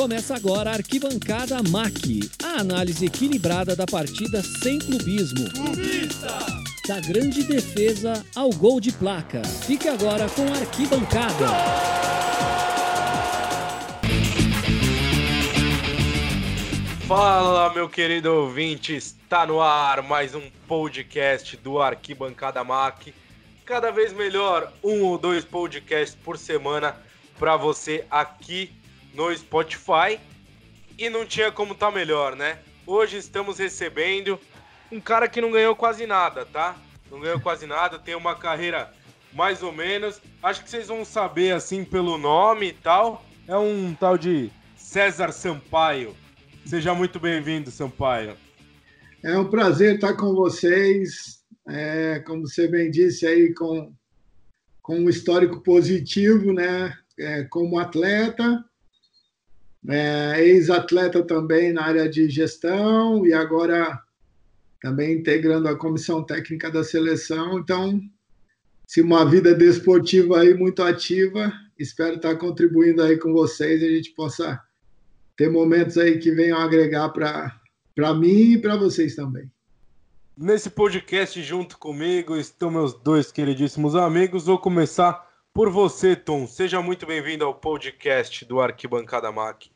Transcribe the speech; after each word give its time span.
Começa 0.00 0.34
agora 0.34 0.70
a 0.70 0.72
Arquibancada 0.76 1.62
MAC, 1.62 2.20
a 2.42 2.60
análise 2.62 3.04
equilibrada 3.04 3.76
da 3.76 3.84
partida 3.84 4.42
sem 4.42 4.78
clubismo. 4.78 5.52
Clubista! 5.52 6.38
Da 6.88 6.98
grande 7.00 7.42
defesa 7.42 8.24
ao 8.34 8.48
gol 8.48 8.80
de 8.80 8.92
placa. 8.92 9.42
Fique 9.44 9.88
agora 9.88 10.26
com 10.30 10.46
a 10.54 10.56
Arquibancada. 10.56 11.48
Fala, 17.06 17.74
meu 17.74 17.86
querido 17.86 18.32
ouvinte, 18.32 18.96
está 18.96 19.44
no 19.44 19.60
ar 19.60 20.02
mais 20.02 20.34
um 20.34 20.50
podcast 20.66 21.58
do 21.58 21.78
Arquibancada 21.78 22.64
MAC. 22.64 23.12
Cada 23.66 23.90
vez 23.90 24.14
melhor, 24.14 24.72
um 24.82 25.04
ou 25.04 25.18
dois 25.18 25.44
podcasts 25.44 26.16
por 26.24 26.38
semana 26.38 26.96
para 27.38 27.54
você 27.58 28.06
aqui 28.10 28.79
no 29.14 29.34
Spotify. 29.36 30.18
E 30.98 31.08
não 31.08 31.24
tinha 31.24 31.50
como 31.50 31.72
estar 31.72 31.86
tá 31.86 31.92
melhor, 31.92 32.36
né? 32.36 32.58
Hoje 32.86 33.16
estamos 33.16 33.58
recebendo 33.58 34.38
um 34.90 35.00
cara 35.00 35.28
que 35.28 35.40
não 35.40 35.50
ganhou 35.50 35.74
quase 35.76 36.06
nada, 36.06 36.44
tá? 36.44 36.76
Não 37.10 37.20
ganhou 37.20 37.40
quase 37.40 37.66
nada, 37.66 37.98
tem 37.98 38.14
uma 38.14 38.34
carreira 38.34 38.92
mais 39.32 39.62
ou 39.62 39.72
menos. 39.72 40.20
Acho 40.42 40.62
que 40.62 40.70
vocês 40.70 40.88
vão 40.88 41.04
saber 41.04 41.52
assim 41.52 41.84
pelo 41.84 42.18
nome 42.18 42.68
e 42.68 42.72
tal. 42.72 43.24
É 43.46 43.56
um 43.56 43.94
tal 43.94 44.18
de 44.18 44.50
César 44.76 45.32
Sampaio. 45.32 46.14
Seja 46.64 46.94
muito 46.94 47.18
bem-vindo, 47.18 47.70
Sampaio. 47.70 48.36
É 49.22 49.36
um 49.38 49.48
prazer 49.48 49.96
estar 49.96 50.14
com 50.14 50.34
vocês. 50.34 51.40
É, 51.68 52.20
como 52.20 52.46
você 52.46 52.68
bem 52.68 52.90
disse 52.90 53.26
aí, 53.26 53.54
com, 53.54 53.92
com 54.82 54.98
um 54.98 55.08
histórico 55.08 55.62
positivo, 55.62 56.52
né? 56.52 56.92
É, 57.18 57.44
como 57.44 57.78
atleta, 57.78 58.64
é, 59.88 60.44
ex-atleta 60.44 61.22
também 61.22 61.72
na 61.72 61.84
área 61.84 62.08
de 62.08 62.28
gestão 62.28 63.26
e 63.26 63.32
agora 63.32 63.98
também 64.80 65.18
integrando 65.18 65.68
a 65.68 65.76
comissão 65.76 66.22
técnica 66.22 66.70
da 66.70 66.82
seleção. 66.82 67.58
Então, 67.58 68.00
se 68.86 69.00
uma 69.00 69.24
vida 69.24 69.54
desportiva 69.54 70.40
aí 70.40 70.54
muito 70.54 70.82
ativa, 70.82 71.52
espero 71.78 72.16
estar 72.16 72.36
contribuindo 72.36 73.02
aí 73.02 73.18
com 73.18 73.32
vocês 73.32 73.82
e 73.82 73.86
a 73.86 73.90
gente 73.90 74.10
possa 74.14 74.60
ter 75.36 75.50
momentos 75.50 75.96
aí 75.96 76.18
que 76.18 76.30
venham 76.32 76.58
agregar 76.58 77.08
para 77.10 78.14
mim 78.14 78.52
e 78.52 78.58
para 78.58 78.76
vocês 78.76 79.14
também. 79.14 79.50
Nesse 80.36 80.70
podcast 80.70 81.42
junto 81.42 81.78
comigo 81.78 82.36
estão 82.36 82.70
meus 82.70 82.94
dois 82.94 83.30
queridíssimos 83.30 83.94
amigos. 83.94 84.46
Vou 84.46 84.58
começar 84.58 85.29
por 85.52 85.70
você, 85.70 86.14
Tom. 86.14 86.46
Seja 86.46 86.80
muito 86.80 87.06
bem-vindo 87.06 87.44
ao 87.44 87.54
podcast 87.54 88.44
do 88.44 88.60
Arquibancada 88.60 89.30
MAC. 89.32 89.70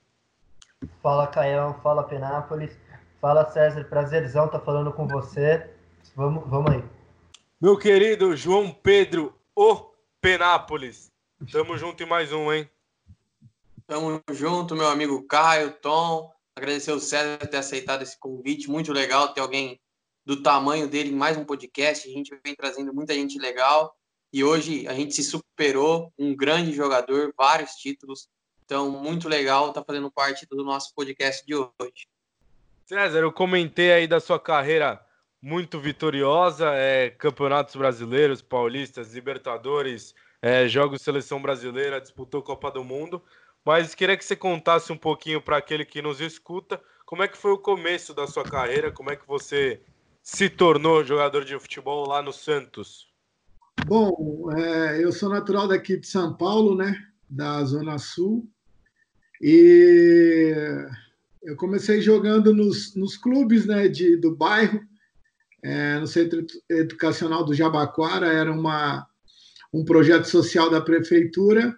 Fala, 1.03 1.27
Caião. 1.27 1.79
Fala, 1.83 2.05
Penápolis. 2.05 2.77
Fala, 3.21 3.51
César. 3.51 3.85
Prazerzão 3.85 4.47
estar 4.47 4.59
tá 4.59 4.65
falando 4.65 4.93
com 4.93 5.07
você. 5.07 5.69
Vamos, 6.15 6.49
vamos 6.49 6.71
aí. 6.71 6.85
Meu 7.61 7.77
querido 7.77 8.37
João 8.37 8.71
Pedro, 8.71 9.35
o 9.55 9.91
Penápolis. 10.21 11.11
Tamo 11.51 11.77
junto 11.77 12.03
em 12.03 12.07
mais 12.07 12.33
um, 12.33 12.53
hein? 12.53 12.69
Tamo 13.87 14.23
junto, 14.31 14.77
meu 14.77 14.89
amigo 14.89 15.27
Caio, 15.27 15.73
Tom. 15.73 16.33
Agradecer 16.57 16.93
o 16.93 17.01
César 17.01 17.37
por 17.39 17.49
ter 17.49 17.57
aceitado 17.57 18.03
esse 18.03 18.19
convite. 18.19 18.71
Muito 18.71 18.93
legal 18.93 19.35
ter 19.35 19.41
alguém 19.41 19.81
do 20.25 20.43
tamanho 20.43 20.89
dele 20.89 21.11
em 21.11 21.17
mais 21.17 21.37
um 21.37 21.45
podcast. 21.45 22.09
A 22.09 22.13
gente 22.13 22.39
vem 22.45 22.55
trazendo 22.55 22.95
muita 22.95 23.13
gente 23.13 23.39
legal. 23.39 23.95
E 24.35 24.43
hoje 24.43 24.85
a 24.89 24.95
gente 24.95 25.15
se 25.15 25.23
superou, 25.23 26.13
um 26.19 26.35
grande 26.35 26.73
jogador, 26.73 27.33
vários 27.39 27.77
títulos. 27.77 28.29
Então, 28.65 28.91
muito 28.91 29.29
legal 29.29 29.69
estar 29.69 29.81
tá 29.81 29.85
fazendo 29.87 30.11
parte 30.11 30.45
do 30.45 30.65
nosso 30.65 30.93
podcast 30.93 31.47
de 31.47 31.55
hoje. 31.55 32.09
César, 32.85 33.21
eu 33.21 33.31
comentei 33.31 33.93
aí 33.93 34.09
da 34.09 34.19
sua 34.19 34.41
carreira 34.41 35.01
muito 35.41 35.79
vitoriosa, 35.79 36.73
é, 36.75 37.11
campeonatos 37.11 37.77
brasileiros, 37.77 38.43
paulistas, 38.43 39.15
libertadores, 39.15 40.17
é, 40.43 40.67
jogos 40.67 41.03
seleção 41.03 41.41
brasileira, 41.41 42.01
disputou 42.01 42.43
Copa 42.43 42.73
do 42.73 42.83
Mundo. 42.83 43.23
Mas 43.65 43.95
queria 43.95 44.17
que 44.17 44.25
você 44.25 44.35
contasse 44.35 44.93
um 44.93 44.99
pouquinho 44.99 45.41
para 45.41 45.59
aquele 45.59 45.85
que 45.85 46.03
nos 46.03 46.21
escuta, 46.21 46.83
como 47.07 47.23
é 47.23 47.29
que 47.29 47.39
foi 47.39 47.53
o 47.53 47.59
começo 47.59 48.13
da 48.13 48.27
sua 48.27 48.43
carreira, 48.43 48.91
como 48.91 49.13
é 49.13 49.17
que 49.17 49.29
você 49.29 49.81
se 50.21 50.51
tornou 50.51 51.05
jogador 51.05 51.45
de 51.45 51.57
futebol 51.57 52.09
lá 52.09 52.21
no 52.21 52.33
Santos? 52.33 53.14
Bom, 53.87 54.51
é, 54.57 55.03
eu 55.03 55.13
sou 55.13 55.29
natural 55.29 55.69
daqui 55.69 55.97
de 55.97 56.07
São 56.07 56.35
Paulo, 56.35 56.77
né? 56.77 56.97
Da 57.29 57.63
Zona 57.65 57.99
Sul. 57.99 58.49
E 59.43 60.55
eu 61.43 61.57
comecei 61.57 62.01
jogando 62.01 62.55
nos, 62.55 62.95
nos 62.95 63.17
clubes 63.17 63.67
né, 63.67 63.89
de, 63.89 64.17
do 64.17 64.35
bairro, 64.35 64.81
é, 65.63 65.99
no 65.99 66.07
Centro 66.07 66.45
Educacional 66.71 67.45
do 67.45 67.53
Jabaquara, 67.53 68.27
era 68.27 68.51
uma, 68.51 69.07
um 69.73 69.85
projeto 69.85 70.25
social 70.25 70.71
da 70.71 70.81
prefeitura, 70.81 71.77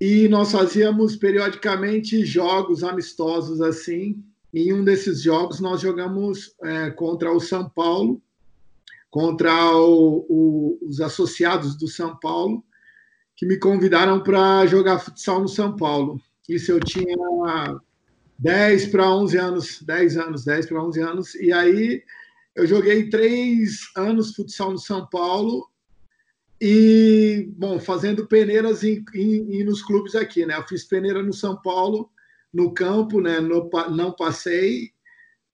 e 0.00 0.28
nós 0.28 0.52
fazíamos 0.52 1.16
periodicamente 1.16 2.24
jogos 2.24 2.84
amistosos 2.84 3.60
assim. 3.60 4.22
Em 4.54 4.72
um 4.72 4.84
desses 4.84 5.20
jogos, 5.20 5.58
nós 5.58 5.80
jogamos 5.80 6.54
é, 6.62 6.90
contra 6.90 7.32
o 7.32 7.40
São 7.40 7.68
Paulo, 7.68 8.22
contra 9.10 9.76
o, 9.76 10.26
o, 10.28 10.78
os 10.82 11.00
associados 11.00 11.76
do 11.76 11.88
São 11.88 12.16
Paulo, 12.18 12.64
que 13.36 13.46
me 13.46 13.58
convidaram 13.58 14.22
para 14.22 14.66
jogar 14.66 14.98
futsal 14.98 15.40
no 15.40 15.48
São 15.48 15.74
Paulo. 15.76 16.20
Isso 16.48 16.72
eu 16.72 16.80
tinha 16.80 17.16
10 18.38 18.86
para 18.86 19.10
11 19.10 19.36
anos, 19.38 19.82
10 19.82 20.16
anos, 20.16 20.44
10 20.44 20.66
para 20.66 20.82
11 20.82 21.00
anos, 21.00 21.34
e 21.36 21.52
aí 21.52 22.02
eu 22.54 22.66
joguei 22.66 23.08
três 23.08 23.90
anos 23.96 24.34
futsal 24.34 24.72
no 24.72 24.78
São 24.78 25.06
Paulo 25.06 25.68
e, 26.60 27.48
bom, 27.56 27.78
fazendo 27.78 28.26
peneiras 28.26 28.82
em, 28.82 29.04
em, 29.14 29.60
em, 29.60 29.64
nos 29.64 29.80
clubes 29.82 30.16
aqui, 30.16 30.44
né? 30.44 30.56
Eu 30.56 30.66
fiz 30.66 30.82
peneira 30.82 31.22
no 31.22 31.32
São 31.32 31.56
Paulo, 31.62 32.10
no 32.52 32.74
campo, 32.74 33.20
né? 33.20 33.38
No, 33.38 33.70
não 33.90 34.10
passei, 34.10 34.90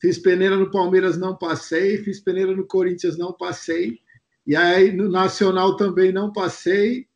Fiz 0.05 0.19
peneira 0.19 0.55
no 0.55 0.71
Palmeiras, 0.71 1.17
não 1.17 1.35
passei. 1.35 1.97
Fiz 1.97 2.21
peneira 2.21 2.55
no 2.55 2.67
Corinthians, 2.67 3.17
não 3.17 3.33
passei. 3.33 4.01
E 4.47 4.55
aí 4.55 4.93
no 4.93 5.09
Nacional 5.09 5.79
também 5.79 6.13
não 6.13 6.31
passei. 6.31 7.07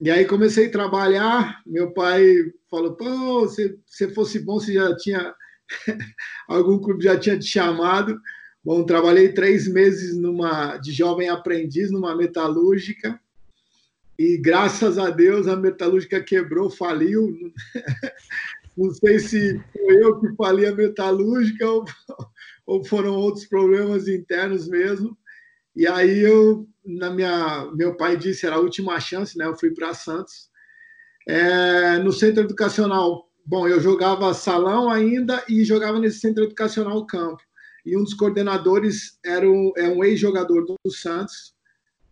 E 0.00 0.10
aí 0.10 0.24
comecei 0.24 0.68
a 0.68 0.70
trabalhar. 0.70 1.60
Meu 1.66 1.92
pai 1.92 2.34
falou: 2.70 2.96
pô, 2.96 3.46
se 3.46 3.78
você 3.86 4.08
fosse 4.14 4.38
bom, 4.38 4.58
você 4.58 4.72
já 4.72 4.96
tinha. 4.96 5.34
Algum 6.48 6.78
clube 6.78 7.04
já 7.04 7.18
tinha 7.18 7.38
te 7.38 7.44
chamado. 7.44 8.18
Bom, 8.64 8.82
trabalhei 8.86 9.34
três 9.34 9.68
meses 9.68 10.16
numa 10.16 10.78
de 10.78 10.92
jovem 10.92 11.28
aprendiz 11.28 11.90
numa 11.90 12.16
metalúrgica 12.16 13.20
e 14.18 14.38
graças 14.38 14.98
a 14.98 15.10
Deus 15.10 15.46
a 15.46 15.54
metalúrgica 15.54 16.22
quebrou, 16.22 16.70
faliu. 16.70 17.36
Não 18.76 18.90
sei 18.90 19.18
se 19.18 19.58
foi 19.72 20.02
eu 20.02 20.20
que 20.20 20.34
falei 20.36 20.66
a 20.66 20.74
metalúrgica 20.74 21.68
ou, 21.68 21.84
ou 22.66 22.84
foram 22.84 23.14
outros 23.14 23.46
problemas 23.46 24.06
internos 24.06 24.68
mesmo. 24.68 25.16
E 25.74 25.86
aí 25.86 26.20
eu, 26.20 26.68
na 26.84 27.10
minha, 27.10 27.70
meu 27.74 27.96
pai 27.96 28.16
disse 28.16 28.46
era 28.46 28.56
a 28.56 28.60
última 28.60 28.98
chance, 29.00 29.36
né? 29.38 29.46
Eu 29.46 29.56
fui 29.56 29.72
para 29.72 29.94
Santos. 29.94 30.50
É, 31.28 31.98
no 31.98 32.12
centro 32.12 32.42
educacional, 32.44 33.28
bom, 33.44 33.66
eu 33.66 33.80
jogava 33.80 34.32
salão 34.34 34.90
ainda 34.90 35.42
e 35.48 35.64
jogava 35.64 35.98
nesse 35.98 36.20
centro 36.20 36.44
educacional 36.44 37.04
campo. 37.06 37.42
E 37.84 37.96
um 37.96 38.02
dos 38.02 38.14
coordenadores 38.14 39.18
era 39.24 39.48
um, 39.48 39.72
é 39.76 39.88
um 39.88 40.04
ex-jogador 40.04 40.64
do 40.66 40.90
Santos, 40.90 41.54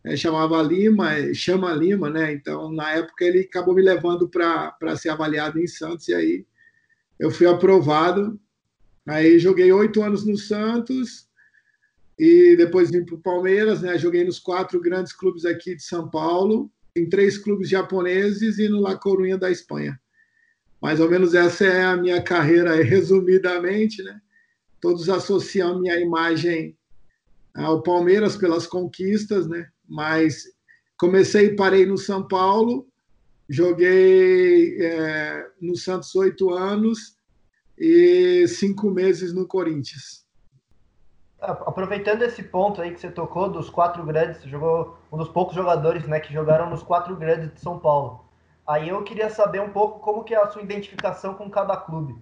é, 0.05 0.17
chamava 0.17 0.63
Lima, 0.63 1.33
chama 1.35 1.73
Lima, 1.73 2.11
né? 2.11 2.33
Então, 2.33 2.71
na 2.71 2.93
época, 2.93 3.25
ele 3.25 3.41
acabou 3.41 3.75
me 3.75 3.83
levando 3.83 4.29
para 4.29 4.97
ser 4.97 5.09
avaliado 5.09 5.59
em 5.59 5.67
Santos, 5.67 6.09
e 6.09 6.15
aí 6.15 6.47
eu 7.19 7.31
fui 7.31 7.47
aprovado. 7.47 8.39
Aí 9.07 9.39
joguei 9.39 9.71
oito 9.73 10.03
anos 10.03 10.25
no 10.25 10.37
Santos 10.37 11.29
e 12.19 12.57
depois 12.57 12.91
vim 12.91 13.05
para 13.05 13.15
o 13.15 13.21
Palmeiras, 13.21 13.83
né? 13.83 13.99
Joguei 13.99 14.25
nos 14.25 14.39
quatro 14.39 14.81
grandes 14.81 15.13
clubes 15.13 15.45
aqui 15.45 15.75
de 15.75 15.83
São 15.83 16.09
Paulo, 16.09 16.71
em 16.97 17.09
três 17.09 17.37
clubes 17.37 17.69
japoneses 17.69 18.59
e 18.59 18.69
no 18.69 18.81
La 18.81 18.97
Coruña 18.97 19.37
da 19.37 19.51
Espanha. 19.51 20.01
Mais 20.81 21.01
ou 21.01 21.11
menos 21.11 21.35
essa 21.35 21.65
é 21.65 21.85
a 21.85 21.97
minha 21.97 22.23
carreira, 22.23 22.77
resumidamente, 22.83 24.03
né? 24.03 24.21
Todos 24.81 25.09
associam 25.09 25.81
minha 25.81 25.99
imagem 25.99 26.77
ao 27.55 27.83
Palmeiras 27.83 28.37
pelas 28.37 28.67
conquistas, 28.67 29.47
né? 29.47 29.69
Mas 29.89 30.45
comecei 30.97 31.47
e 31.47 31.57
parei 31.57 31.85
no 31.87 31.99
São 31.99 32.27
Paulo 32.27 32.87
Joguei 33.49 34.79
é, 34.81 35.47
no 35.61 35.77
Santos 35.77 36.15
oito 36.15 36.51
anos 36.51 37.19
e 37.79 38.47
cinco 38.49 38.91
meses 38.91 39.35
no 39.35 39.47
Corinthians. 39.47 40.25
Aproveitando 41.41 42.23
esse 42.23 42.43
ponto 42.43 42.81
aí 42.81 42.93
que 42.95 43.01
você 43.01 43.11
tocou 43.11 43.51
dos 43.51 43.69
quatro 43.69 44.03
grandes, 44.05 44.41
você 44.41 44.49
jogou 44.49 44.97
um 45.13 45.19
dos 45.19 45.29
poucos 45.29 45.55
jogadores 45.55 46.07
né, 46.07 46.19
que 46.19 46.33
jogaram 46.33 46.71
nos 46.71 46.83
quatro 46.83 47.15
grandes 47.17 47.53
de 47.53 47.61
São 47.61 47.79
Paulo. 47.79 48.25
Aí 48.67 48.89
eu 48.89 49.03
queria 49.03 49.29
saber 49.29 49.61
um 49.61 49.71
pouco 49.71 50.01
como 50.01 50.25
que 50.25 50.35
é 50.35 50.39
a 50.39 50.51
sua 50.51 50.63
identificação 50.63 51.35
com 51.35 51.51
cada 51.51 51.77
clube. 51.77 52.17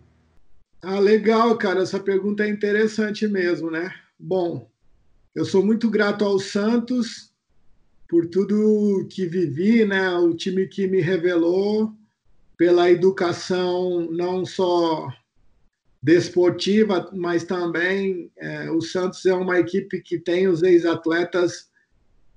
Ah, 0.82 0.98
legal, 0.98 1.56
cara. 1.56 1.82
Essa 1.82 2.00
pergunta 2.00 2.42
é 2.42 2.48
interessante 2.48 3.28
mesmo, 3.28 3.70
né? 3.70 3.94
Bom, 4.18 4.68
eu 5.36 5.44
sou 5.44 5.64
muito 5.64 5.88
grato 5.88 6.24
ao 6.24 6.40
Santos 6.40 7.31
por 8.12 8.26
tudo 8.26 9.06
que 9.08 9.24
vivi, 9.24 9.86
né? 9.86 10.10
O 10.18 10.34
time 10.34 10.66
que 10.68 10.86
me 10.86 11.00
revelou, 11.00 11.90
pela 12.58 12.90
educação 12.90 14.06
não 14.10 14.44
só 14.44 15.08
desportiva, 16.02 17.10
mas 17.14 17.42
também 17.42 18.30
é, 18.36 18.70
o 18.70 18.82
Santos 18.82 19.24
é 19.24 19.32
uma 19.32 19.58
equipe 19.58 20.02
que 20.02 20.18
tem 20.18 20.46
os 20.46 20.62
ex-atletas 20.62 21.70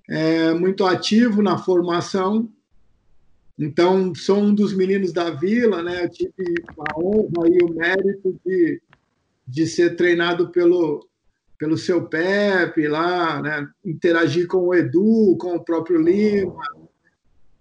é, 0.10 0.54
muito 0.54 0.86
ativo 0.86 1.42
na 1.42 1.58
formação. 1.58 2.50
Então, 3.60 4.16
sou 4.16 4.38
um 4.38 4.56
dos 4.56 4.74
meninos 4.74 5.12
da 5.12 5.30
vila, 5.32 5.84
né? 5.84 6.06
Eu 6.06 6.10
tive 6.10 6.54
a 6.88 6.98
honra 6.98 7.50
e 7.50 7.62
o 7.62 7.74
mérito 7.74 8.40
de, 8.46 8.82
de 9.46 9.68
ser 9.68 9.98
treinado 9.98 10.48
pelo, 10.52 11.06
pelo 11.58 11.78
seu 11.78 12.08
Pepe 12.08 12.88
lá, 12.88 13.42
né? 13.42 13.68
interagir 13.84 14.48
com 14.48 14.68
o 14.68 14.76
Edu, 14.76 15.38
com 15.40 15.56
o 15.56 15.64
próprio 15.64 16.02
Lima. 16.02 16.56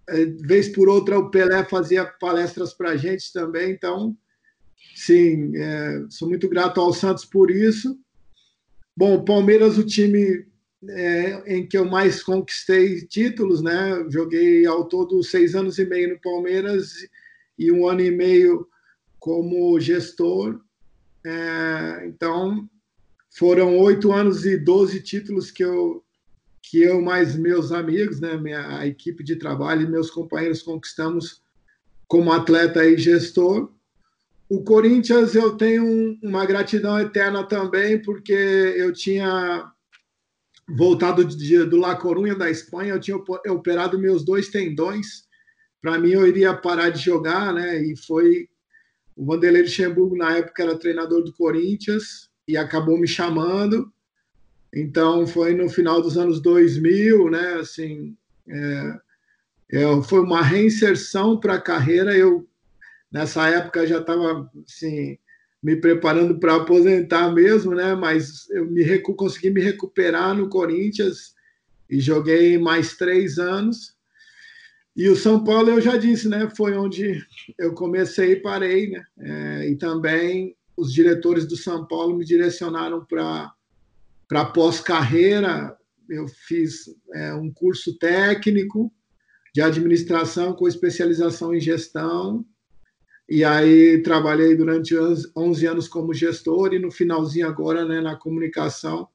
É, 0.09 0.27
vez 0.27 0.69
por 0.69 0.89
outra, 0.89 1.19
o 1.19 1.31
Pelé 1.31 1.65
fazia 1.65 2.05
palestras 2.05 2.75
para 2.75 2.91
a 2.91 2.97
gente 2.97 3.33
também. 3.33 3.71
Então, 3.71 4.17
sim, 4.95 5.57
é, 5.57 6.05
sou 6.11 6.29
muito 6.29 6.49
grato 6.49 6.81
ao 6.81 6.93
Santos 6.93 7.25
por 7.25 7.51
isso. 7.51 7.99
Bom, 8.97 9.25
Palmeiras, 9.25 9.79
o 9.79 9.85
time 9.85 10.47
é, 10.89 11.57
em 11.57 11.67
que 11.67 11.77
eu 11.77 11.85
mais 11.85 12.23
conquistei 12.23 13.07
títulos, 13.07 13.63
né? 13.63 14.05
Joguei 14.09 14.67
ao 14.67 14.87
todo 14.87 15.23
seis 15.23 15.55
anos 15.55 15.79
e 15.79 15.85
meio 15.85 16.11
no 16.11 16.21
Palmeiras 16.21 16.93
e 17.59 17.73
um 17.73 17.89
ano 17.89 18.03
e 18.03 18.11
meio 18.11 18.69
como 19.19 19.81
gestor. 19.81 20.61
É, 21.25 22.07
então, 22.07 22.69
foram 23.35 23.77
oito 23.79 24.13
anos 24.13 24.47
e 24.47 24.57
doze 24.57 25.01
títulos 25.01 25.51
que 25.51 25.65
eu 25.65 26.03
que 26.63 26.81
eu 26.81 27.03
mais 27.03 27.37
meus 27.37 27.73
amigos, 27.73 28.21
né, 28.21 28.39
minha 28.39 28.79
a 28.79 28.87
equipe 28.87 29.23
de 29.23 29.37
trabalho 29.37 29.83
e 29.83 29.91
meus 29.91 30.11
companheiros 30.11 30.63
conquistamos 30.63 31.43
como 32.09 32.33
atleta 32.33 32.83
e 32.85 32.97
gestor. 32.97 33.71
O 34.49 34.65
Corinthians 34.65 35.35
eu 35.35 35.57
tenho 35.57 36.19
uma 36.23 36.47
gratidão 36.47 36.99
eterna 36.99 37.45
também 37.45 38.01
porque 38.01 38.33
eu 38.33 38.93
tinha 38.93 39.71
voltado 40.67 41.23
de, 41.23 41.65
do 41.65 41.77
La 41.77 41.97
Coruña 41.97 42.35
da 42.35 42.51
Espanha, 42.51 42.95
eu 42.95 43.01
tinha 43.01 43.17
operado 43.17 43.99
meus 43.99 44.25
dois 44.25 44.49
tendões. 44.49 45.25
Para 45.83 45.99
mim 45.99 46.13
eu 46.13 46.27
iria 46.27 46.55
parar 46.55 46.89
de 46.89 47.03
jogar, 47.03 47.53
né? 47.53 47.83
E 47.83 47.95
foi 47.95 48.49
o 49.15 49.27
Vanderlei 49.27 49.63
Luxemburgo 49.63 50.17
na 50.17 50.39
época 50.39 50.63
era 50.63 50.79
treinador 50.79 51.23
do 51.23 51.33
Corinthians 51.35 52.33
e 52.47 52.57
acabou 52.57 52.99
me 52.99 53.09
chamando. 53.09 53.93
Então 54.75 55.27
foi 55.27 55.55
no 55.55 55.69
final 55.69 56.03
dos 56.03 56.19
anos 56.19 56.41
2000, 56.41 57.31
né? 57.31 57.55
Assim, 57.55 58.17
é, 58.49 58.99
é, 59.73 60.03
foi 60.03 60.21
uma 60.21 60.43
reinserção 60.43 61.39
para 61.39 61.55
a 61.55 61.61
carreira. 61.61 62.17
Eu 62.17 62.49
nessa 63.11 63.49
época 63.49 63.87
já 63.87 64.01
estava 64.01 64.51
assim 64.67 65.17
me 65.63 65.77
preparando 65.77 66.39
para 66.39 66.57
aposentar 66.57 67.33
mesmo, 67.33 67.75
né? 67.75 67.95
Mas 67.95 68.51
eu 68.51 68.71
me 68.71 68.99
consegui 69.01 69.49
me 69.51 69.63
recuperar 69.63 70.35
no 70.35 70.49
Corinthians 70.49 71.35
e 71.89 72.01
joguei 72.01 72.59
mais 72.59 72.97
três 72.97 73.39
anos. 73.39 73.95
E 74.97 75.09
o 75.09 75.17
São 75.17 75.43
Paulo, 75.43 75.71
eu 75.71 75.81
já 75.81 75.97
disse, 75.97 76.29
né? 76.29 76.51
Foi 76.57 76.77
onde 76.77 77.25
eu 77.59 77.73
comecei 77.73 78.33
e 78.33 78.43
parei, 78.43 78.91
né? 78.91 79.05
É, 79.19 79.69
e 79.71 79.77
também 79.77 80.55
os 80.77 80.93
diretores 80.93 81.47
do 81.47 81.57
São 81.57 81.87
Paulo 81.87 82.17
me 82.17 82.25
direcionaram 82.25 83.05
para 83.05 84.45
pós-carreira. 84.47 85.77
Eu 86.09 86.27
fiz 86.29 86.87
é, 87.15 87.35
um 87.35 87.51
curso 87.53 87.97
técnico 87.99 88.93
de 89.55 89.63
administração 89.63 90.53
com 90.53 90.67
especialização 90.67 91.55
em 91.55 91.61
gestão. 91.61 92.45
E 93.29 93.45
aí 93.45 94.03
trabalhei 94.03 94.55
durante 94.55 94.95
11 95.35 95.67
anos 95.67 95.89
como 95.89 96.13
gestor 96.13 96.75
e 96.75 96.79
no 96.79 96.91
finalzinho 96.91 97.49
agora 97.49 97.85
né, 97.85 98.01
na 98.01 98.17
comunicação, 98.17 99.09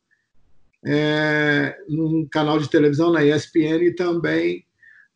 é, 0.84 1.78
num 1.88 2.28
canal 2.28 2.58
de 2.58 2.70
televisão, 2.70 3.12
na 3.12 3.24
ESPN 3.24 3.84
e 3.84 3.94
também 3.94 4.66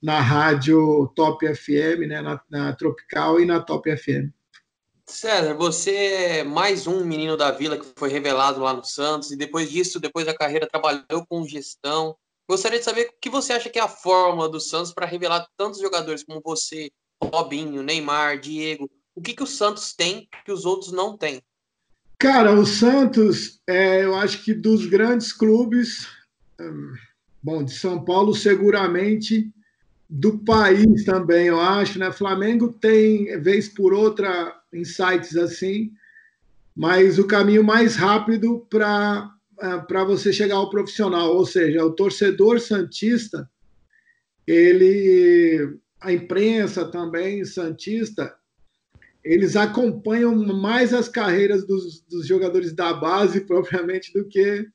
na 0.02 0.20
rádio 0.20 1.12
Top 1.16 1.44
FM, 1.56 2.08
né, 2.08 2.22
na, 2.22 2.42
na 2.52 2.74
Tropical 2.74 3.40
e 3.40 3.46
na 3.46 3.62
Top 3.62 3.90
FM. 3.90 4.30
César, 5.06 5.54
você 5.54 5.96
é 5.96 6.44
mais 6.44 6.88
um 6.88 7.04
menino 7.06 7.36
da 7.36 7.52
vila 7.52 7.78
que 7.78 7.86
foi 7.98 8.10
revelado 8.10 8.62
lá 8.62 8.74
no 8.74 8.84
Santos 8.86 9.32
e 9.32 9.36
depois 9.36 9.70
disso, 9.70 10.00
depois 10.00 10.26
da 10.26 10.34
carreira, 10.34 10.68
trabalhou 10.68 11.26
com 11.28 11.46
gestão. 11.46 12.16
Gostaria 12.50 12.80
de 12.80 12.86
saber 12.86 13.08
o 13.08 13.20
que 13.20 13.30
você 13.30 13.54
acha 13.54 13.70
que 13.70 13.80
é 13.80 13.82
a 13.82 13.88
fórmula 13.88 14.48
do 14.48 14.60
Santos 14.60 14.94
para 14.94 15.06
revelar 15.06 15.46
tantos 15.58 15.82
jogadores 15.82 16.24
como 16.24 16.42
você, 16.44 16.90
Robinho, 17.22 17.84
Neymar, 17.84 18.40
Diego. 18.40 18.90
O 19.16 19.22
que, 19.22 19.34
que 19.34 19.44
o 19.44 19.48
Santos 19.48 19.94
tem 19.94 20.28
que 20.46 20.52
os 20.52 20.66
outros 20.66 20.92
não 20.92 21.18
têm? 21.18 21.42
Cara, 22.18 22.54
o 22.54 22.66
Santos, 22.66 23.60
é, 23.68 24.06
eu 24.06 24.16
acho 24.16 24.44
que 24.44 24.54
dos 24.54 24.86
grandes 24.86 25.34
clubes, 25.34 26.08
hum, 26.60 26.94
bom, 27.42 27.64
de 27.64 27.74
São 27.74 28.04
Paulo, 28.04 28.34
seguramente 28.34 29.52
do 30.10 30.40
país 30.40 31.04
também, 31.04 31.48
eu 31.48 31.60
acho, 31.60 32.00
né? 32.00 32.12
Flamengo 32.12 32.72
tem, 32.72 33.40
vez 33.42 33.68
por 33.68 33.94
outra, 33.94 34.56
insights 34.74 35.36
assim, 35.36 35.92
mas 36.76 37.20
o 37.20 37.28
caminho 37.28 37.64
mais 37.64 37.96
rápido 37.96 38.66
para 38.70 39.30
é, 39.62 39.78
para 39.78 40.04
você 40.04 40.34
chegar 40.34 40.56
ao 40.56 40.70
profissional, 40.70 41.36
ou 41.36 41.46
seja, 41.46 41.86
o 41.86 41.92
torcedor 41.92 42.60
santista, 42.60 43.50
ele 44.48 45.78
a 46.02 46.12
imprensa 46.12 46.86
também 46.86 47.46
santista, 47.46 48.36
eles 49.24 49.56
acompanham 49.56 50.36
mais 50.36 50.94
as 50.94 51.08
carreiras 51.08 51.66
dos, 51.66 52.02
dos 52.02 52.28
jogadores 52.28 52.74
da 52.74 52.94
base 52.94 53.42
propriamente 53.48 54.12
do 54.12 54.28
que 54.28 54.68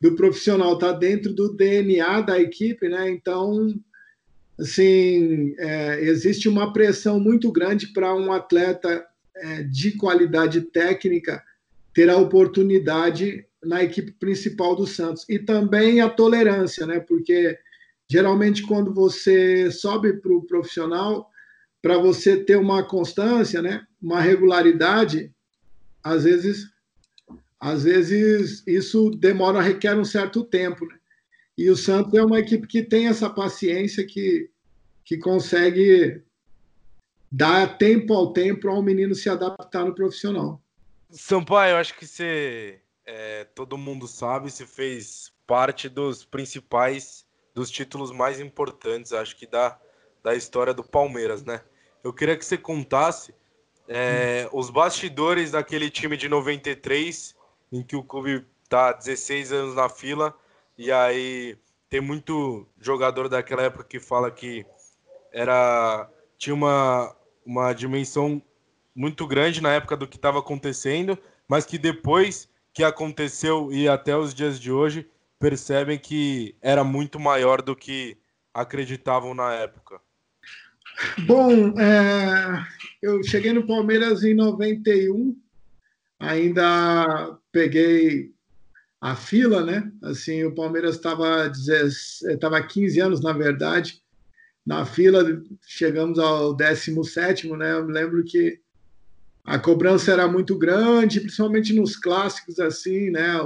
do 0.00 0.14
profissional, 0.16 0.78
tá 0.78 0.92
dentro 0.92 1.32
do 1.32 1.54
DNA 1.54 2.22
da 2.22 2.38
equipe, 2.40 2.88
né? 2.88 3.10
Então, 3.10 3.74
assim, 4.58 5.54
é, 5.58 6.02
existe 6.02 6.48
uma 6.48 6.72
pressão 6.72 7.20
muito 7.20 7.52
grande 7.52 7.92
para 7.92 8.14
um 8.14 8.32
atleta 8.32 9.06
é, 9.40 9.62
de 9.62 9.92
qualidade 9.92 10.60
técnica 10.60 11.42
ter 11.92 12.08
a 12.08 12.16
oportunidade 12.16 13.44
na 13.64 13.82
equipe 13.82 14.12
principal 14.12 14.74
do 14.74 14.86
Santos. 14.86 15.24
E 15.28 15.38
também 15.38 16.00
a 16.00 16.08
tolerância, 16.08 16.86
né? 16.86 17.00
Porque 17.00 17.58
geralmente 18.08 18.62
quando 18.62 18.92
você 18.92 19.70
sobe 19.70 20.14
para 20.14 20.32
o 20.32 20.42
profissional, 20.42 21.30
para 21.82 21.98
você 21.98 22.36
ter 22.36 22.56
uma 22.56 22.82
constância, 22.82 23.60
né? 23.62 23.86
Uma 24.00 24.20
regularidade, 24.20 25.32
às 26.02 26.24
vezes, 26.24 26.66
às 27.58 27.84
vezes 27.84 28.62
isso 28.66 29.10
demora, 29.10 29.60
requer 29.60 29.96
um 29.96 30.04
certo 30.04 30.44
tempo, 30.44 30.86
né? 30.86 30.96
E 31.56 31.68
o 31.68 31.76
Santos 31.76 32.14
é 32.14 32.24
uma 32.24 32.38
equipe 32.38 32.66
que 32.66 32.82
tem 32.82 33.08
essa 33.08 33.28
paciência 33.28 34.06
que, 34.06 34.48
que 35.04 35.18
consegue 35.18 36.22
dá 37.30 37.66
tempo 37.66 38.12
ao 38.14 38.32
tempo 38.32 38.68
ao 38.68 38.82
menino 38.82 39.14
se 39.14 39.28
adaptar 39.28 39.84
no 39.84 39.94
profissional. 39.94 40.60
Sampaio, 41.10 41.72
eu 41.72 41.76
acho 41.76 41.96
que 41.96 42.06
você, 42.06 42.80
é, 43.06 43.44
todo 43.54 43.78
mundo 43.78 44.06
sabe, 44.08 44.50
se 44.50 44.66
fez 44.66 45.32
parte 45.46 45.88
dos 45.88 46.24
principais, 46.24 47.26
dos 47.54 47.70
títulos 47.70 48.10
mais 48.10 48.40
importantes, 48.40 49.12
acho 49.12 49.36
que 49.36 49.46
da, 49.46 49.78
da 50.22 50.34
história 50.34 50.72
do 50.72 50.84
Palmeiras, 50.84 51.44
né? 51.44 51.60
Eu 52.02 52.12
queria 52.12 52.36
que 52.36 52.44
você 52.44 52.56
contasse 52.56 53.34
é, 53.88 54.48
hum. 54.52 54.58
os 54.58 54.70
bastidores 54.70 55.50
daquele 55.50 55.90
time 55.90 56.16
de 56.16 56.28
93, 56.28 57.34
em 57.72 57.82
que 57.82 57.96
o 57.96 58.02
clube 58.02 58.46
tá 58.68 58.92
16 58.92 59.52
anos 59.52 59.74
na 59.74 59.88
fila, 59.88 60.34
e 60.78 60.90
aí 60.92 61.58
tem 61.88 62.00
muito 62.00 62.66
jogador 62.80 63.28
daquela 63.28 63.62
época 63.62 63.84
que 63.84 63.98
fala 63.98 64.30
que 64.30 64.64
era 65.32 66.08
tinha 66.38 66.54
uma, 66.54 67.14
uma 67.44 67.72
dimensão 67.72 68.42
muito 68.94 69.26
grande 69.26 69.60
na 69.60 69.72
época 69.72 69.96
do 69.96 70.06
que 70.06 70.16
estava 70.16 70.38
acontecendo, 70.38 71.18
mas 71.48 71.64
que 71.64 71.78
depois 71.78 72.48
que 72.72 72.84
aconteceu 72.84 73.72
e 73.72 73.88
até 73.88 74.16
os 74.16 74.34
dias 74.34 74.60
de 74.60 74.70
hoje 74.70 75.08
percebem 75.38 75.98
que 75.98 76.54
era 76.60 76.84
muito 76.84 77.18
maior 77.18 77.62
do 77.62 77.74
que 77.74 78.16
acreditavam 78.52 79.34
na 79.34 79.54
época. 79.54 80.00
Bom, 81.26 81.78
é, 81.80 82.66
eu 83.00 83.22
cheguei 83.24 83.52
no 83.52 83.66
Palmeiras 83.66 84.22
em 84.22 84.34
91, 84.34 85.34
ainda 86.18 87.38
peguei 87.50 88.32
a 89.00 89.16
fila, 89.16 89.64
né? 89.64 89.90
Assim, 90.02 90.44
o 90.44 90.54
Palmeiras 90.54 90.96
estava 90.96 91.50
estava 92.30 92.62
15 92.62 93.00
anos, 93.00 93.20
na 93.22 93.32
verdade, 93.32 94.02
na 94.66 94.84
fila, 94.84 95.24
chegamos 95.66 96.18
ao 96.18 96.54
17, 96.54 97.48
né? 97.56 97.72
Eu 97.72 97.86
me 97.86 97.92
lembro 97.92 98.22
que 98.24 98.60
a 99.44 99.58
cobrança 99.58 100.12
era 100.12 100.28
muito 100.28 100.56
grande, 100.56 101.20
principalmente 101.20 101.72
nos 101.72 101.96
clássicos 101.96 102.60
assim, 102.60 103.10
né? 103.10 103.38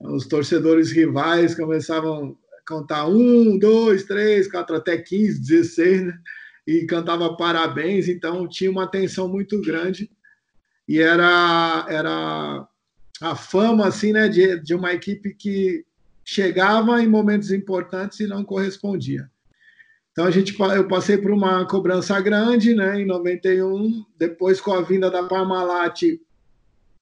Os 0.00 0.26
torcedores 0.26 0.90
rivais 0.90 1.54
começavam 1.54 2.36
a 2.52 2.68
contar 2.70 3.06
um, 3.06 3.58
dois, 3.58 4.04
três, 4.04 4.50
quatro, 4.50 4.76
até 4.76 4.98
15, 4.98 5.40
16, 5.40 6.02
né? 6.06 6.18
E 6.66 6.86
cantava 6.86 7.36
parabéns, 7.36 8.08
então 8.08 8.48
tinha 8.48 8.70
uma 8.70 8.86
tensão 8.86 9.28
muito 9.28 9.60
grande 9.60 10.10
e 10.88 10.98
era 10.98 11.86
era 11.88 12.66
a 13.20 13.36
fama 13.36 13.86
assim, 13.86 14.12
né, 14.12 14.28
de, 14.28 14.60
de 14.60 14.74
uma 14.74 14.92
equipe 14.92 15.34
que 15.34 15.84
chegava 16.24 17.02
em 17.02 17.08
momentos 17.08 17.50
importantes 17.50 18.20
e 18.20 18.26
não 18.26 18.44
correspondia. 18.44 19.30
Então 20.14 20.26
a 20.26 20.30
gente, 20.30 20.54
eu 20.76 20.86
passei 20.86 21.18
por 21.18 21.32
uma 21.32 21.66
cobrança 21.66 22.20
grande, 22.20 22.72
né, 22.72 23.00
em 23.00 23.04
91. 23.04 24.04
Depois 24.16 24.60
com 24.60 24.72
a 24.72 24.80
vinda 24.80 25.10
da 25.10 25.24
Parmalat, 25.24 26.02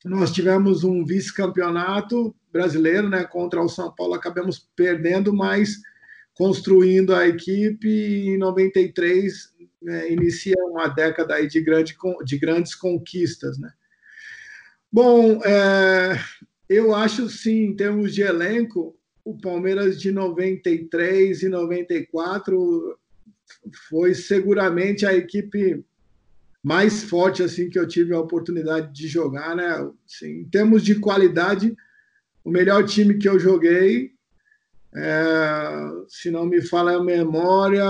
nós 0.02 0.32
tivemos 0.32 0.82
um 0.82 1.04
vice-campeonato 1.04 2.34
brasileiro, 2.50 3.10
né, 3.10 3.24
contra 3.24 3.60
o 3.60 3.68
São 3.68 3.94
Paulo. 3.94 4.14
Acabamos 4.14 4.66
perdendo, 4.74 5.30
mas 5.30 5.76
construindo 6.32 7.14
a 7.14 7.28
equipe. 7.28 7.86
E 7.86 8.28
em 8.30 8.38
93 8.38 9.52
né, 9.82 10.10
inicia 10.10 10.56
uma 10.70 10.88
década 10.88 11.34
aí 11.34 11.46
de, 11.46 11.60
grande, 11.60 11.94
de 12.24 12.38
grandes 12.38 12.74
conquistas, 12.74 13.58
né. 13.58 13.70
Bom, 14.90 15.38
é, 15.44 16.18
eu 16.66 16.94
acho 16.94 17.28
sim, 17.28 17.64
em 17.64 17.76
termos 17.76 18.14
de 18.14 18.22
elenco, 18.22 18.96
o 19.22 19.36
Palmeiras 19.36 20.00
de 20.00 20.10
93 20.10 21.42
e 21.42 21.48
94 21.50 22.98
foi 23.88 24.14
seguramente 24.14 25.06
a 25.06 25.14
equipe 25.14 25.84
mais 26.62 27.02
forte 27.02 27.42
assim 27.42 27.68
que 27.68 27.78
eu 27.78 27.86
tive 27.86 28.14
a 28.14 28.20
oportunidade 28.20 28.92
de 28.92 29.08
jogar, 29.08 29.56
né? 29.56 29.90
Assim, 30.06 30.40
em 30.40 30.44
termos 30.44 30.82
de 30.82 30.94
qualidade, 30.94 31.74
o 32.44 32.50
melhor 32.50 32.84
time 32.84 33.18
que 33.18 33.28
eu 33.28 33.38
joguei, 33.38 34.12
é, 34.94 35.90
se 36.08 36.30
não 36.30 36.44
me 36.44 36.60
falha 36.62 36.96
a 36.96 37.02
memória, 37.02 37.84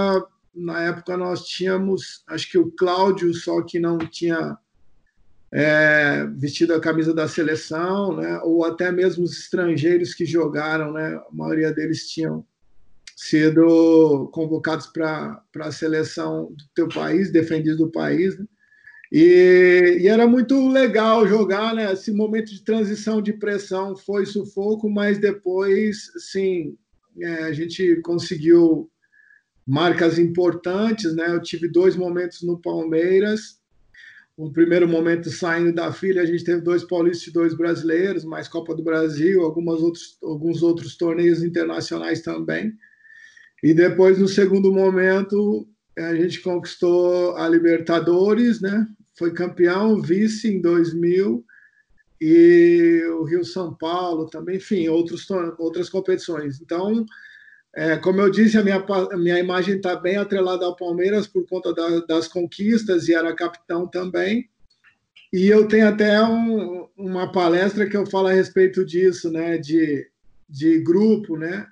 na 0.55 0.83
época 0.83 1.17
nós 1.17 1.47
tínhamos, 1.47 2.23
acho 2.29 2.51
que 2.51 2.59
o 2.59 2.71
Cláudio, 2.71 3.33
só 3.35 3.63
que 3.63 3.79
não 3.79 3.99
tinha 3.99 4.57
é, 5.53 6.27
vestido 6.37 6.75
a 6.75 6.81
camisa 6.81 7.13
da 7.13 7.29
seleção, 7.29 8.17
né? 8.17 8.41
Ou 8.43 8.65
até 8.65 8.91
mesmo 8.91 9.25
os 9.25 9.39
estrangeiros 9.39 10.15
que 10.15 10.25
jogaram, 10.25 10.93
né? 10.93 11.15
A 11.15 11.27
maioria 11.31 11.73
deles 11.73 12.09
tinham 12.09 12.47
sido 13.23 14.29
convocados 14.33 14.89
para 14.89 15.41
a 15.61 15.71
seleção 15.71 16.47
do 16.47 16.65
teu 16.75 16.89
país, 16.89 17.31
defendidos 17.31 17.79
do 17.79 17.89
país. 17.89 18.37
Né? 18.37 18.45
E, 19.13 19.99
e, 20.01 20.09
era 20.09 20.27
muito 20.27 20.69
legal 20.69 21.25
jogar, 21.29 21.73
né? 21.73 21.93
Esse 21.93 22.11
momento 22.11 22.51
de 22.51 22.65
transição 22.65 23.23
de 23.23 23.33
pressão 23.35 23.95
foi 23.95 24.27
sufoco, 24.27 24.91
mas 24.91 25.19
depois, 25.19 26.11
sim, 26.33 26.77
é, 27.21 27.45
a 27.45 27.53
gente 27.53 28.01
conseguiu 28.01 28.91
marcas 29.65 30.19
importantes, 30.19 31.15
né? 31.15 31.33
Eu 31.33 31.41
tive 31.41 31.69
dois 31.69 31.95
momentos 31.95 32.43
no 32.43 32.61
Palmeiras. 32.61 33.61
O 34.37 34.51
primeiro 34.51 34.89
momento 34.89 35.31
saindo 35.31 35.73
da 35.73 35.93
filha, 35.93 36.23
a 36.23 36.27
gente 36.27 36.43
teve 36.43 36.61
dois 36.61 36.83
paulistas 36.83 37.29
e 37.29 37.33
dois 37.33 37.55
brasileiros, 37.55 38.25
mais 38.25 38.49
Copa 38.49 38.75
do 38.75 38.83
Brasil, 38.83 39.43
algumas 39.43 39.81
outros, 39.81 40.19
alguns 40.23 40.61
outros 40.63 40.97
torneios 40.97 41.45
internacionais 41.45 42.21
também. 42.21 42.73
E 43.63 43.73
depois, 43.73 44.19
no 44.19 44.27
segundo 44.27 44.73
momento, 44.73 45.67
a 45.97 46.15
gente 46.15 46.41
conquistou 46.41 47.37
a 47.37 47.49
Libertadores, 47.49 48.61
né? 48.61 48.87
Foi 49.17 49.33
campeão, 49.33 50.01
vice 50.01 50.49
em 50.49 50.61
2000 50.61 51.45
e 52.21 53.03
o 53.19 53.25
Rio 53.25 53.45
São 53.45 53.75
Paulo 53.75 54.27
também, 54.27 54.57
enfim, 54.57 54.89
outros, 54.89 55.29
outras 55.59 55.89
competições. 55.89 56.61
Então, 56.61 57.05
é, 57.75 57.97
como 57.97 58.21
eu 58.21 58.31
disse, 58.31 58.57
a 58.57 58.63
minha, 58.63 58.85
minha 59.17 59.39
imagem 59.39 59.77
está 59.77 59.97
bem 59.97 60.17
atrelada 60.17 60.65
ao 60.65 60.77
Palmeiras 60.77 61.27
por 61.27 61.45
conta 61.49 61.75
da, 61.75 62.01
das 62.07 62.29
conquistas 62.29 63.09
e 63.09 63.15
era 63.15 63.35
capitão 63.35 63.89
também. 63.89 64.49
E 65.33 65.49
eu 65.49 65.67
tenho 65.67 65.89
até 65.89 66.23
um, 66.23 66.87
uma 66.97 67.33
palestra 67.33 67.89
que 67.89 67.97
eu 67.97 68.07
falo 68.07 68.29
a 68.29 68.33
respeito 68.33 68.85
disso, 68.85 69.31
né, 69.31 69.57
de, 69.59 70.07
de 70.49 70.79
grupo, 70.81 71.37
né? 71.37 71.67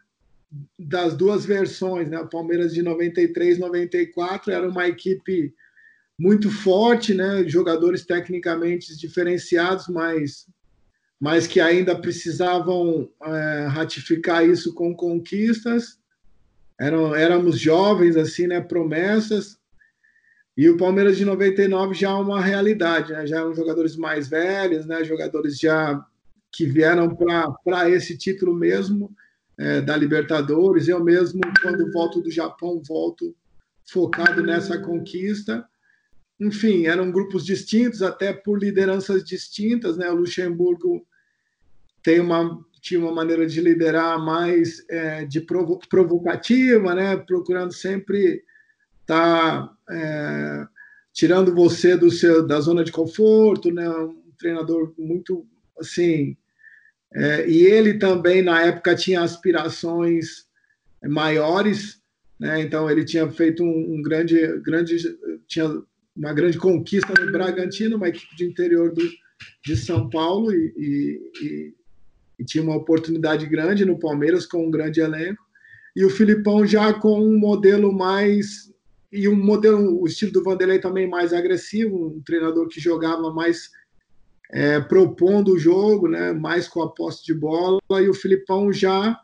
Das 0.79 1.17
duas 1.17 1.45
versões, 1.45 2.09
né? 2.09 2.19
O 2.19 2.29
Palmeiras 2.29 2.75
de 2.75 2.83
93, 2.83 3.59
94 3.59 4.51
era 4.51 4.69
uma 4.69 4.89
equipe 4.89 5.55
muito 6.19 6.51
forte, 6.51 7.15
né? 7.15 7.45
Jogadores 7.47 8.05
tecnicamente 8.05 8.97
diferenciados, 8.99 9.87
mas, 9.89 10.47
mas 11.21 11.47
que 11.47 11.61
ainda 11.61 11.99
precisavam 11.99 13.09
é, 13.23 13.67
ratificar 13.69 14.45
isso 14.47 14.75
com 14.75 14.95
conquistas. 14.95 15.99
Eram, 16.79 17.15
éramos 17.15 17.59
jovens, 17.59 18.17
assim, 18.17 18.47
né? 18.47 18.61
Promessas. 18.61 19.59
E 20.57 20.69
o 20.69 20.77
Palmeiras 20.77 21.17
de 21.17 21.25
99 21.25 21.95
já 21.95 22.11
é 22.11 22.15
uma 22.15 22.41
realidade, 22.41 23.13
né? 23.13 23.27
Já 23.27 23.39
eram 23.39 23.55
jogadores 23.55 23.97
mais 23.97 24.29
velhos, 24.29 24.85
né? 24.85 25.05
Jogadores 25.05 25.59
já 25.59 26.05
que 26.53 26.67
vieram 26.67 27.17
para 27.65 27.89
esse 27.89 28.19
título 28.19 28.53
mesmo 28.53 29.15
é, 29.61 29.81
da 29.83 29.95
Libertadores. 29.95 30.89
Eu 30.89 31.05
mesmo, 31.05 31.41
quando 31.61 31.93
volto 31.93 32.23
do 32.23 32.31
Japão, 32.31 32.83
volto 32.83 33.37
focado 33.93 34.43
nessa 34.43 34.79
conquista. 34.79 35.65
Enfim, 36.41 36.87
eram 36.87 37.13
grupos 37.13 37.45
distintos, 37.45 38.03
até 38.03 38.33
por 38.33 38.59
lideranças 38.59 39.23
distintas. 39.23 39.99
Né? 39.99 40.11
O 40.11 40.17
Luxemburgo 40.17 41.07
tem 42.03 42.21
uma, 42.21 42.59
tinha 42.81 42.99
uma 42.99 43.13
maneira 43.13 43.47
de 43.47 43.61
liderar 43.61 44.19
mais 44.19 44.83
é, 44.89 45.27
de 45.27 45.43
provo 45.43 45.79
provocativa, 45.91 46.95
né? 46.95 47.19
procurando 47.19 47.75
sempre 47.75 48.43
estar 49.03 49.67
tá, 49.67 49.77
é, 49.91 50.67
tirando 51.13 51.55
você 51.55 51.99
do 51.99 52.11
seu, 52.11 52.47
da 52.47 52.59
zona 52.61 52.83
de 52.83 52.93
conforto, 52.93 53.71
né? 53.71 53.87
um 53.91 54.33
treinador 54.39 54.95
muito 54.97 55.47
assim 55.79 56.35
é, 57.13 57.49
e 57.49 57.67
ele 57.67 57.95
também, 57.95 58.43
na 58.43 58.63
época, 58.63 58.95
tinha 58.95 59.23
aspirações 59.23 60.47
maiores, 61.03 62.01
né? 62.39 62.61
então 62.61 62.89
ele 62.91 63.05
tinha 63.05 63.29
feito 63.31 63.65
um, 63.65 63.95
um, 63.95 64.03
grande, 64.03 64.61
grande, 64.61 64.97
tinha 65.47 65.83
uma 66.17 66.33
grande 66.33 66.59
conquista 66.59 67.13
no 67.19 67.33
Bragantino, 67.33 67.97
uma 67.97 68.09
equipe 68.09 68.37
de 68.37 68.45
interior 68.45 68.93
do, 68.93 69.03
de 69.65 69.77
São 69.77 70.09
Paulo, 70.09 70.53
e, 70.53 71.21
e, 71.43 71.75
e, 72.39 72.45
tinha 72.45 72.63
uma 72.63 72.77
oportunidade 72.77 73.47
grande 73.47 73.85
no 73.85 73.99
Palmeiras 73.99 74.47
com 74.47 74.67
um 74.67 74.71
grande 74.71 75.01
elenco. 75.01 75.43
E 75.97 76.05
o 76.05 76.11
Filipão 76.11 76.65
já 76.65 76.93
com 76.95 77.21
um 77.21 77.37
modelo 77.37 77.93
mais 77.93 78.71
e 79.13 79.29
um 79.29 79.35
modelo, 79.35 80.01
o 80.01 80.07
estilo 80.07 80.31
do 80.31 80.45
Vanderlei 80.45 80.79
também 80.79 81.09
mais 81.09 81.33
agressivo, 81.33 82.15
um 82.17 82.23
treinador 82.23 82.69
que 82.69 82.81
jogava 82.81 83.33
mais 83.33 83.71
é, 84.53 84.81
propondo 84.81 85.53
o 85.53 85.59
jogo, 85.59 86.09
né, 86.09 86.33
mais 86.33 86.67
com 86.67 86.83
a 86.83 86.93
posse 86.93 87.25
de 87.25 87.33
bola, 87.33 87.81
e 88.01 88.09
o 88.09 88.15
Filipão 88.15 88.73
já 88.73 89.19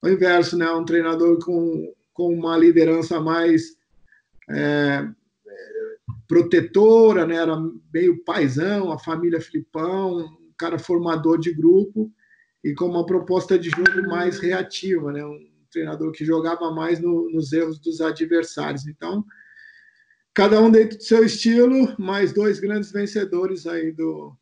o 0.00 0.08
inverso, 0.08 0.56
né, 0.56 0.70
um 0.70 0.84
treinador 0.84 1.44
com, 1.44 1.92
com 2.12 2.32
uma 2.32 2.56
liderança 2.56 3.20
mais 3.20 3.76
é, 4.48 5.08
protetora, 6.28 7.26
né, 7.26 7.36
era 7.36 7.56
meio 7.92 8.22
paisão, 8.22 8.92
a 8.92 8.98
família 8.98 9.40
Filipão, 9.40 10.18
um 10.18 10.52
cara 10.56 10.78
formador 10.78 11.38
de 11.38 11.52
grupo 11.52 12.12
e 12.62 12.74
com 12.74 12.86
uma 12.86 13.06
proposta 13.06 13.58
de 13.58 13.70
jogo 13.70 14.08
mais 14.08 14.38
reativa, 14.38 15.10
né, 15.10 15.24
um 15.24 15.48
treinador 15.70 16.12
que 16.12 16.24
jogava 16.24 16.70
mais 16.70 17.00
no, 17.00 17.30
nos 17.30 17.52
erros 17.52 17.78
dos 17.78 18.00
adversários. 18.00 18.86
Então, 18.86 19.24
cada 20.32 20.60
um 20.60 20.70
dentro 20.70 20.96
do 20.96 21.02
seu 21.02 21.24
estilo, 21.24 21.94
mais 21.98 22.32
dois 22.32 22.60
grandes 22.60 22.92
vencedores 22.92 23.66
aí 23.66 23.90
do, 23.90 24.36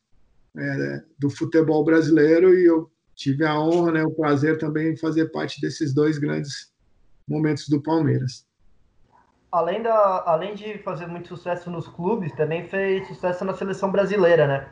é, 0.59 1.03
do 1.19 1.31
futebol 1.31 1.85
brasileiro 1.85 2.55
e 2.55 2.67
eu 2.67 2.91
tive 3.15 3.45
a 3.45 3.59
honra, 3.59 3.93
né, 3.93 4.05
o 4.05 4.11
prazer 4.11 4.59
também 4.59 4.97
fazer 4.97 5.33
parte 5.33 5.61
desses 5.61 5.95
dois 5.95 6.19
grandes 6.19 6.73
momentos 7.27 7.69
do 7.69 7.83
Palmeiras. 7.83 8.47
Além, 9.51 9.83
da, 9.83 10.23
além 10.27 10.55
de 10.55 10.79
fazer 10.79 11.07
muito 11.07 11.29
sucesso 11.29 11.71
nos 11.71 11.89
clubes, 11.89 12.33
também 12.33 12.69
fez 12.69 13.07
sucesso 13.09 13.45
na 13.45 13.55
seleção 13.55 13.91
brasileira, 13.91 14.47
né? 14.47 14.69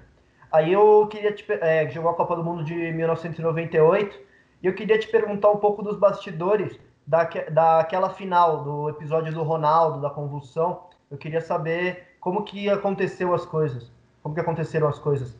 Aí 0.52 0.72
eu 0.72 1.08
queria 1.10 1.32
te 1.32 1.44
é, 1.48 1.88
jogou 1.90 2.10
a 2.10 2.14
Copa 2.14 2.36
do 2.36 2.44
Mundo 2.44 2.62
de 2.62 2.74
1998 2.74 4.16
e 4.62 4.66
eu 4.66 4.74
queria 4.74 4.98
te 4.98 5.08
perguntar 5.08 5.50
um 5.50 5.56
pouco 5.56 5.82
dos 5.82 5.98
bastidores 5.98 6.78
da, 7.06 7.24
daquela 7.24 8.10
final 8.10 8.62
do 8.62 8.88
episódio 8.90 9.32
do 9.32 9.42
Ronaldo 9.42 10.00
da 10.00 10.10
convulsão. 10.10 10.84
Eu 11.10 11.18
queria 11.18 11.40
saber 11.40 12.04
como 12.20 12.44
que 12.44 12.68
aconteceu 12.68 13.34
as 13.34 13.44
coisas, 13.44 13.90
como 14.22 14.34
que 14.34 14.40
aconteceram 14.40 14.88
as 14.88 14.98
coisas. 14.98 15.36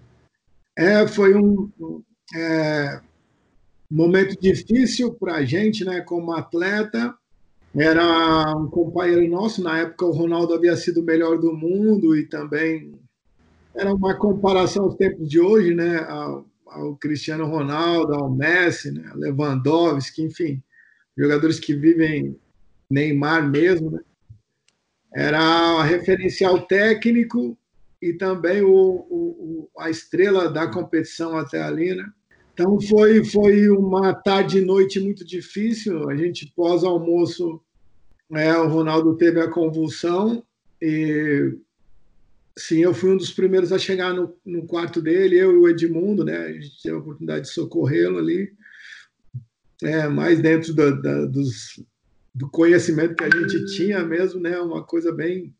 É, 0.76 1.06
foi 1.06 1.34
um 1.34 1.70
é, 2.34 3.00
momento 3.90 4.38
difícil 4.40 5.14
para 5.14 5.36
a 5.36 5.44
gente, 5.44 5.84
né, 5.84 6.00
como 6.00 6.32
atleta. 6.32 7.14
Era 7.76 8.56
um 8.56 8.68
companheiro 8.68 9.28
nosso, 9.28 9.62
na 9.62 9.78
época 9.80 10.06
o 10.06 10.12
Ronaldo 10.12 10.54
havia 10.54 10.76
sido 10.76 11.00
o 11.00 11.04
melhor 11.04 11.38
do 11.38 11.52
mundo 11.52 12.16
e 12.16 12.26
também 12.26 12.94
era 13.74 13.92
uma 13.92 14.14
comparação 14.16 14.84
aos 14.84 14.94
tempos 14.94 15.28
de 15.28 15.40
hoje, 15.40 15.74
né? 15.74 15.98
Ao, 16.04 16.46
ao 16.66 16.96
Cristiano 16.96 17.46
Ronaldo, 17.46 18.14
ao 18.14 18.30
Messi, 18.30 18.92
né? 18.92 19.10
Lewandowski, 19.16 20.22
enfim, 20.22 20.62
jogadores 21.18 21.58
que 21.58 21.74
vivem 21.74 22.38
Neymar 22.88 23.48
mesmo, 23.48 23.90
né? 23.90 24.00
Era 25.12 25.82
referencial 25.82 26.62
técnico 26.66 27.58
e 28.04 28.12
também 28.12 28.62
o, 28.62 28.70
o, 28.70 29.70
a 29.78 29.88
estrela 29.88 30.50
da 30.50 30.66
competição 30.66 31.36
até 31.38 31.62
ali, 31.62 31.94
né? 31.94 32.06
Então 32.52 32.78
foi, 32.80 33.24
foi 33.24 33.68
uma 33.70 34.12
tarde 34.14 34.58
e 34.58 34.64
noite 34.64 35.00
muito 35.00 35.26
difícil. 35.26 36.08
A 36.08 36.14
gente 36.14 36.52
pós-almoço, 36.54 37.60
é, 38.32 38.54
o 38.56 38.68
Ronaldo 38.68 39.16
teve 39.16 39.40
a 39.40 39.50
convulsão 39.50 40.44
e 40.80 41.56
sim, 42.56 42.80
eu 42.80 42.92
fui 42.92 43.10
um 43.10 43.16
dos 43.16 43.32
primeiros 43.32 43.72
a 43.72 43.78
chegar 43.78 44.12
no, 44.12 44.36
no 44.44 44.66
quarto 44.66 45.00
dele, 45.00 45.36
eu 45.36 45.52
e 45.52 45.56
o 45.56 45.68
Edmundo, 45.68 46.24
né? 46.24 46.36
A 46.36 46.52
gente 46.52 46.82
teve 46.82 46.94
a 46.94 46.98
oportunidade 46.98 47.46
de 47.46 47.52
socorrê-lo 47.52 48.18
ali, 48.18 48.52
é, 49.82 50.06
mais 50.08 50.40
dentro 50.40 50.74
da, 50.74 50.90
da, 50.90 51.24
dos, 51.24 51.82
do 52.34 52.48
conhecimento 52.50 53.16
que 53.16 53.24
a 53.24 53.30
gente 53.30 53.74
tinha 53.74 54.04
mesmo, 54.04 54.40
né? 54.40 54.60
Uma 54.60 54.84
coisa 54.84 55.10
bem 55.10 55.52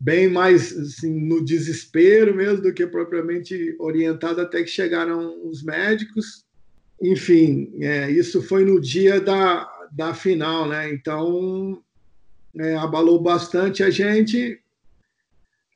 bem 0.00 0.28
mais 0.28 0.76
assim, 0.76 1.20
no 1.26 1.44
desespero 1.44 2.34
mesmo 2.34 2.62
do 2.62 2.72
que 2.72 2.86
propriamente 2.86 3.74
orientado 3.78 4.40
até 4.40 4.62
que 4.62 4.70
chegaram 4.70 5.46
os 5.46 5.62
médicos. 5.62 6.44
Enfim, 7.02 7.72
é, 7.80 8.10
isso 8.10 8.42
foi 8.42 8.64
no 8.64 8.80
dia 8.80 9.20
da, 9.20 9.68
da 9.90 10.14
final, 10.14 10.68
né? 10.68 10.92
Então 10.92 11.82
é, 12.56 12.76
abalou 12.76 13.20
bastante 13.20 13.82
a 13.82 13.90
gente. 13.90 14.60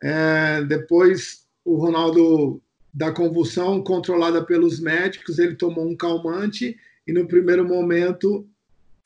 É, 0.02 0.62
depois 0.64 1.46
o 1.64 1.76
Ronaldo 1.76 2.60
da 2.92 3.10
convulsão 3.10 3.82
controlada 3.82 4.44
pelos 4.44 4.78
médicos, 4.78 5.38
ele 5.38 5.54
tomou 5.54 5.88
um 5.88 5.96
calmante 5.96 6.76
e 7.06 7.12
no 7.12 7.26
primeiro 7.26 7.66
momento 7.66 8.46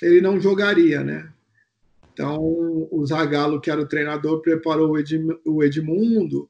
ele 0.02 0.20
não 0.20 0.40
jogaria, 0.40 1.02
né? 1.02 1.30
Então, 2.16 2.88
o 2.90 3.04
Zagallo, 3.04 3.60
que 3.60 3.70
era 3.70 3.78
o 3.78 3.86
treinador, 3.86 4.40
preparou 4.40 4.96
o 5.44 5.62
Edmundo, 5.62 6.48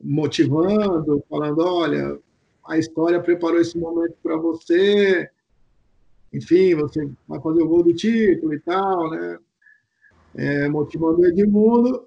motivando, 0.00 1.20
falando: 1.28 1.58
olha, 1.58 2.16
a 2.64 2.78
história 2.78 3.20
preparou 3.20 3.60
esse 3.60 3.76
momento 3.76 4.14
para 4.22 4.36
você, 4.36 5.28
enfim, 6.32 6.76
você 6.76 7.10
vai 7.26 7.40
fazer 7.40 7.62
o 7.62 7.68
gol 7.68 7.82
do 7.82 7.92
título 7.92 8.54
e 8.54 8.60
tal, 8.60 9.10
né? 9.10 9.38
É, 10.36 10.68
motivando 10.68 11.22
o 11.22 11.26
Edmundo. 11.26 12.06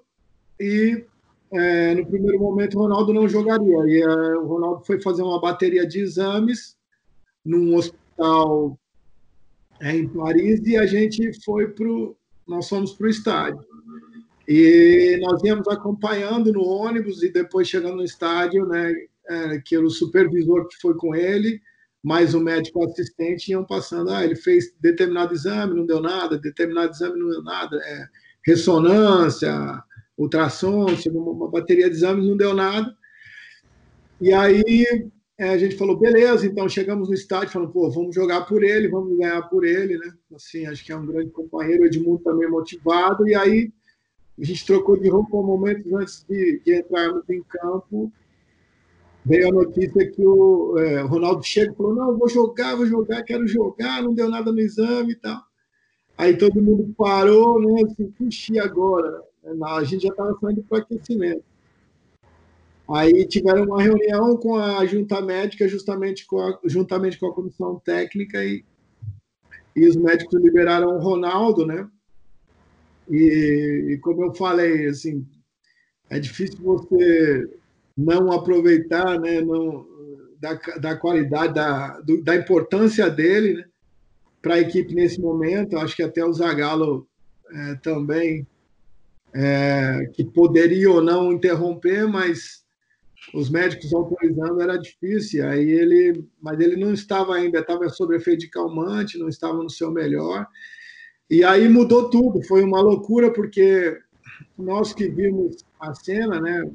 E 0.58 1.04
é, 1.52 1.94
no 1.94 2.06
primeiro 2.06 2.38
momento 2.38 2.78
o 2.78 2.80
Ronaldo 2.80 3.12
não 3.12 3.28
jogaria. 3.28 3.80
E 3.86 4.00
é, 4.00 4.08
o 4.38 4.46
Ronaldo 4.46 4.82
foi 4.86 4.98
fazer 5.02 5.20
uma 5.20 5.38
bateria 5.38 5.86
de 5.86 6.00
exames 6.00 6.74
num 7.44 7.74
hospital 7.74 8.78
é, 9.78 9.94
em 9.94 10.08
Paris 10.08 10.66
e 10.66 10.78
a 10.78 10.86
gente 10.86 11.38
foi 11.44 11.68
para 11.68 11.86
nós 12.48 12.68
fomos 12.68 12.92
para 12.92 13.06
o 13.06 13.10
estádio. 13.10 13.64
E 14.46 15.18
nós 15.20 15.42
íamos 15.44 15.68
acompanhando 15.68 16.52
no 16.52 16.64
ônibus 16.64 17.22
e 17.22 17.30
depois 17.30 17.68
chegando 17.68 17.96
no 17.96 18.04
estádio, 18.04 18.66
né, 18.66 18.94
é, 19.28 19.58
que 19.58 19.76
era 19.76 19.84
o 19.84 19.90
supervisor 19.90 20.66
que 20.66 20.80
foi 20.80 20.94
com 20.94 21.14
ele, 21.14 21.60
mais 22.02 22.34
o 22.34 22.40
médico 22.40 22.82
assistente 22.84 23.50
iam 23.50 23.64
passando. 23.64 24.10
Ah, 24.10 24.24
ele 24.24 24.36
fez 24.36 24.72
determinado 24.80 25.34
exame, 25.34 25.74
não 25.74 25.84
deu 25.84 26.00
nada, 26.00 26.38
determinado 26.38 26.92
exame 26.92 27.20
não 27.20 27.28
deu 27.28 27.42
nada, 27.42 27.76
é, 27.76 28.06
ressonância, 28.46 29.82
ultrassom, 30.16 30.86
uma 31.12 31.50
bateria 31.50 31.90
de 31.90 31.96
exames, 31.96 32.26
não 32.26 32.36
deu 32.36 32.54
nada. 32.54 32.96
E 34.20 34.32
aí 34.32 35.10
é, 35.38 35.50
a 35.50 35.56
gente 35.56 35.76
falou, 35.76 35.96
beleza, 35.96 36.44
então 36.44 36.68
chegamos 36.68 37.08
no 37.08 37.14
estádio, 37.14 37.50
falando, 37.50 37.70
pô, 37.70 37.88
vamos 37.88 38.12
jogar 38.12 38.44
por 38.44 38.64
ele, 38.64 38.88
vamos 38.88 39.16
ganhar 39.16 39.42
por 39.42 39.64
ele, 39.64 39.96
né? 39.96 40.12
Assim, 40.34 40.66
acho 40.66 40.84
que 40.84 40.90
é 40.90 40.96
um 40.96 41.06
grande 41.06 41.30
companheiro, 41.30 41.84
o 41.84 41.86
Edmundo 41.86 42.18
também 42.24 42.50
motivado, 42.50 43.28
e 43.28 43.36
aí 43.36 43.72
a 44.36 44.44
gente 44.44 44.66
trocou 44.66 44.98
de 44.98 45.08
roupa 45.08 45.36
momentos 45.36 45.92
antes 45.92 46.24
de, 46.28 46.60
de 46.64 46.76
entrarmos 46.76 47.22
em 47.30 47.40
campo. 47.42 48.12
Veio 49.24 49.48
a 49.48 49.52
notícia 49.52 50.10
que 50.10 50.26
o 50.26 50.76
é, 50.78 51.02
Ronaldo 51.02 51.44
chega 51.44 51.72
e 51.72 51.76
falou: 51.76 51.94
Não, 51.94 52.16
vou 52.16 52.28
jogar, 52.28 52.74
vou 52.76 52.86
jogar, 52.86 53.22
quero 53.22 53.46
jogar, 53.46 54.02
não 54.02 54.14
deu 54.14 54.28
nada 54.28 54.50
no 54.50 54.60
exame 54.60 55.12
e 55.12 55.16
tal. 55.16 55.40
Aí 56.16 56.36
todo 56.36 56.62
mundo 56.62 56.94
parou, 56.96 57.60
né? 57.60 57.82
Assim, 57.84 58.10
puxa, 58.10 58.62
agora? 58.62 59.22
A 59.66 59.84
gente 59.84 60.02
já 60.02 60.08
estava 60.08 60.36
saindo 60.40 60.62
para 60.62 60.78
aquecimento. 60.78 61.44
Aí 62.90 63.26
tiveram 63.26 63.64
uma 63.64 63.82
reunião 63.82 64.36
com 64.36 64.56
a 64.56 64.84
junta 64.86 65.20
médica, 65.20 65.68
justamente 65.68 66.26
com 66.26 66.40
a, 66.40 66.58
juntamente 66.64 67.18
com 67.18 67.26
a 67.26 67.34
comissão 67.34 67.78
técnica, 67.78 68.42
e, 68.42 68.64
e 69.76 69.86
os 69.86 69.94
médicos 69.94 70.40
liberaram 70.40 70.96
o 70.96 71.00
Ronaldo, 71.00 71.66
né? 71.66 71.86
E, 73.10 73.92
e, 73.92 73.98
como 73.98 74.24
eu 74.24 74.34
falei, 74.34 74.86
assim, 74.86 75.26
é 76.08 76.18
difícil 76.18 76.58
você 76.62 77.50
não 77.96 78.32
aproveitar, 78.32 79.18
né, 79.20 79.40
não, 79.40 79.86
da, 80.38 80.54
da 80.80 80.96
qualidade, 80.96 81.54
da, 81.54 82.00
do, 82.00 82.22
da 82.22 82.36
importância 82.36 83.10
dele, 83.10 83.54
né, 83.54 83.64
para 84.40 84.54
a 84.54 84.60
equipe 84.60 84.94
nesse 84.94 85.20
momento. 85.20 85.76
Acho 85.76 85.96
que 85.96 86.02
até 86.02 86.24
o 86.24 86.32
Zagallo 86.32 87.06
é, 87.50 87.74
também, 87.76 88.46
é, 89.34 90.10
que 90.14 90.24
poderia 90.24 90.90
ou 90.90 91.02
não 91.02 91.32
interromper, 91.32 92.06
mas 92.06 92.62
os 93.34 93.50
médicos 93.50 93.92
autorizando 93.92 94.60
era 94.60 94.76
difícil. 94.76 95.46
Aí 95.46 95.70
ele, 95.70 96.24
mas 96.40 96.58
ele 96.60 96.76
não 96.76 96.92
estava 96.92 97.34
ainda, 97.34 97.60
estava 97.60 97.88
sob 97.88 98.16
efeito 98.16 98.40
de 98.40 98.50
calmante, 98.50 99.18
não 99.18 99.28
estava 99.28 99.62
no 99.62 99.70
seu 99.70 99.90
melhor. 99.90 100.46
E 101.30 101.44
aí 101.44 101.68
mudou 101.68 102.08
tudo. 102.08 102.42
Foi 102.42 102.62
uma 102.62 102.80
loucura 102.80 103.32
porque 103.32 103.98
nós 104.56 104.92
que 104.92 105.08
vimos 105.08 105.56
a 105.78 105.94
cena, 105.94 106.40
né? 106.40 106.70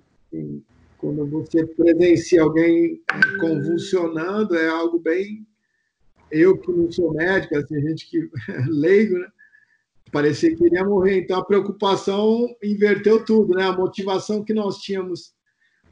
Quando 0.98 1.26
você 1.26 1.66
presencia 1.66 2.42
alguém 2.42 3.02
convulsionando, 3.40 4.56
é 4.56 4.68
algo 4.68 5.00
bem. 5.00 5.46
Eu 6.32 6.58
que 6.58 6.72
não 6.72 6.92
sou 6.92 7.14
médico, 7.14 7.58
assim, 7.58 7.82
gente 7.82 8.10
que 8.10 8.30
leigo, 8.70 9.18
né? 9.18 9.28
Parecia 10.12 10.56
que 10.56 10.66
iria 10.66 10.86
morrer. 10.86 11.20
Então 11.20 11.40
a 11.40 11.46
preocupação 11.46 12.48
inverteu 12.64 13.26
tudo, 13.26 13.56
né? 13.56 13.66
A 13.66 13.76
motivação 13.76 14.44
que 14.44 14.54
nós 14.54 14.78
tínhamos 14.78 15.33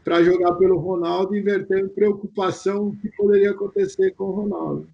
para 0.03 0.23
jogar 0.23 0.53
pelo 0.55 0.77
Ronaldo, 0.77 1.35
invertendo 1.35 1.89
preocupação 1.89 2.95
que 2.95 3.09
poderia 3.15 3.51
acontecer 3.51 4.11
com 4.11 4.25
o 4.25 4.31
Ronaldo. 4.31 4.87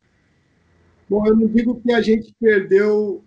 Bom, 1.09 1.25
eu 1.25 1.35
não 1.35 1.47
digo 1.47 1.79
que 1.81 1.93
a 1.93 2.01
gente 2.01 2.33
perdeu 2.39 3.23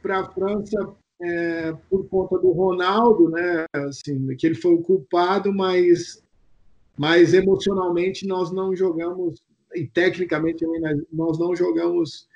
para 0.00 0.20
a 0.20 0.30
França 0.30 0.94
é, 1.20 1.74
por 1.90 2.06
conta 2.08 2.38
do 2.38 2.52
Ronaldo, 2.52 3.28
né? 3.30 3.64
Assim, 3.72 4.34
que 4.36 4.46
ele 4.46 4.54
foi 4.54 4.74
o 4.74 4.82
culpado, 4.82 5.52
mas, 5.52 6.22
mas 6.96 7.34
emocionalmente 7.34 8.26
nós 8.26 8.52
não 8.52 8.74
jogamos 8.74 9.42
e 9.74 9.86
tecnicamente 9.86 10.64
nós 11.12 11.38
não 11.38 11.54
jogamos 11.54 12.28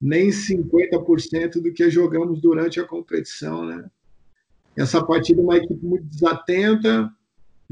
nem 0.00 0.30
50% 0.30 1.60
do 1.60 1.72
que 1.72 1.90
jogamos 1.90 2.40
durante 2.40 2.80
a 2.80 2.86
competição, 2.86 3.64
né? 3.66 3.84
Essa 4.76 5.04
partida 5.04 5.40
é 5.40 5.44
uma 5.44 5.56
equipe 5.56 5.84
muito 5.84 6.04
desatenta, 6.04 7.12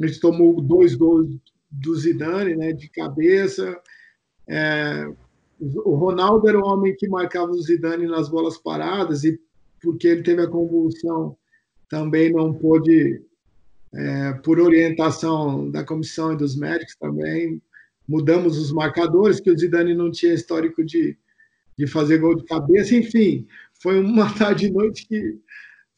a 0.01 0.07
gente 0.07 0.21
tomou 0.21 0.61
dois 0.61 0.95
gols 0.95 1.29
do 1.71 1.95
Zidane, 1.95 2.57
né, 2.57 2.73
de 2.73 2.89
cabeça. 2.89 3.79
É, 4.47 5.11
o 5.61 5.95
Ronaldo 5.95 6.49
era 6.49 6.59
o 6.59 6.65
homem 6.65 6.95
que 6.97 7.09
marcava 7.09 7.51
o 7.51 7.63
Zidane 7.63 8.07
nas 8.07 8.29
bolas 8.29 8.57
paradas 8.59 9.25
e 9.25 9.39
porque 9.81 10.09
ele 10.09 10.23
teve 10.23 10.43
a 10.43 10.49
convulsão 10.49 11.37
também 11.89 12.33
não 12.33 12.53
pôde, 12.53 13.23
é, 13.95 14.33
por 14.45 14.61
orientação 14.61 15.71
da 15.71 15.85
comissão 15.85 16.33
e 16.33 16.37
dos 16.37 16.57
médicos 16.57 16.97
também, 16.97 17.61
mudamos 18.07 18.59
os 18.59 18.73
marcadores, 18.73 19.41
que 19.41 19.51
o 19.51 19.59
Zidane 19.59 19.95
não 19.95 20.11
tinha 20.11 20.35
histórico 20.35 20.85
de, 20.85 21.17
de 21.77 21.87
fazer 21.87 22.19
gol 22.19 22.37
de 22.37 22.45
cabeça, 22.45 22.95
enfim, 22.95 23.47
foi 23.81 23.99
uma 23.99 24.33
tarde 24.37 24.67
e 24.67 24.71
noite 24.71 25.07
que, 25.07 25.39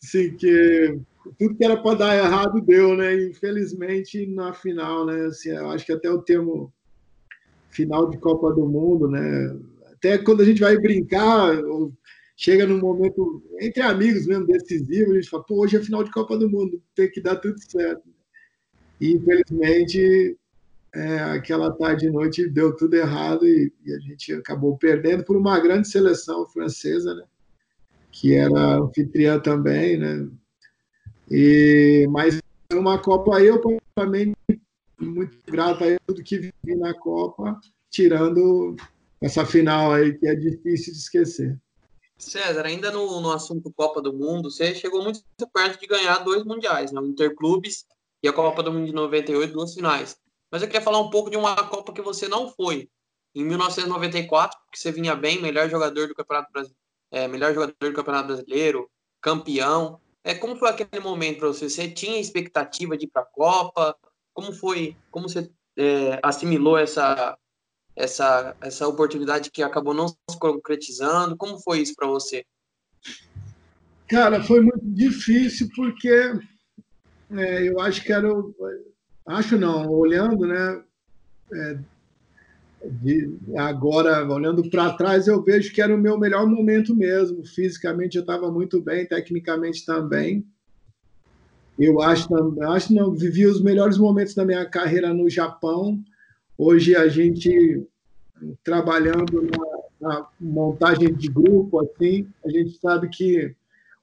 assim, 0.03 0.37
que 0.37 0.99
tudo 1.39 1.55
que 1.57 1.65
era 1.65 1.77
para 1.77 1.99
dar 1.99 2.17
errado 2.17 2.61
deu, 2.61 2.97
né? 2.97 3.15
Infelizmente, 3.25 4.27
na 4.27 4.53
final, 4.53 5.05
né? 5.07 5.27
Assim, 5.27 5.51
acho 5.51 5.85
que 5.85 5.93
até 5.93 6.11
o 6.11 6.23
termo 6.23 6.73
final 7.71 8.09
de 8.09 8.19
Copa 8.19 8.53
do 8.53 8.67
Mundo, 8.67 9.09
né? 9.09 9.57
Até 9.93 10.19
quando 10.19 10.43
a 10.43 10.45
gente 10.45 10.61
vai 10.61 10.77
brincar, 10.79 11.57
chega 12.37 12.67
num 12.67 12.81
momento 12.81 13.43
entre 13.61 13.83
amigos 13.83 14.27
mesmo 14.27 14.47
decisivo, 14.47 15.13
a 15.13 15.15
gente 15.15 15.29
fala, 15.29 15.45
pô, 15.45 15.63
hoje 15.63 15.77
é 15.77 15.83
final 15.83 16.03
de 16.03 16.11
Copa 16.11 16.39
do 16.39 16.49
Mundo, 16.49 16.83
tem 16.95 17.11
que 17.11 17.21
dar 17.21 17.37
tudo 17.37 17.59
certo. 17.61 18.09
E 19.01 19.13
infelizmente, 19.13 20.37
é, 20.95 21.19
aquela 21.21 21.71
tarde 21.73 22.07
e 22.07 22.11
noite 22.11 22.49
deu 22.49 22.75
tudo 22.75 22.95
errado 22.95 23.47
e, 23.47 23.73
e, 23.85 23.93
a 23.95 23.99
gente 23.99 24.33
acabou 24.33 24.77
perdendo 24.77 25.25
por 25.25 25.37
uma 25.37 25.59
grande 25.61 25.89
seleção 25.89 26.47
francesa, 26.49 27.15
né? 27.15 27.25
Que 28.11 28.35
era 28.35 28.79
anfitriã 28.79 29.39
também, 29.39 29.99
né? 29.99 30.29
E, 31.31 32.07
mas 32.11 32.41
uma 32.73 32.99
Copa 32.99 33.41
eu, 33.41 33.61
particularmente, 33.61 34.37
muito 34.99 35.39
grato 35.47 35.85
a 35.85 35.99
tudo 36.07 36.23
que 36.23 36.39
vivi 36.39 36.77
na 36.77 36.93
Copa, 36.95 37.59
tirando 37.91 38.77
essa 39.21 39.45
final 39.47 39.93
aí 39.93 40.19
que 40.19 40.27
é 40.27 40.35
difícil 40.35 40.93
de 40.93 40.99
esquecer. 40.99 41.59
César, 42.19 42.67
ainda 42.67 42.91
no, 42.91 43.21
no 43.21 43.33
assunto 43.33 43.73
Copa 43.73 44.03
do 44.03 44.13
Mundo, 44.13 44.51
você 44.51 44.75
chegou 44.75 45.03
muito 45.03 45.23
perto 45.53 45.81
de 45.81 45.87
ganhar 45.87 46.19
dois 46.19 46.45
mundiais, 46.45 46.93
né? 46.93 47.01
o 47.01 47.07
Interclubes 47.07 47.87
e 48.23 48.29
a 48.29 48.33
Copa 48.33 48.63
do 48.63 48.73
Mundo 48.73 48.87
de 48.87 48.93
98, 48.93 49.53
duas 49.53 49.75
finais. 49.75 50.19
Mas 50.51 50.63
eu 50.63 50.69
queria 50.69 50.83
falar 50.83 51.01
um 51.01 51.11
pouco 51.11 51.31
de 51.31 51.37
uma 51.37 51.57
Copa 51.69 51.93
que 51.93 52.03
você 52.03 52.29
não 52.29 52.51
foi. 52.51 52.91
Em 53.35 53.45
1994, 53.45 54.59
que 54.73 54.79
você 54.79 54.91
vinha 54.91 55.15
bem, 55.15 55.41
melhor 55.41 55.71
jogador 55.71 56.09
do 56.09 56.15
Campeonato 56.15 56.51
é, 57.13 57.27
melhor 57.27 57.55
jogador 57.55 57.75
do 57.79 57.93
Campeonato 57.93 58.27
Brasileiro, 58.27 58.91
campeão. 59.21 60.01
É, 60.23 60.35
como 60.35 60.57
foi 60.57 60.69
aquele 60.69 61.03
momento 61.03 61.39
para 61.39 61.49
você? 61.49 61.69
Você 61.69 61.89
tinha 61.89 62.21
expectativa 62.21 62.97
de 62.97 63.07
ir 63.07 63.09
para 63.09 63.23
a 63.23 63.27
Copa? 63.27 63.97
Como 64.35 64.53
foi? 64.53 64.97
Como 65.11 65.29
você 65.29 65.51
é, 65.77 66.21
assimilou 66.23 66.77
essa, 66.77 67.39
essa, 67.97 68.57
essa 68.61 68.87
oportunidade 68.87 69.51
que 69.51 69.63
acabou 69.63 69.95
não 69.95 70.09
se 70.09 70.39
concretizando? 70.39 71.37
Como 71.37 71.59
foi 71.59 71.81
isso 71.81 71.95
para 71.95 72.07
você? 72.07 72.45
Cara, 74.09 74.43
foi 74.43 74.61
muito 74.61 74.85
difícil 74.85 75.69
porque 75.75 76.33
é, 77.31 77.69
eu 77.69 77.81
acho 77.81 78.03
que 78.03 78.13
era. 78.13 78.29
Acho 79.27 79.57
não, 79.57 79.89
olhando, 79.89 80.47
né? 80.47 80.85
É, 81.53 81.79
agora, 83.59 84.27
olhando 84.27 84.69
para 84.71 84.95
trás, 84.95 85.27
eu 85.27 85.43
vejo 85.43 85.73
que 85.73 85.83
era 85.83 85.95
o 85.95 85.99
meu 85.99 86.19
melhor 86.19 86.47
momento 86.47 86.95
mesmo. 86.95 87.45
Fisicamente 87.45 88.17
eu 88.17 88.23
estava 88.23 88.51
muito 88.51 88.81
bem, 88.81 89.07
tecnicamente 89.07 89.85
também. 89.85 90.45
Eu 91.79 92.01
acho, 92.01 92.29
acho 92.63 92.93
não, 92.93 93.15
vivi 93.15 93.47
os 93.47 93.63
melhores 93.63 93.97
momentos 93.97 94.35
da 94.35 94.45
minha 94.45 94.65
carreira 94.67 95.13
no 95.13 95.29
Japão. 95.29 96.03
Hoje 96.57 96.95
a 96.95 97.09
gente 97.09 97.87
trabalhando 98.63 99.43
na, 99.43 100.09
na, 100.09 100.29
montagem 100.41 101.15
de 101.15 101.29
grupo, 101.29 101.81
assim, 101.81 102.27
a 102.45 102.51
gente 102.51 102.79
sabe 102.79 103.09
que 103.09 103.55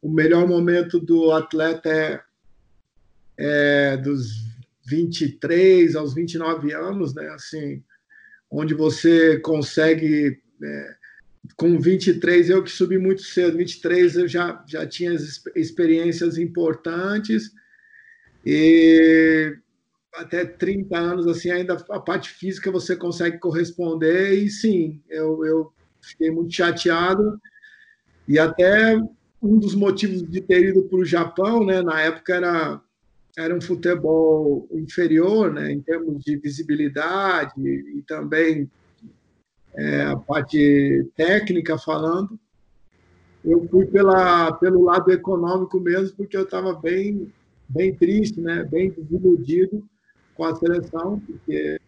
o 0.02 0.10
melhor 0.10 0.48
momento 0.48 1.00
do 1.00 1.32
atleta 1.32 1.90
é, 1.90 2.22
é 3.38 3.98
dos 3.98 4.48
23 4.86 5.96
aos 5.96 6.14
29 6.14 6.74
anos, 6.74 7.14
né? 7.14 7.28
Assim, 7.30 7.84
onde 8.50 8.74
você 8.74 9.40
consegue 9.40 10.42
é, 10.64 10.96
com 11.56 11.80
23 11.80 12.50
eu 12.50 12.64
que 12.64 12.72
subi 12.72 12.98
muito 12.98 13.22
cedo, 13.22 13.58
23 13.58 14.16
eu 14.16 14.28
já 14.28 14.64
já 14.68 14.86
tinha 14.86 15.16
experiências 15.56 16.38
importantes 16.38 17.52
e 18.46 19.58
até 20.18 20.46
30 20.46 20.98
anos, 20.98 21.28
assim, 21.28 21.52
ainda 21.52 21.74
a 21.90 22.00
parte 22.00 22.30
física 22.30 22.72
você 22.72 22.96
consegue 22.96 23.38
corresponder, 23.40 24.34
e 24.34 24.50
sim, 24.50 25.02
eu, 25.10 25.46
eu 25.46 25.74
fiquei 26.02 26.32
muito 26.32 26.54
chateado, 26.54 27.40
e 28.28 28.40
até 28.40 28.98
um 29.42 29.58
dos 29.58 29.76
motivos 29.76 30.28
de 30.28 30.42
ter 30.42 30.70
ido 30.70 30.84
para 30.84 31.00
o 31.00 31.06
Japão, 31.06 31.66
né, 31.66 31.82
na 31.82 32.02
época 32.02 32.36
era, 32.36 32.82
era 33.38 33.56
um 33.56 33.62
futebol 33.62 34.68
inferior, 34.72 35.54
né, 35.54 35.72
em 35.72 35.80
termos 35.80 36.24
de 36.24 36.36
visibilidade 36.38 37.54
e 37.62 38.02
também 38.08 38.68
é, 39.76 40.06
a 40.06 40.18
parte 40.18 41.08
técnica 41.16 41.78
falando, 41.78 42.38
eu 43.46 43.68
fui 43.70 43.86
pela, 43.86 44.52
pelo 44.54 44.84
lado 44.84 45.12
econômico 45.12 45.80
mesmo, 45.80 46.18
porque 46.18 46.36
eu 46.36 46.44
estava 46.44 46.74
bem, 46.74 47.32
bem 47.70 47.94
triste, 47.96 48.42
né, 48.42 48.64
bem 48.64 48.90
desiludido, 48.90 49.88
com 50.34 50.44
a 50.44 50.56
seleção, 50.56 51.20
porque 51.20 51.80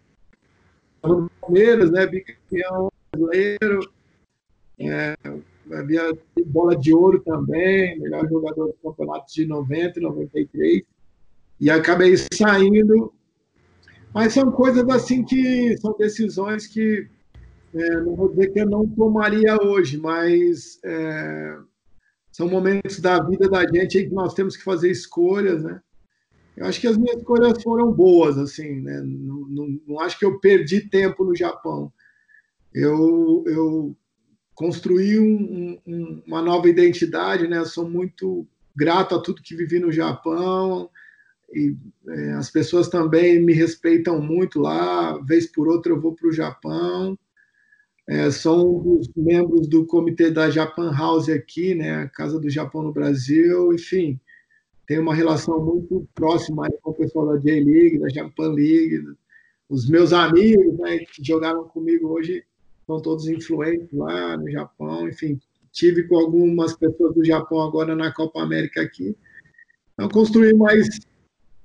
o 1.01 1.27
Palmeiras, 1.41 1.89
né, 1.89 2.05
bicampeão 2.05 2.91
brasileiro, 3.11 3.91
é, 4.79 5.15
havia 5.73 6.15
bola 6.45 6.77
de 6.77 6.93
ouro 6.93 7.19
também, 7.21 7.99
melhor 7.99 8.29
jogador 8.29 8.67
do 8.67 8.73
campeonato 8.73 9.33
de 9.33 9.47
90 9.47 9.99
e 9.99 10.01
93, 10.03 10.83
e 11.59 11.69
acabei 11.69 12.15
saindo. 12.33 13.13
Mas 14.13 14.33
são 14.33 14.51
coisas 14.51 14.87
assim 14.89 15.23
que 15.23 15.77
são 15.77 15.95
decisões 15.97 16.65
que 16.65 17.07
é, 17.73 18.01
não 18.01 18.15
vou 18.15 18.29
dizer 18.29 18.51
que 18.51 18.59
eu 18.59 18.69
não 18.69 18.87
tomaria 18.87 19.55
hoje, 19.61 19.97
mas 19.97 20.79
é, 20.83 21.57
são 22.31 22.49
momentos 22.49 22.99
da 22.99 23.21
vida 23.21 23.47
da 23.47 23.61
gente 23.67 23.99
em 23.99 24.09
que 24.09 24.15
nós 24.15 24.33
temos 24.33 24.57
que 24.57 24.63
fazer 24.63 24.89
escolhas, 24.89 25.63
né? 25.63 25.79
Eu 26.57 26.65
acho 26.65 26.81
que 26.81 26.87
as 26.87 26.97
minhas 26.97 27.17
escolhas 27.17 27.61
foram 27.61 27.91
boas, 27.91 28.37
assim, 28.37 28.81
né? 28.81 29.01
Não, 29.01 29.47
não, 29.47 29.79
não 29.87 29.99
acho 29.99 30.17
que 30.17 30.25
eu 30.25 30.39
perdi 30.39 30.81
tempo 30.81 31.23
no 31.23 31.35
Japão. 31.35 31.93
Eu, 32.73 33.43
eu 33.47 33.95
construí 34.53 35.19
um, 35.19 35.79
um, 35.87 36.23
uma 36.27 36.41
nova 36.41 36.67
identidade, 36.67 37.47
né? 37.47 37.59
Eu 37.59 37.65
sou 37.65 37.89
muito 37.89 38.47
grato 38.75 39.15
a 39.15 39.21
tudo 39.21 39.41
que 39.41 39.55
vivi 39.55 39.79
no 39.79 39.91
Japão 39.91 40.89
e 41.53 41.75
é, 42.07 42.31
as 42.33 42.49
pessoas 42.51 42.87
também 42.87 43.41
me 43.41 43.53
respeitam 43.53 44.21
muito 44.21 44.59
lá. 44.59 45.17
Vez 45.23 45.45
por 45.47 45.67
outra 45.67 45.91
eu 45.91 45.99
vou 45.99 46.13
para 46.13 46.27
o 46.27 46.33
Japão. 46.33 47.17
É, 48.07 48.31
sou 48.31 48.79
um 48.79 48.97
dos 48.97 49.09
membros 49.15 49.67
do 49.67 49.85
comitê 49.85 50.31
da 50.31 50.49
Japan 50.49 50.91
House 50.91 51.29
aqui, 51.29 51.75
né? 51.75 52.03
A 52.03 52.09
Casa 52.09 52.39
do 52.39 52.49
Japão 52.49 52.81
no 52.81 52.93
Brasil, 52.93 53.73
enfim 53.73 54.19
tenho 54.89 55.03
uma 55.03 55.13
relação 55.13 55.63
muito 55.63 56.09
próxima 56.15 56.67
com 56.81 56.89
o 56.89 56.95
pessoal 56.95 57.27
da 57.27 57.37
J-League, 57.37 57.99
da 57.99 58.09
Japan 58.09 58.47
League. 58.53 59.05
Os 59.69 59.87
meus 59.87 60.11
amigos 60.11 60.79
né, 60.79 60.97
que 60.97 61.23
jogaram 61.23 61.63
comigo 61.65 62.07
hoje 62.07 62.43
são 62.87 62.99
todos 62.99 63.27
influentes 63.27 63.87
lá 63.93 64.35
no 64.35 64.49
Japão. 64.49 65.07
Enfim, 65.07 65.39
tive 65.71 66.07
com 66.07 66.17
algumas 66.17 66.75
pessoas 66.75 67.13
do 67.13 67.23
Japão 67.23 67.61
agora 67.61 67.95
na 67.95 68.11
Copa 68.11 68.41
América 68.41 68.81
aqui. 68.81 69.15
Então, 69.93 70.09
construí 70.09 70.55
mais, 70.55 70.87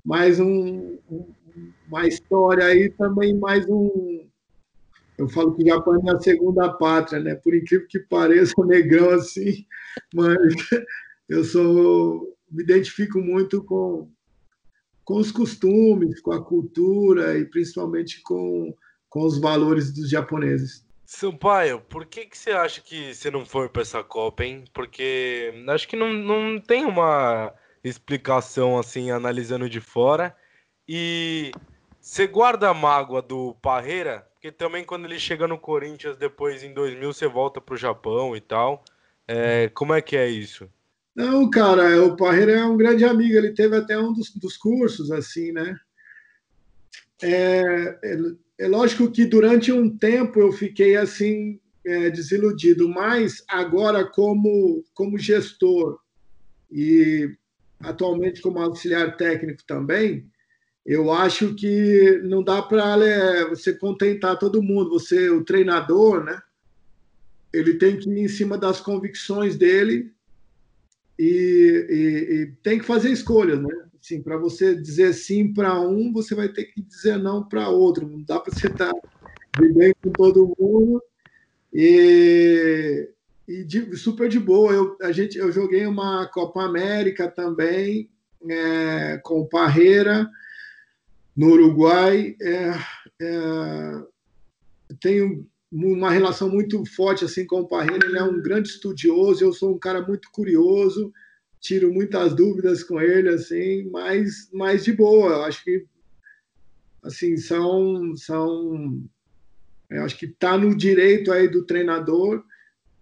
mais 0.05 0.39
um, 0.39 0.99
uma 1.89 2.07
história 2.07 2.67
aí, 2.67 2.91
também 2.91 3.35
mais 3.39 3.67
um. 3.67 4.29
Eu 5.17 5.29
falo 5.29 5.55
que 5.55 5.63
o 5.63 5.67
Japão 5.67 6.03
é 6.07 6.11
a 6.11 6.21
segunda 6.21 6.73
pátria, 6.73 7.21
né? 7.21 7.35
Por 7.37 7.55
incrível 7.55 7.87
que 7.89 8.01
pareça, 8.01 8.53
negrão 8.67 9.11
assim, 9.11 9.65
mas 10.13 10.37
eu 11.29 11.43
sou 11.45 12.37
me 12.51 12.63
identifico 12.63 13.19
muito 13.19 13.65
com, 13.65 14.11
com 15.05 15.17
os 15.17 15.33
costumes, 15.33 16.21
com 16.21 16.33
a 16.33 16.45
cultura 16.45 17.39
e 17.39 17.45
principalmente 17.47 18.21
com, 18.23 18.75
com 19.09 19.25
os 19.25 19.41
valores 19.41 19.93
dos 19.93 20.11
japoneses. 20.11 20.85
Sampaio, 21.07 21.81
por 21.81 22.07
que, 22.07 22.27
que 22.27 22.37
você 22.37 22.51
acha 22.51 22.81
que 22.81 23.15
você 23.15 23.31
não 23.31 23.45
foi 23.45 23.69
para 23.69 23.83
essa 23.83 24.03
Copa, 24.03 24.45
hein? 24.45 24.65
Porque 24.73 25.53
acho 25.69 25.87
que 25.87 25.97
não, 25.97 26.13
não 26.13 26.61
tem 26.61 26.85
uma 26.85 27.53
explicação 27.85 28.79
assim, 28.79 29.11
analisando 29.11 29.69
de 29.69 29.81
fora. 29.81 30.35
E 30.89 31.53
você 32.01 32.27
guarda 32.27 32.69
a 32.69 32.75
mágoa 32.75 33.23
do 33.23 33.55
Parreira? 33.63 34.27
Porque 34.35 34.51
também 34.51 34.85
quando 34.85 35.05
ele 35.05 35.19
chega 35.19 35.47
no 35.47 35.59
Corinthians, 35.59 36.17
depois 36.17 36.63
em 36.63 36.73
2000, 36.73 37.13
você 37.13 37.29
volta 37.29 37.61
para 37.61 37.75
o 37.75 37.79
Japão 37.79 38.35
e 38.35 38.41
tal. 38.41 38.85
É, 39.27 39.69
como 39.69 39.95
é 39.95 40.03
que 40.03 40.17
é 40.17 40.29
isso? 40.29 40.69
Não, 41.15 41.49
cara, 41.49 42.03
o 42.05 42.17
Parreira 42.17 42.53
é 42.53 42.65
um 42.65 42.77
grande 42.77 43.05
amigo, 43.05 43.37
ele 43.37 43.53
teve 43.53 43.77
até 43.77 43.97
um 43.97 44.13
dos, 44.13 44.31
dos 44.35 44.57
cursos, 44.57 45.13
assim, 45.13 45.53
né? 45.53 45.79
É, 47.23 47.99
é, 48.03 48.19
é, 48.59 48.69
lógico 48.69 49.11
que 49.11 49.25
durante 49.25 49.71
um 49.71 49.97
tempo 49.97 50.41
eu 50.41 50.53
fiquei, 50.53 50.97
assim, 50.97 51.61
é, 51.87 52.11
desiludido, 52.11 52.89
mas 52.89 53.45
agora, 53.49 54.05
como, 54.05 54.85
como 54.93 55.17
gestor 55.17 56.01
e 56.71 57.35
atualmente 57.89 58.41
como 58.41 58.61
auxiliar 58.61 59.17
técnico 59.17 59.63
também, 59.67 60.29
eu 60.85 61.11
acho 61.11 61.55
que 61.55 62.21
não 62.25 62.43
dá 62.43 62.61
para 62.61 62.99
é, 63.05 63.49
você 63.49 63.73
contentar 63.73 64.39
todo 64.39 64.63
mundo. 64.63 64.91
Você, 64.91 65.31
o 65.31 65.45
treinador, 65.45 66.23
né? 66.23 66.41
Ele 67.53 67.75
tem 67.75 67.97
que 67.97 68.11
ir 68.11 68.19
em 68.19 68.29
cima 68.29 68.59
das 68.59 68.81
convicções 68.81 69.57
dele 69.57 70.13
e, 71.19 71.87
e, 71.89 72.35
e 72.35 72.47
tem 72.63 72.79
que 72.79 72.85
fazer 72.85 73.11
escolhas, 73.11 73.61
né? 73.61 73.75
Assim, 73.99 74.23
para 74.23 74.37
você 74.37 74.75
dizer 74.75 75.15
sim 75.15 75.55
para 75.55 75.81
um, 75.81 76.13
você 76.13 76.35
vai 76.35 76.49
ter 76.49 76.65
que 76.65 76.83
dizer 76.83 77.17
não 77.17 77.49
para 77.49 77.71
outro. 77.71 78.07
Não 78.07 78.23
dá 78.23 78.39
para 78.39 78.53
você 78.53 78.67
estar 78.67 78.93
tá 78.93 79.01
bem 79.75 79.95
com 80.03 80.11
todo 80.11 80.55
mundo 80.59 81.03
e, 81.73 83.09
e 83.47 83.65
de, 83.65 83.97
super 83.97 84.29
de 84.29 84.41
boa. 84.41 84.73
Eu, 84.73 84.97
a 85.03 85.13
gente, 85.13 85.39
eu 85.39 85.53
joguei 85.53 85.87
uma 85.87 86.27
Copa 86.29 86.63
América 86.63 87.31
também 87.31 88.11
é, 88.49 89.19
com 89.23 89.41
o 89.41 89.49
Parreira 89.49 90.29
no 91.37 91.49
Uruguai. 91.51 92.37
É, 92.41 92.73
é, 93.21 94.03
tenho 95.01 95.47
uma 95.71 96.11
relação 96.11 96.49
muito 96.49 96.85
forte 96.87 97.25
assim 97.25 97.47
com 97.47 97.61
o 97.61 97.69
Parreira. 97.69 98.07
Ele 98.07 98.19
é 98.19 98.23
um 98.23 98.41
grande 98.41 98.69
estudioso, 98.69 99.45
eu 99.45 99.53
sou 99.53 99.75
um 99.75 99.79
cara 99.79 100.01
muito 100.01 100.31
curioso, 100.31 101.13
tiro 101.61 101.93
muitas 101.93 102.35
dúvidas 102.35 102.83
com 102.83 103.01
ele 103.01 103.29
assim, 103.29 103.91
mas 103.91 104.49
mais 104.53 104.85
de 104.85 104.93
boa. 104.93 105.33
Eu 105.33 105.43
acho 105.43 105.63
que 105.65 105.85
assim, 107.03 107.37
são, 107.37 108.17
são 108.17 109.03
eu 109.91 110.03
acho 110.03 110.17
que 110.17 110.27
está 110.27 110.57
no 110.57 110.75
direito 110.75 111.31
aí 111.31 111.47
do 111.47 111.67
treinador 111.67 112.43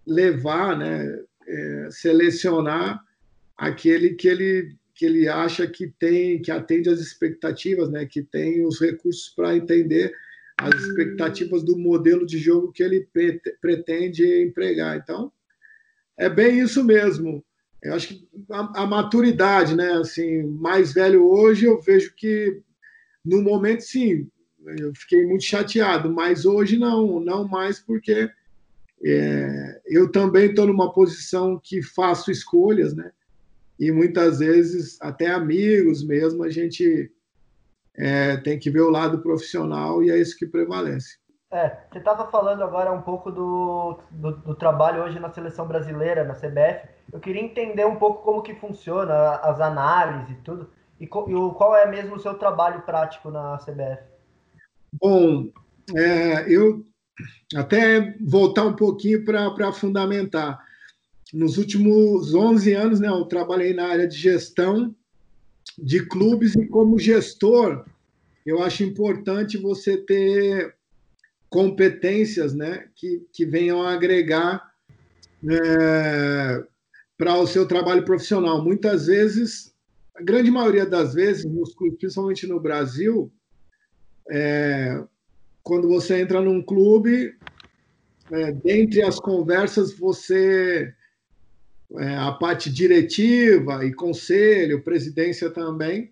levar, 0.05 0.77
né, 0.77 1.19
é, 1.47 1.87
selecionar 1.91 3.01
aquele 3.57 4.15
que 4.15 4.27
ele 4.27 4.75
que 4.95 5.05
ele 5.07 5.27
acha 5.27 5.65
que 5.65 5.87
tem, 5.87 6.39
que 6.39 6.51
atende 6.51 6.87
às 6.87 6.99
expectativas, 6.99 7.89
né, 7.89 8.05
que 8.05 8.21
tem 8.21 8.63
os 8.63 8.79
recursos 8.79 9.29
para 9.29 9.55
entender 9.55 10.13
as 10.55 10.73
expectativas 10.75 11.63
do 11.63 11.77
modelo 11.77 12.25
de 12.27 12.37
jogo 12.37 12.71
que 12.71 12.83
ele 12.83 13.07
pretende 13.59 14.43
empregar. 14.43 14.97
Então, 14.97 15.31
é 16.17 16.29
bem 16.29 16.59
isso 16.59 16.83
mesmo. 16.83 17.43
Eu 17.81 17.95
acho 17.95 18.09
que 18.09 18.27
a, 18.51 18.83
a, 18.83 18.87
maturidade, 18.87 19.75
né? 19.75 19.93
Assim, 19.93 20.43
mais 20.43 20.93
velho 20.93 21.27
hoje, 21.27 21.65
eu 21.65 21.81
vejo 21.81 22.13
que 22.15 22.61
no 23.25 23.41
momento 23.41 23.81
sim, 23.81 24.29
eu 24.79 24.93
fiquei 24.95 25.25
muito 25.25 25.43
chateado, 25.43 26.11
mas 26.11 26.45
hoje 26.45 26.77
não, 26.77 27.19
não 27.19 27.47
mais 27.47 27.79
porque 27.79 28.29
é, 29.05 29.81
eu 29.85 30.11
também 30.11 30.45
estou 30.45 30.67
numa 30.67 30.93
posição 30.93 31.59
que 31.61 31.81
faço 31.81 32.31
escolhas, 32.31 32.95
né? 32.95 33.11
E 33.79 33.91
muitas 33.91 34.39
vezes 34.39 34.97
até 35.01 35.31
amigos 35.31 36.05
mesmo 36.05 36.43
a 36.43 36.49
gente 36.49 37.11
é, 37.95 38.37
tem 38.37 38.57
que 38.57 38.69
ver 38.69 38.81
o 38.81 38.89
lado 38.89 39.21
profissional 39.21 40.01
e 40.03 40.09
é 40.09 40.17
isso 40.17 40.37
que 40.37 40.45
prevalece. 40.45 41.17
É, 41.51 41.77
você 41.91 41.99
estava 41.99 42.31
falando 42.31 42.63
agora 42.63 42.91
um 42.91 43.01
pouco 43.01 43.29
do, 43.29 43.99
do, 44.09 44.31
do, 44.37 44.55
trabalho 44.55 45.03
hoje 45.03 45.19
na 45.19 45.29
seleção 45.29 45.67
brasileira, 45.67 46.23
na 46.23 46.33
CBF. 46.33 46.87
Eu 47.11 47.19
queria 47.19 47.43
entender 47.43 47.85
um 47.85 47.97
pouco 47.97 48.23
como 48.23 48.41
que 48.41 48.55
funciona 48.55 49.35
as 49.35 49.61
análises 49.61 50.31
e 50.31 50.41
tudo, 50.41 50.71
e, 50.99 51.03
e 51.03 51.07
qual 51.07 51.75
é 51.75 51.85
mesmo 51.85 52.15
o 52.15 52.19
seu 52.19 52.33
trabalho 52.35 52.81
prático 52.81 53.29
na 53.29 53.57
CBF. 53.59 54.01
Bom, 54.93 55.47
é, 55.95 56.51
eu 56.51 56.83
até 57.55 58.15
voltar 58.21 58.65
um 58.65 58.75
pouquinho 58.75 59.23
para 59.23 59.71
fundamentar. 59.71 60.59
Nos 61.33 61.57
últimos 61.57 62.33
11 62.33 62.73
anos, 62.73 62.99
né, 62.99 63.07
eu 63.07 63.25
trabalhei 63.25 63.73
na 63.73 63.87
área 63.87 64.07
de 64.07 64.17
gestão 64.17 64.95
de 65.77 66.05
clubes 66.05 66.55
e 66.55 66.67
como 66.67 66.99
gestor, 66.99 67.85
eu 68.45 68.61
acho 68.61 68.83
importante 68.83 69.57
você 69.57 69.97
ter 69.97 70.75
competências 71.49 72.53
né, 72.53 72.87
que, 72.95 73.25
que 73.31 73.45
venham 73.45 73.81
a 73.81 73.93
agregar 73.93 74.71
é, 75.49 76.63
para 77.17 77.37
o 77.37 77.47
seu 77.47 77.67
trabalho 77.67 78.03
profissional. 78.03 78.63
Muitas 78.63 79.07
vezes, 79.07 79.73
a 80.15 80.21
grande 80.21 80.51
maioria 80.51 80.85
das 80.85 81.13
vezes, 81.13 81.45
nos 81.45 81.73
clubes, 81.73 81.97
principalmente 81.99 82.45
no 82.47 82.59
Brasil, 82.59 83.31
é, 84.29 85.03
quando 85.63 85.87
você 85.87 86.19
entra 86.19 86.41
num 86.41 86.61
clube, 86.61 87.35
é, 88.31 88.51
dentre 88.51 89.01
as 89.01 89.19
conversas, 89.19 89.97
você 89.97 90.93
é, 91.97 92.15
a 92.17 92.31
parte 92.31 92.71
diretiva 92.71 93.85
e 93.85 93.93
conselho, 93.93 94.83
presidência 94.83 95.49
também, 95.49 96.11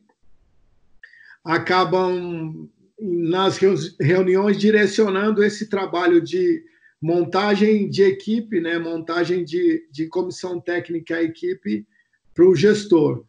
acabam 1.44 2.70
nas 3.00 3.60
reuniões 4.00 4.58
direcionando 4.58 5.44
esse 5.44 5.68
trabalho 5.68 6.22
de 6.22 6.64
montagem 7.02 7.90
de 7.90 8.04
equipe, 8.04 8.62
né, 8.62 8.78
montagem 8.78 9.44
de, 9.44 9.88
de 9.92 10.08
comissão 10.08 10.62
técnica 10.62 11.16
à 11.16 11.24
equipe 11.24 11.88
para 12.34 12.46
o 12.46 12.56
gestor. 12.56 13.26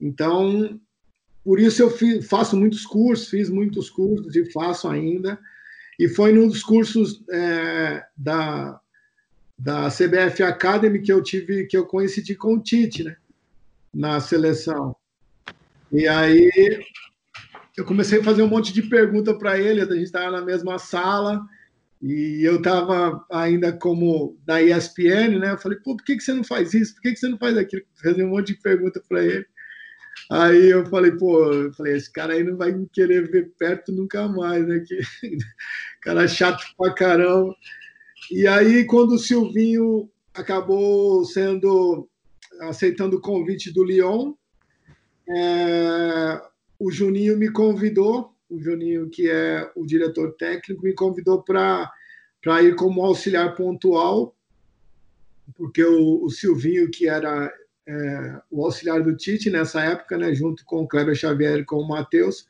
Então, 0.00 0.80
por 1.42 1.58
isso 1.58 1.82
eu 1.82 1.90
fiz, 1.90 2.26
faço 2.28 2.56
muitos 2.56 2.86
cursos, 2.86 3.28
fiz 3.28 3.50
muitos 3.50 3.90
cursos 3.90 4.36
e 4.36 4.50
faço 4.52 4.88
ainda. 4.88 5.38
E 5.98 6.08
foi 6.08 6.32
num 6.32 6.48
dos 6.48 6.62
cursos 6.62 7.24
é, 7.30 8.04
da 8.16 8.80
da 9.58 9.88
CBF 9.88 10.42
Academy 10.42 11.00
que 11.00 11.12
eu 11.12 11.22
tive, 11.22 11.66
que 11.66 11.76
eu 11.76 11.86
coincidi 11.86 12.34
com 12.34 12.54
o 12.54 12.62
Tite, 12.62 13.04
né? 13.04 13.16
Na 13.94 14.20
seleção. 14.20 14.94
E 15.90 16.06
aí 16.06 16.50
eu 17.76 17.84
comecei 17.84 18.20
a 18.20 18.24
fazer 18.24 18.42
um 18.42 18.48
monte 18.48 18.72
de 18.72 18.82
pergunta 18.82 19.36
para 19.36 19.58
ele, 19.58 19.80
a 19.80 19.86
gente 19.86 20.02
estava 20.02 20.30
na 20.30 20.44
mesma 20.44 20.78
sala 20.78 21.42
e 22.02 22.42
eu 22.42 22.56
estava 22.56 23.24
ainda 23.30 23.72
como 23.72 24.36
da 24.44 24.62
ESPN, 24.62 25.38
né? 25.38 25.52
Eu 25.52 25.58
falei, 25.58 25.78
pô, 25.78 25.96
por 25.96 26.04
que, 26.04 26.16
que 26.16 26.22
você 26.22 26.34
não 26.34 26.44
faz 26.44 26.74
isso? 26.74 26.94
Por 26.94 27.02
que, 27.02 27.12
que 27.12 27.18
você 27.18 27.28
não 27.28 27.38
faz 27.38 27.56
aquilo? 27.56 27.82
Fazer 28.02 28.24
um 28.24 28.30
monte 28.30 28.48
de 28.48 28.60
pergunta 28.60 29.02
para 29.08 29.24
ele. 29.24 29.46
Aí 30.30 30.70
eu 30.70 30.84
falei, 30.86 31.12
pô, 31.12 31.52
eu 31.52 31.72
falei, 31.74 31.96
esse 31.96 32.12
cara 32.12 32.32
aí 32.32 32.42
não 32.42 32.56
vai 32.56 32.72
me 32.72 32.88
querer 32.88 33.30
ver 33.30 33.52
perto 33.58 33.92
nunca 33.92 34.26
mais, 34.26 34.66
né? 34.66 34.82
Que 34.86 34.98
cara 36.02 36.26
chato 36.26 36.64
pra 36.76 36.92
caramba. 36.92 37.54
E 38.30 38.46
aí, 38.46 38.84
quando 38.84 39.12
o 39.12 39.18
Silvinho 39.18 40.10
acabou 40.34 41.24
sendo 41.24 42.08
aceitando 42.62 43.16
o 43.16 43.20
convite 43.20 43.72
do 43.72 43.84
Lyon, 43.84 44.34
é, 45.28 46.40
o 46.78 46.90
Juninho 46.90 47.38
me 47.38 47.50
convidou, 47.50 48.34
o 48.48 48.60
Juninho, 48.60 49.08
que 49.10 49.30
é 49.30 49.70
o 49.76 49.84
diretor 49.84 50.32
técnico, 50.32 50.82
me 50.82 50.94
convidou 50.94 51.42
para 51.42 51.90
ir 52.62 52.74
como 52.74 53.04
auxiliar 53.04 53.54
pontual, 53.54 54.34
porque 55.54 55.84
o, 55.84 56.24
o 56.24 56.30
Silvinho, 56.30 56.90
que 56.90 57.08
era 57.08 57.52
é, 57.86 58.40
o 58.50 58.64
auxiliar 58.64 59.02
do 59.02 59.16
Tite 59.16 59.50
nessa 59.50 59.82
época, 59.82 60.18
né, 60.18 60.34
junto 60.34 60.64
com 60.64 60.82
o 60.82 60.88
Kleber 60.88 61.14
Xavier 61.14 61.58
e 61.58 61.64
com 61.64 61.76
o 61.76 61.88
Matheus, 61.88 62.48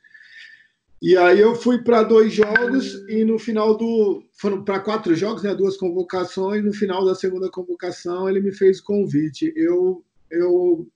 e 1.01 1.17
aí 1.17 1.41
eu 1.41 1.55
fui 1.55 1.83
para 1.83 2.03
dois 2.03 2.33
jogos 2.33 2.95
e 3.09 3.25
no 3.25 3.39
final 3.39 3.77
do. 3.77 4.25
Foram 4.33 4.65
para 4.65 4.81
quatro 4.81 5.15
jogos, 5.15 5.43
né? 5.43 5.55
Duas 5.55 5.77
convocações. 5.77 6.65
No 6.65 6.73
final 6.73 7.05
da 7.05 7.15
segunda 7.15 7.51
convocação, 7.51 8.29
ele 8.29 8.41
me 8.41 8.51
fez 8.51 8.81
o 8.81 8.85
convite. 8.85 9.53
Eu, 9.55 10.03
eu 10.31 10.89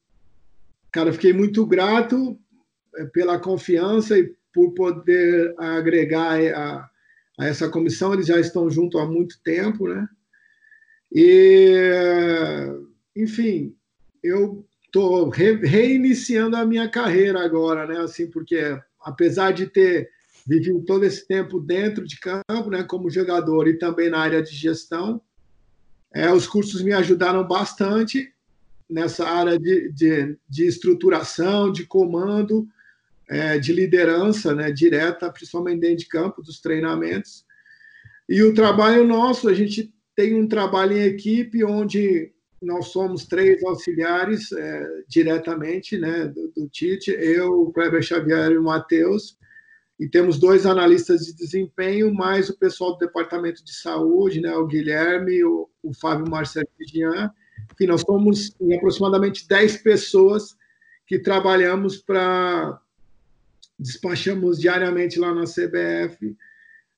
cara, 0.90 1.12
fiquei 1.12 1.32
muito 1.32 1.66
grato 1.66 2.38
eh, 2.96 3.04
pela 3.12 3.38
confiança 3.38 4.18
e 4.18 4.34
por 4.52 4.72
poder 4.72 5.54
agregar 5.58 6.40
a, 6.40 6.88
a 7.38 7.46
essa 7.46 7.68
comissão. 7.68 8.14
Eles 8.14 8.26
já 8.26 8.40
estão 8.40 8.70
junto 8.70 8.98
há 8.98 9.06
muito 9.06 9.38
tempo, 9.42 9.86
né? 9.86 10.08
E, 11.12 11.76
enfim, 13.14 13.76
eu 14.22 14.66
estou 14.84 15.28
re, 15.28 15.54
reiniciando 15.54 16.56
a 16.56 16.64
minha 16.64 16.88
carreira 16.88 17.44
agora, 17.44 17.86
né? 17.86 18.00
Assim, 18.00 18.28
porque 18.28 18.78
apesar 19.00 19.52
de 19.52 19.66
ter 19.66 20.10
vivido 20.46 20.82
todo 20.82 21.04
esse 21.04 21.26
tempo 21.26 21.60
dentro 21.60 22.06
de 22.06 22.18
campo, 22.18 22.70
né, 22.70 22.82
como 22.82 23.10
jogador 23.10 23.68
e 23.68 23.78
também 23.78 24.10
na 24.10 24.18
área 24.18 24.42
de 24.42 24.54
gestão, 24.54 25.20
é, 26.12 26.32
os 26.32 26.46
cursos 26.46 26.82
me 26.82 26.92
ajudaram 26.92 27.46
bastante 27.46 28.32
nessa 28.88 29.28
área 29.28 29.58
de, 29.58 29.92
de, 29.92 30.36
de 30.48 30.66
estruturação, 30.66 31.70
de 31.70 31.86
comando, 31.86 32.66
é, 33.28 33.58
de 33.58 33.72
liderança 33.72 34.52
né, 34.52 34.72
direta, 34.72 35.30
principalmente 35.30 35.80
dentro 35.80 35.98
de 35.98 36.06
campo, 36.06 36.42
dos 36.42 36.60
treinamentos. 36.60 37.44
E 38.28 38.42
o 38.42 38.52
trabalho 38.52 39.06
nosso, 39.06 39.48
a 39.48 39.54
gente 39.54 39.94
tem 40.16 40.34
um 40.34 40.48
trabalho 40.48 40.96
em 40.96 41.02
equipe 41.02 41.64
onde 41.64 42.32
nós 42.60 42.88
somos 42.88 43.26
três 43.26 43.62
auxiliares 43.64 44.52
é, 44.52 45.02
diretamente 45.08 45.96
né, 45.98 46.26
do, 46.26 46.48
do, 46.48 46.68
Tite, 46.68 47.10
eu, 47.10 47.62
o 47.62 47.72
Kleber 47.72 48.02
Xavier 48.02 48.52
e 48.52 48.58
o 48.58 48.62
Matheus, 48.62 49.38
e 49.98 50.08
temos 50.08 50.38
dois 50.38 50.66
analistas 50.66 51.26
de 51.26 51.34
desempenho, 51.34 52.12
mais 52.12 52.48
o 52.48 52.58
pessoal 52.58 52.92
do 52.92 52.98
Departamento 52.98 53.64
de 53.64 53.74
Saúde, 53.74 54.40
né, 54.40 54.54
o 54.54 54.66
Guilherme, 54.66 55.44
o, 55.44 55.68
o 55.82 55.92
Fábio 55.94 56.30
Marcelo 56.30 56.68
Jean. 56.86 57.30
Enfim, 57.72 57.86
nós 57.86 58.02
somos 58.02 58.54
em 58.60 58.74
aproximadamente 58.74 59.46
10 59.46 59.78
pessoas 59.78 60.56
que 61.06 61.18
trabalhamos 61.18 61.98
para. 61.98 62.80
despachamos 63.78 64.58
diariamente 64.58 65.18
lá 65.18 65.34
na 65.34 65.44
CBF, 65.44 66.36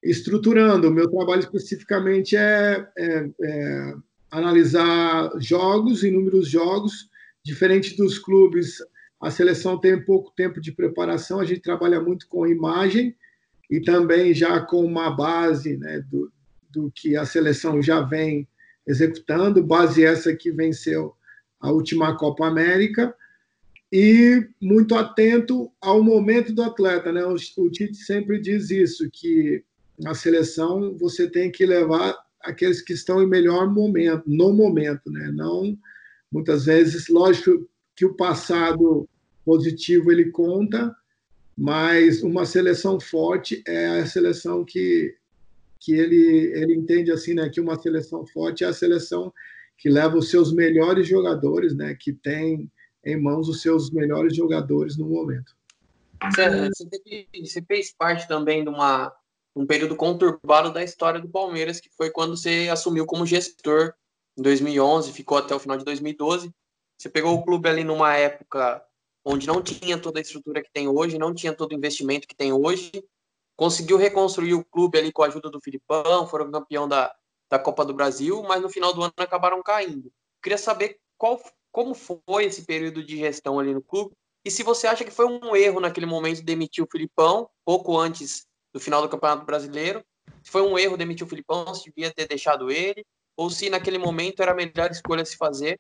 estruturando. 0.03 0.89
O 0.89 0.93
meu 0.93 1.11
trabalho 1.11 1.41
especificamente 1.41 2.37
é, 2.37 2.87
é, 2.97 3.31
é 3.43 3.95
analisar 4.33 5.31
jogos, 5.39 6.03
inúmeros 6.03 6.49
jogos, 6.49 7.11
diferente 7.45 7.95
dos 7.97 8.19
clubes, 8.19 8.79
a 9.21 9.31
seleção 9.31 9.79
tem 9.79 10.03
pouco 10.03 10.33
tempo 10.35 10.61
de 10.61 10.73
preparação, 10.73 11.39
a 11.39 11.45
gente 11.45 11.61
trabalha 11.61 12.01
muito 12.01 12.27
com 12.27 12.47
imagem 12.47 13.15
e 13.71 13.81
também 13.81 14.33
já 14.33 14.59
com 14.61 14.85
uma 14.85 15.11
base 15.11 15.77
né, 15.77 16.03
do, 16.11 16.33
do 16.71 16.91
que 16.95 17.15
a 17.15 17.27
seleção 17.27 17.83
já 17.83 18.01
vem 18.01 18.49
executando, 18.87 19.63
base 19.63 20.05
essa 20.05 20.35
que 20.35 20.51
venceu 20.51 21.15
a 21.61 21.71
última 21.71 22.17
Copa 22.17 22.47
América, 22.47 23.15
e 23.93 24.49
muito 24.61 24.95
atento 24.95 25.71
ao 25.79 26.03
momento 26.03 26.53
do 26.53 26.63
atleta. 26.63 27.13
Né? 27.13 27.23
O, 27.27 27.35
o 27.35 27.71
Tite 27.71 27.97
sempre 27.97 28.41
diz 28.41 28.71
isso, 28.71 29.09
que 29.13 29.63
a 30.07 30.15
seleção 30.15 30.97
você 30.97 31.31
tem 31.31 31.53
que 31.53 31.67
levar 31.67 32.17
aqueles 32.43 32.81
que 32.83 32.93
estão 32.93 33.23
em 33.23 33.29
melhor 33.29 33.71
momento, 33.71 34.25
no 34.27 34.53
momento, 34.53 35.11
né? 35.11 35.31
Não 35.33 35.77
muitas 36.33 36.65
vezes, 36.65 37.09
lógico 37.09 37.69
que 37.95 38.07
o 38.07 38.15
passado 38.15 39.07
positivo 39.45 40.11
ele 40.11 40.31
conta, 40.31 40.95
mas 41.57 42.23
uma 42.23 42.47
seleção 42.47 42.99
forte 42.99 43.63
é 43.67 44.01
a 44.01 44.07
seleção 44.07 44.65
que, 44.65 45.15
que 45.79 45.93
ele, 45.93 46.53
ele 46.55 46.75
entende 46.75 47.13
assim, 47.13 47.35
né, 47.35 47.51
que 47.51 47.61
uma 47.61 47.79
seleção 47.79 48.27
forte 48.27 48.65
é 48.65 48.69
a 48.69 48.73
seleção 48.73 49.33
que 49.77 49.91
leva 49.91 50.17
os 50.17 50.31
seus 50.31 50.53
melhores 50.53 51.07
jogadores, 51.07 51.75
né, 51.77 51.95
que 52.01 52.13
tem 52.13 52.71
em 53.05 53.21
mãos 53.21 53.49
os 53.49 53.61
seus 53.61 53.91
melhores 53.91 54.35
jogadores 54.35 54.97
no 54.97 55.07
momento. 55.07 55.55
Você, 56.25 57.27
você 57.45 57.63
fez 57.63 57.93
parte 57.93 58.29
também 58.29 58.63
de 58.63 58.71
uma, 58.71 59.13
um 59.55 59.67
período 59.67 59.97
conturbado 59.97 60.73
da 60.73 60.83
história 60.83 61.21
do 61.21 61.29
Palmeiras, 61.29 61.81
que 61.81 61.91
foi 61.91 62.11
quando 62.11 62.37
você 62.37 62.69
assumiu 62.71 63.07
como 63.07 63.27
gestor 63.27 63.93
em 64.37 64.43
2011, 64.43 65.13
ficou 65.13 65.39
até 65.39 65.55
o 65.55 65.59
final 65.59 65.77
de 65.77 65.85
2012. 65.85 66.53
Você 66.99 67.09
pegou 67.09 67.35
o 67.35 67.45
clube 67.45 67.69
ali 67.69 67.85
numa 67.85 68.17
época 68.17 68.85
onde 69.25 69.47
não 69.47 69.63
tinha 69.63 69.99
toda 69.99 70.19
a 70.19 70.23
estrutura 70.23 70.63
que 70.63 70.73
tem 70.73 70.89
hoje, 70.89 71.19
não 71.19 71.35
tinha 71.35 71.53
todo 71.53 71.73
o 71.73 71.75
investimento 71.75 72.27
que 72.27 72.35
tem 72.35 72.53
hoje, 72.53 72.91
conseguiu 73.57 73.97
reconstruir 73.97 74.55
o 74.55 74.65
clube 74.65 74.99
ali 74.99 75.13
com 75.13 75.23
a 75.23 75.27
ajuda 75.27 75.51
do 75.51 75.61
Filipão, 75.61 76.27
foram 76.27 76.51
campeão 76.51 76.89
da, 76.89 77.15
da 77.51 77.59
Copa 77.59 77.85
do 77.85 77.95
Brasil, 77.95 78.43
mas 78.43 78.63
no 78.63 78.69
final 78.69 78.93
do 78.93 79.03
ano 79.03 79.13
acabaram 79.17 79.63
caindo. 79.63 80.11
Queria 80.43 80.59
saber 80.59 80.99
qual, 81.17 81.41
como 81.71 81.95
foi 81.95 82.47
esse 82.47 82.65
período 82.65 83.05
de 83.05 83.17
gestão 83.17 83.59
ali 83.59 83.73
no 83.73 83.83
clube 83.83 84.15
e 84.45 84.51
se 84.51 84.63
você 84.63 84.87
acha 84.87 85.05
que 85.05 85.11
foi 85.11 85.27
um 85.27 85.55
erro 85.55 85.79
naquele 85.79 86.07
momento 86.07 86.43
demitir 86.43 86.83
o 86.83 86.89
Filipão, 86.91 87.49
pouco 87.65 87.97
antes 87.97 88.47
do 88.73 88.81
final 88.81 89.03
do 89.03 89.09
Campeonato 89.09 89.45
Brasileiro, 89.45 90.03
se 90.43 90.51
foi 90.51 90.63
um 90.63 90.79
erro 90.79 90.97
demitir 90.97 91.27
o 91.27 91.29
Filipão, 91.29 91.75
se 91.75 91.91
devia 91.91 92.13
ter 92.13 92.27
deixado 92.27 92.71
ele, 92.71 93.05
ou 93.37 93.51
se 93.51 93.71
naquele 93.71 93.99
momento 93.99 94.43
era 94.43 94.53
a 94.53 94.55
melhor 94.55 94.91
escolha 94.91 95.23
a 95.23 95.27
se 95.27 95.37
fazer, 95.37 95.79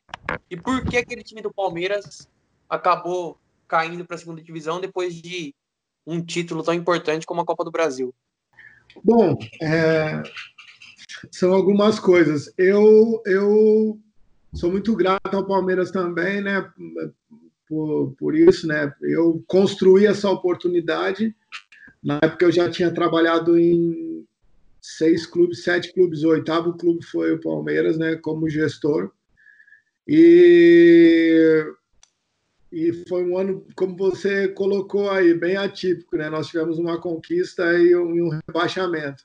e 0.51 0.57
por 0.57 0.85
que 0.85 0.97
aquele 0.97 1.23
time 1.23 1.43
do 1.43 1.53
Palmeiras 1.53 2.29
acabou 2.69 3.39
caindo 3.67 4.05
para 4.05 4.17
a 4.17 4.19
segunda 4.19 4.43
divisão 4.43 4.81
depois 4.81 5.15
de 5.15 5.55
um 6.07 6.23
título 6.23 6.63
tão 6.63 6.75
importante 6.75 7.27
como 7.27 7.41
a 7.41 7.45
Copa 7.45 7.65
do 7.65 7.71
Brasil? 7.71 8.15
Bom, 9.03 9.39
é, 9.63 10.23
são 11.31 11.53
algumas 11.53 11.99
coisas. 11.99 12.53
Eu, 12.59 13.23
eu 13.25 13.99
sou 14.55 14.71
muito 14.71 14.95
grato 14.95 15.35
ao 15.35 15.47
Palmeiras 15.47 15.91
também, 15.91 16.41
né? 16.41 16.71
Por, 17.69 18.15
por 18.19 18.35
isso, 18.35 18.67
né? 18.67 18.93
Eu 19.01 19.43
construí 19.47 20.07
essa 20.07 20.29
oportunidade. 20.29 21.35
Na 22.03 22.19
época 22.23 22.47
eu 22.47 22.53
já 22.53 22.69
tinha 22.69 22.91
trabalhado 22.93 23.59
em 23.59 24.27
seis 24.81 25.25
clubes, 25.25 25.63
sete 25.63 25.93
clubes, 25.93 26.25
o 26.25 26.29
oitavo 26.31 26.77
clube 26.77 27.05
foi 27.05 27.33
o 27.33 27.41
Palmeiras, 27.41 27.97
né? 27.97 28.17
Como 28.17 28.49
gestor. 28.49 29.13
E 30.07 31.65
e 32.73 33.05
foi 33.07 33.23
um 33.23 33.37
ano, 33.37 33.67
como 33.77 33.95
você 33.95 34.49
colocou 34.49 35.11
aí, 35.11 35.35
bem 35.35 35.57
atípico, 35.57 36.17
né? 36.17 36.31
Nós 36.31 36.47
tivemos 36.47 36.79
uma 36.79 36.99
conquista 36.99 37.63
e 37.75 37.95
um, 37.95 38.31
rebaixamento. 38.31 39.25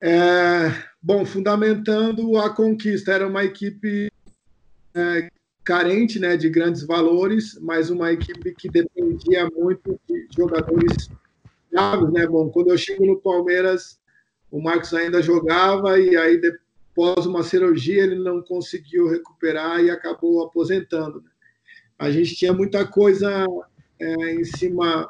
É, 0.00 0.70
bom, 1.02 1.26
fundamentando 1.26 2.38
a 2.38 2.48
conquista, 2.48 3.12
era 3.12 3.28
uma 3.28 3.44
equipe 3.44 4.10
é, 4.94 5.28
carente 5.62 6.18
né, 6.18 6.34
de 6.34 6.48
grandes 6.48 6.86
valores, 6.86 7.58
mas 7.60 7.90
uma 7.90 8.10
equipe 8.10 8.54
que 8.54 8.70
dependia 8.70 9.46
muito 9.54 10.00
de 10.08 10.26
jogadores 10.34 11.10
né? 12.10 12.26
Bom, 12.26 12.48
quando 12.50 12.70
eu 12.70 12.78
chego 12.78 13.04
no 13.06 13.20
Palmeiras, 13.20 13.98
o 14.50 14.62
Marcos 14.62 14.94
ainda 14.94 15.20
jogava 15.20 15.98
e 15.98 16.16
aí 16.16 16.40
depois 16.40 17.26
uma 17.26 17.42
cirurgia 17.42 18.02
ele 18.02 18.16
não 18.16 18.40
conseguiu 18.40 19.08
recuperar 19.08 19.82
e 19.82 19.90
acabou 19.90 20.44
aposentando. 20.44 21.20
Né? 21.20 21.30
a 21.98 22.10
gente 22.10 22.34
tinha 22.34 22.52
muita 22.52 22.86
coisa 22.86 23.46
é, 24.00 24.34
em 24.34 24.44
cima 24.44 25.08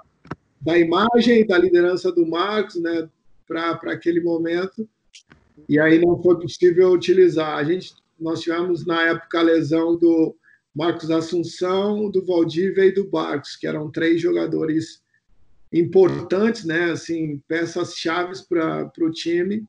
da 0.61 0.79
imagem 0.79 1.47
da 1.47 1.59
liderança 1.59 2.11
do 2.11 2.27
Marcos, 2.27 2.77
né, 2.77 3.09
para 3.47 3.93
aquele 3.93 4.21
momento, 4.21 4.89
e 5.69 5.79
aí 5.79 5.99
não 5.99 6.21
foi 6.23 6.39
possível 6.39 6.91
utilizar. 6.91 7.59
A 7.59 7.65
gente, 7.65 7.95
nós 8.19 8.41
tivemos 8.41 8.87
na 8.87 9.03
época 9.03 9.39
a 9.39 9.43
lesão 9.43 9.97
do 9.97 10.35
Marcos 10.75 11.11
Assunção, 11.11 12.11
do 12.11 12.25
Valdívia 12.25 12.87
e 12.87 12.93
do 12.93 13.09
Barcos, 13.09 13.57
que 13.57 13.67
eram 13.67 13.91
três 13.91 14.21
jogadores 14.21 15.03
importantes, 15.75 16.65
né, 16.65 16.93
assim, 16.93 17.43
peças 17.49 17.95
chaves 17.95 18.41
para 18.41 18.91
o 19.01 19.11
time, 19.11 19.67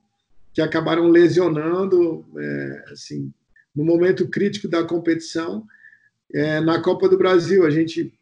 que 0.53 0.61
acabaram 0.61 1.09
lesionando, 1.09 2.25
é, 2.37 2.85
assim, 2.91 3.33
no 3.75 3.83
momento 3.83 4.29
crítico 4.29 4.67
da 4.67 4.83
competição. 4.83 5.65
É, 6.33 6.61
na 6.61 6.81
Copa 6.81 7.09
do 7.09 7.17
Brasil, 7.17 7.65
a 7.65 7.69
gente 7.69 8.13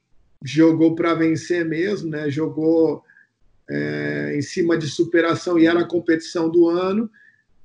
jogou 0.43 0.95
para 0.95 1.13
vencer 1.13 1.65
mesmo, 1.65 2.09
né? 2.09 2.29
jogou 2.29 3.03
é, 3.69 4.35
em 4.35 4.41
cima 4.41 4.77
de 4.77 4.87
superação 4.87 5.59
e 5.59 5.65
era 5.65 5.81
a 5.81 5.87
competição 5.87 6.49
do 6.49 6.67
ano, 6.67 7.09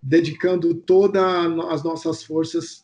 dedicando 0.03 0.75
todas 0.75 1.23
as 1.71 1.83
nossas 1.83 2.23
forças, 2.23 2.83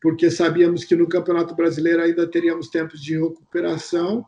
porque 0.00 0.30
sabíamos 0.30 0.84
que 0.84 0.94
no 0.94 1.08
Campeonato 1.08 1.54
Brasileiro 1.54 2.02
ainda 2.02 2.26
teríamos 2.26 2.68
tempos 2.68 3.02
de 3.02 3.18
recuperação, 3.18 4.24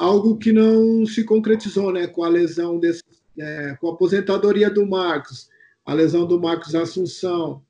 algo 0.00 0.38
que 0.38 0.50
não 0.50 1.04
se 1.04 1.22
concretizou 1.24 1.92
né? 1.92 2.06
com 2.06 2.24
a 2.24 2.28
lesão, 2.28 2.78
desse, 2.78 3.02
é, 3.38 3.76
com 3.78 3.90
a 3.90 3.92
aposentadoria 3.92 4.70
do 4.70 4.86
Marcos, 4.86 5.50
a 5.84 5.92
lesão 5.92 6.26
do 6.26 6.40
Marcos 6.40 6.74
Assunção, 6.74 7.62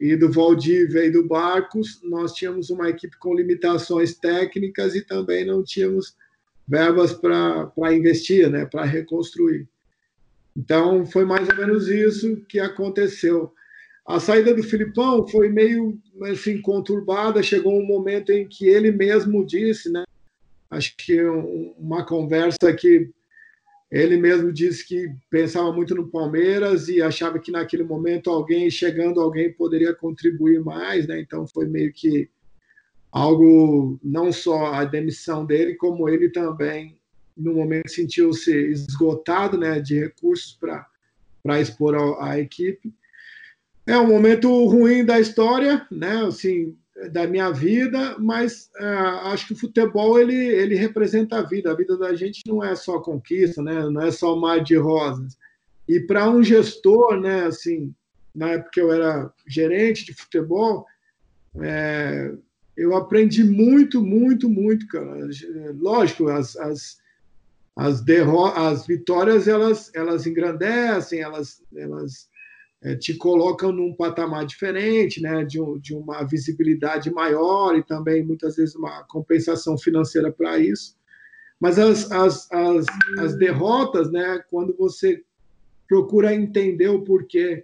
e 0.00 0.16
do 0.16 0.32
Valdívia 0.32 1.04
e 1.04 1.10
do 1.10 1.26
Barcos, 1.26 2.00
nós 2.02 2.32
tínhamos 2.32 2.70
uma 2.70 2.88
equipe 2.88 3.18
com 3.18 3.34
limitações 3.34 4.14
técnicas 4.14 4.94
e 4.94 5.02
também 5.02 5.44
não 5.44 5.62
tínhamos 5.62 6.16
verbas 6.66 7.12
para 7.12 7.92
investir, 7.92 8.48
né, 8.48 8.64
para 8.64 8.84
reconstruir. 8.84 9.68
Então, 10.56 11.04
foi 11.04 11.26
mais 11.26 11.46
ou 11.48 11.56
menos 11.56 11.88
isso 11.88 12.36
que 12.48 12.58
aconteceu. 12.58 13.52
A 14.06 14.18
saída 14.18 14.54
do 14.54 14.62
Filipão 14.62 15.28
foi 15.28 15.50
meio 15.50 16.00
assim, 16.22 16.62
conturbada, 16.62 17.42
chegou 17.42 17.78
um 17.78 17.86
momento 17.86 18.32
em 18.32 18.48
que 18.48 18.66
ele 18.66 18.90
mesmo 18.90 19.44
disse, 19.44 19.90
né, 19.92 20.04
acho 20.70 20.96
que 20.96 21.20
uma 21.78 22.04
conversa 22.06 22.72
que 22.72 23.10
ele 23.90 24.16
mesmo 24.16 24.52
disse 24.52 24.86
que 24.86 25.12
pensava 25.28 25.72
muito 25.72 25.94
no 25.96 26.08
Palmeiras 26.08 26.88
e 26.88 27.02
achava 27.02 27.40
que 27.40 27.50
naquele 27.50 27.82
momento 27.82 28.30
alguém, 28.30 28.70
chegando 28.70 29.20
alguém, 29.20 29.52
poderia 29.52 29.92
contribuir 29.92 30.60
mais, 30.60 31.08
né? 31.08 31.20
Então 31.20 31.46
foi 31.48 31.66
meio 31.66 31.92
que 31.92 32.30
algo, 33.10 33.98
não 34.02 34.30
só 34.30 34.66
a 34.66 34.84
demissão 34.84 35.44
dele, 35.44 35.74
como 35.74 36.08
ele 36.08 36.30
também, 36.30 36.96
no 37.36 37.54
momento, 37.54 37.90
sentiu-se 37.90 38.54
esgotado 38.70 39.58
né, 39.58 39.80
de 39.80 39.98
recursos 39.98 40.56
para 40.60 41.60
expor 41.60 41.96
a, 41.96 42.32
a 42.32 42.38
equipe. 42.38 42.94
É 43.86 43.98
um 43.98 44.06
momento 44.06 44.48
ruim 44.66 45.04
da 45.04 45.18
história, 45.18 45.84
né? 45.90 46.24
Assim, 46.24 46.76
da 47.08 47.26
minha 47.26 47.50
vida, 47.50 48.16
mas 48.18 48.70
é, 48.78 48.84
acho 48.84 49.48
que 49.48 49.52
o 49.54 49.58
futebol 49.58 50.18
ele, 50.20 50.34
ele 50.34 50.74
representa 50.74 51.38
a 51.38 51.42
vida. 51.42 51.70
A 51.70 51.76
vida 51.76 51.96
da 51.96 52.14
gente 52.14 52.42
não 52.46 52.62
é 52.62 52.74
só 52.74 52.98
conquista, 53.00 53.62
né? 53.62 53.88
Não 53.88 54.02
é 54.02 54.10
só 54.10 54.36
mar 54.36 54.62
de 54.62 54.76
rosas. 54.76 55.38
E 55.88 56.00
para 56.00 56.28
um 56.28 56.42
gestor, 56.42 57.20
né? 57.20 57.46
Assim, 57.46 57.94
na 58.34 58.50
época 58.50 58.80
eu 58.80 58.92
era 58.92 59.32
gerente 59.46 60.04
de 60.04 60.14
futebol, 60.14 60.86
é, 61.60 62.32
eu 62.76 62.96
aprendi 62.96 63.44
muito, 63.44 64.02
muito, 64.02 64.48
muito, 64.48 64.86
cara. 64.88 65.28
Lógico, 65.78 66.28
as, 66.28 66.56
as, 66.56 66.98
as, 67.76 68.02
as 68.56 68.86
vitórias 68.86 69.48
elas, 69.48 69.90
elas 69.94 70.26
engrandecem, 70.26 71.20
elas, 71.20 71.62
elas 71.74 72.29
te 72.98 73.14
colocam 73.14 73.72
num 73.72 73.94
patamar 73.94 74.46
diferente, 74.46 75.20
né, 75.20 75.44
de, 75.44 75.58
de 75.80 75.94
uma 75.94 76.24
visibilidade 76.24 77.10
maior 77.10 77.76
e 77.76 77.82
também 77.82 78.24
muitas 78.24 78.56
vezes 78.56 78.74
uma 78.74 79.04
compensação 79.04 79.76
financeira 79.76 80.32
para 80.32 80.58
isso. 80.58 80.96
Mas 81.60 81.78
as, 81.78 82.10
as, 82.10 82.50
as, 82.50 82.86
as, 83.18 83.36
derrotas, 83.36 84.10
né, 84.10 84.42
quando 84.50 84.74
você 84.74 85.22
procura 85.86 86.34
entender 86.34 86.88
o 86.88 87.02
porquê 87.02 87.62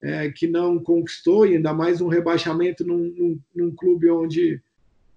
é, 0.00 0.30
que 0.30 0.46
não 0.46 0.78
conquistou, 0.78 1.44
e 1.44 1.56
ainda 1.56 1.74
mais 1.74 2.00
um 2.00 2.06
rebaixamento 2.06 2.86
num, 2.86 3.12
num, 3.16 3.40
num, 3.52 3.74
clube 3.74 4.08
onde 4.08 4.62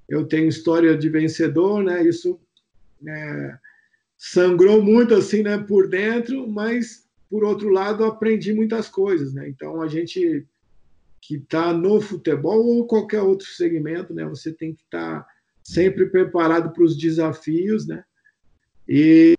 eu 0.08 0.26
tenho 0.26 0.48
história 0.48 0.98
de 0.98 1.08
vencedor, 1.08 1.84
né, 1.84 2.02
isso 2.02 2.40
é, 3.08 3.58
sangrou 4.18 4.82
muito 4.82 5.14
assim 5.14 5.44
né, 5.44 5.60
por 5.60 5.88
dentro, 5.88 6.48
mas 6.48 7.08
por 7.30 7.44
outro 7.44 7.70
lado, 7.70 8.04
aprendi 8.04 8.54
muitas 8.54 8.90
coisas, 8.90 9.34
né? 9.34 9.48
Então, 9.48 9.82
a 9.82 9.88
gente 9.88 10.46
que 11.22 11.36
está 11.36 11.74
no 11.74 12.02
futebol 12.02 12.66
ou 12.66 12.88
qualquer 12.88 13.22
outro 13.22 13.46
segmento, 13.48 14.14
né? 14.14 14.26
Você 14.26 14.52
tem 14.52 14.74
que 14.74 14.84
estar 14.84 15.22
tá 15.22 15.28
sempre 15.64 16.08
preparado 16.08 16.72
para 16.74 16.84
os 16.84 16.98
desafios, 16.98 17.86
né? 17.86 18.04
E 18.88 19.36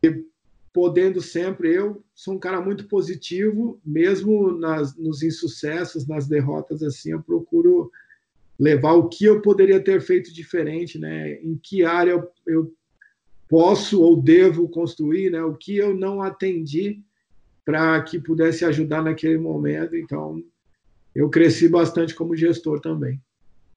podendo 0.72 1.20
sempre, 1.20 1.74
eu 1.74 2.04
sou 2.14 2.34
um 2.34 2.38
cara 2.38 2.60
muito 2.60 2.86
positivo, 2.86 3.80
mesmo 3.84 4.52
nas, 4.52 4.96
nos 4.96 5.22
insucessos, 5.22 6.06
nas 6.06 6.28
derrotas, 6.28 6.82
assim, 6.82 7.10
eu 7.10 7.20
procuro 7.20 7.90
levar 8.56 8.92
o 8.92 9.08
que 9.08 9.24
eu 9.24 9.42
poderia 9.42 9.80
ter 9.82 10.00
feito 10.00 10.32
diferente, 10.32 10.98
né? 10.98 11.34
Em 11.42 11.58
que 11.60 11.82
área 11.82 12.12
eu, 12.12 12.30
eu 12.46 12.74
posso 13.48 14.00
ou 14.00 14.20
devo 14.20 14.68
construir, 14.68 15.30
né? 15.30 15.42
O 15.42 15.56
que 15.56 15.76
eu 15.76 15.92
não 15.96 16.22
atendi 16.22 17.02
para 17.64 18.00
que 18.02 18.18
pudesse 18.18 18.64
ajudar 18.64 19.02
naquele 19.02 19.38
momento. 19.38 19.96
Então, 19.96 20.42
eu 21.14 21.28
cresci 21.28 21.68
bastante 21.68 22.14
como 22.14 22.36
gestor 22.36 22.80
também. 22.80 23.20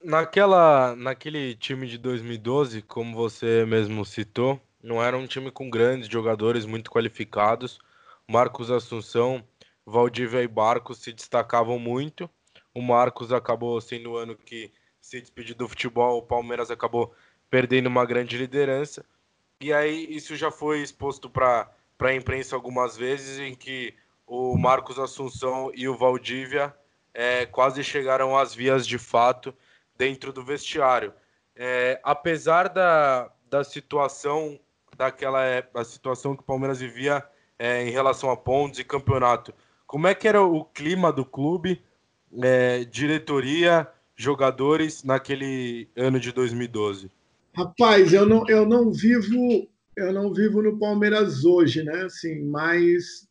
Naquela, 0.04 0.96
naquele 0.96 1.56
time 1.56 1.88
de 1.88 1.98
2012, 1.98 2.82
como 2.82 3.16
você 3.16 3.66
mesmo 3.66 4.04
citou, 4.06 4.60
não 4.82 5.02
era 5.02 5.18
um 5.18 5.26
time 5.26 5.50
com 5.50 5.70
grandes 5.70 6.10
jogadores 6.10 6.66
muito 6.66 6.92
qualificados. 6.92 7.80
Marcos 8.28 8.70
Assunção, 8.70 9.44
Valdívia 9.86 10.44
e 10.44 10.48
Barcos 10.48 11.00
se 11.00 11.14
destacavam 11.14 11.80
muito. 11.80 12.30
O 12.74 12.82
Marcos 12.82 13.32
acabou 13.32 13.80
sendo 13.80 14.12
o 14.12 14.18
ano 14.18 14.36
que 14.36 14.72
se 15.00 15.20
despediu 15.20 15.56
do 15.56 15.68
futebol, 15.68 16.18
o 16.18 16.24
Palmeiras 16.24 16.72
acabou 16.72 17.14
perdendo 17.50 17.88
uma 17.88 18.06
grande 18.06 18.38
liderança. 18.38 19.06
E 19.62 19.72
aí 19.72 20.08
isso 20.10 20.36
já 20.36 20.50
foi 20.50 20.82
exposto 20.82 21.30
para 21.30 21.70
a 22.00 22.14
imprensa 22.14 22.56
algumas 22.56 22.98
vezes, 22.98 23.40
em 23.40 23.56
que 23.56 23.94
o 24.26 24.58
Marcos 24.58 25.00
Assunção 25.00 25.72
e 25.76 25.88
o 25.88 25.96
Valdívia 25.96 26.74
é, 27.14 27.46
quase 27.46 27.84
chegaram 27.84 28.38
às 28.38 28.54
vias 28.54 28.88
de 28.88 28.98
fato 28.98 29.54
dentro 29.98 30.34
do 30.34 30.44
vestiário. 30.44 31.14
É, 31.56 32.00
apesar 32.04 32.68
da, 32.68 33.32
da 33.50 33.64
situação 33.64 34.60
daquela 34.98 35.44
é, 35.44 35.68
a 35.74 35.84
situação 35.84 36.36
que 36.36 36.42
o 36.42 36.46
Palmeiras 36.46 36.80
vivia 36.80 37.24
é, 37.58 37.84
em 37.88 37.92
relação 37.92 38.30
a 38.30 38.38
pontos 38.38 38.80
e 38.80 38.84
campeonato, 38.84 39.54
como 39.86 40.08
é 40.08 40.16
que 40.16 40.28
era 40.28 40.42
o 40.42 40.66
clima 40.66 41.12
do 41.12 41.24
clube, 41.24 41.82
é, 42.42 42.84
diretoria, 42.86 43.88
jogadores 44.16 45.04
naquele 45.04 45.88
ano 45.96 46.20
de 46.20 46.32
2012? 46.32 47.12
Rapaz, 47.56 48.12
eu 48.12 48.26
não, 48.26 48.48
eu 48.48 48.66
não 48.66 48.92
vivo 48.92 49.68
eu 49.96 50.12
não 50.12 50.34
vivo 50.34 50.62
no 50.62 50.78
Palmeiras 50.78 51.46
hoje, 51.46 51.84
né? 51.84 52.04
Assim, 52.04 52.44
mas 52.44 53.28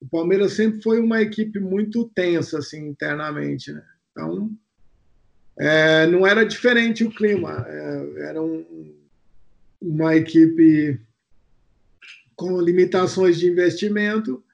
o 0.00 0.08
Palmeiras 0.08 0.52
sempre 0.52 0.82
foi 0.82 1.00
uma 1.00 1.22
equipe 1.22 1.58
muito 1.58 2.10
tensa 2.14 2.58
assim 2.58 2.88
internamente, 2.88 3.72
né? 3.72 3.82
Então 4.10 4.50
é, 5.58 6.06
não 6.06 6.26
era 6.26 6.44
diferente 6.44 7.04
o 7.04 7.10
clima, 7.10 7.64
é, 7.66 8.28
era 8.28 8.42
um, 8.42 8.94
uma 9.80 10.14
equipe 10.14 11.00
com 12.34 12.60
limitações 12.60 13.38
de 13.38 13.46
investimento, 13.46 14.44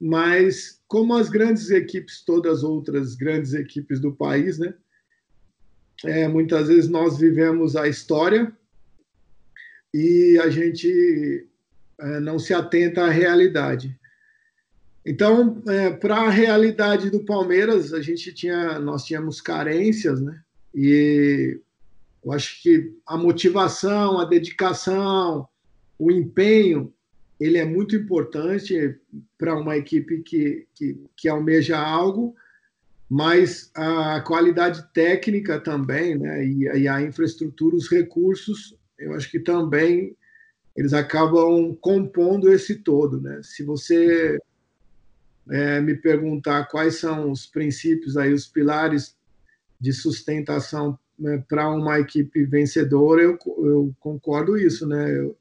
mas 0.00 0.80
como 0.86 1.14
as 1.14 1.28
grandes 1.28 1.70
equipes, 1.70 2.24
todas 2.24 2.58
as 2.58 2.62
outras 2.62 3.16
grandes 3.16 3.52
equipes 3.52 3.98
do 3.98 4.12
país, 4.12 4.58
né? 4.58 4.74
É, 6.04 6.28
muitas 6.28 6.68
vezes 6.68 6.88
nós 6.88 7.18
vivemos 7.18 7.76
a 7.76 7.88
história 7.88 8.52
e 9.94 10.36
a 10.40 10.50
gente 10.50 11.46
é, 12.00 12.18
não 12.18 12.36
se 12.36 12.52
atenta 12.52 13.04
à 13.04 13.10
realidade. 13.10 13.96
Então, 15.06 15.62
é, 15.68 15.90
para 15.90 16.16
a 16.16 16.30
realidade 16.30 17.10
do 17.10 17.24
Palmeiras, 17.24 17.94
a 17.94 18.02
gente 18.02 18.34
tinha, 18.34 18.80
nós 18.80 19.04
tínhamos 19.04 19.40
carências, 19.40 20.20
né? 20.20 20.42
E 20.74 21.60
eu 22.24 22.32
acho 22.32 22.60
que 22.60 22.92
a 23.06 23.16
motivação, 23.16 24.18
a 24.18 24.24
dedicação, 24.24 25.46
o 25.96 26.10
empenho 26.10 26.92
ele 27.38 27.58
é 27.58 27.64
muito 27.64 27.94
importante 27.94 28.96
para 29.38 29.54
uma 29.54 29.76
equipe 29.76 30.22
que, 30.22 30.66
que, 30.74 30.98
que 31.16 31.28
almeja 31.28 31.78
algo, 31.78 32.34
mas 33.08 33.70
a 33.74 34.20
qualidade 34.22 34.82
técnica 34.92 35.60
também, 35.60 36.18
né, 36.18 36.44
e, 36.44 36.62
e, 36.62 36.88
a 36.88 37.02
infraestrutura, 37.02 37.76
os 37.76 37.88
recursos, 37.88 38.74
eu 39.04 39.14
acho 39.14 39.30
que 39.30 39.38
também 39.38 40.16
eles 40.76 40.92
acabam 40.92 41.76
compondo 41.80 42.52
esse 42.52 42.76
todo, 42.76 43.20
né? 43.20 43.40
Se 43.42 43.62
você 43.62 44.38
é, 45.50 45.80
me 45.80 45.94
perguntar 45.94 46.66
quais 46.66 46.96
são 46.96 47.30
os 47.30 47.46
princípios 47.46 48.16
aí, 48.16 48.32
os 48.32 48.46
pilares 48.46 49.16
de 49.80 49.92
sustentação 49.92 50.98
né, 51.18 51.44
para 51.48 51.68
uma 51.70 52.00
equipe 52.00 52.44
vencedora, 52.44 53.22
eu, 53.22 53.38
eu 53.58 53.94
concordo 54.00 54.56
isso, 54.56 54.86
né? 54.86 55.16
Eu, 55.16 55.36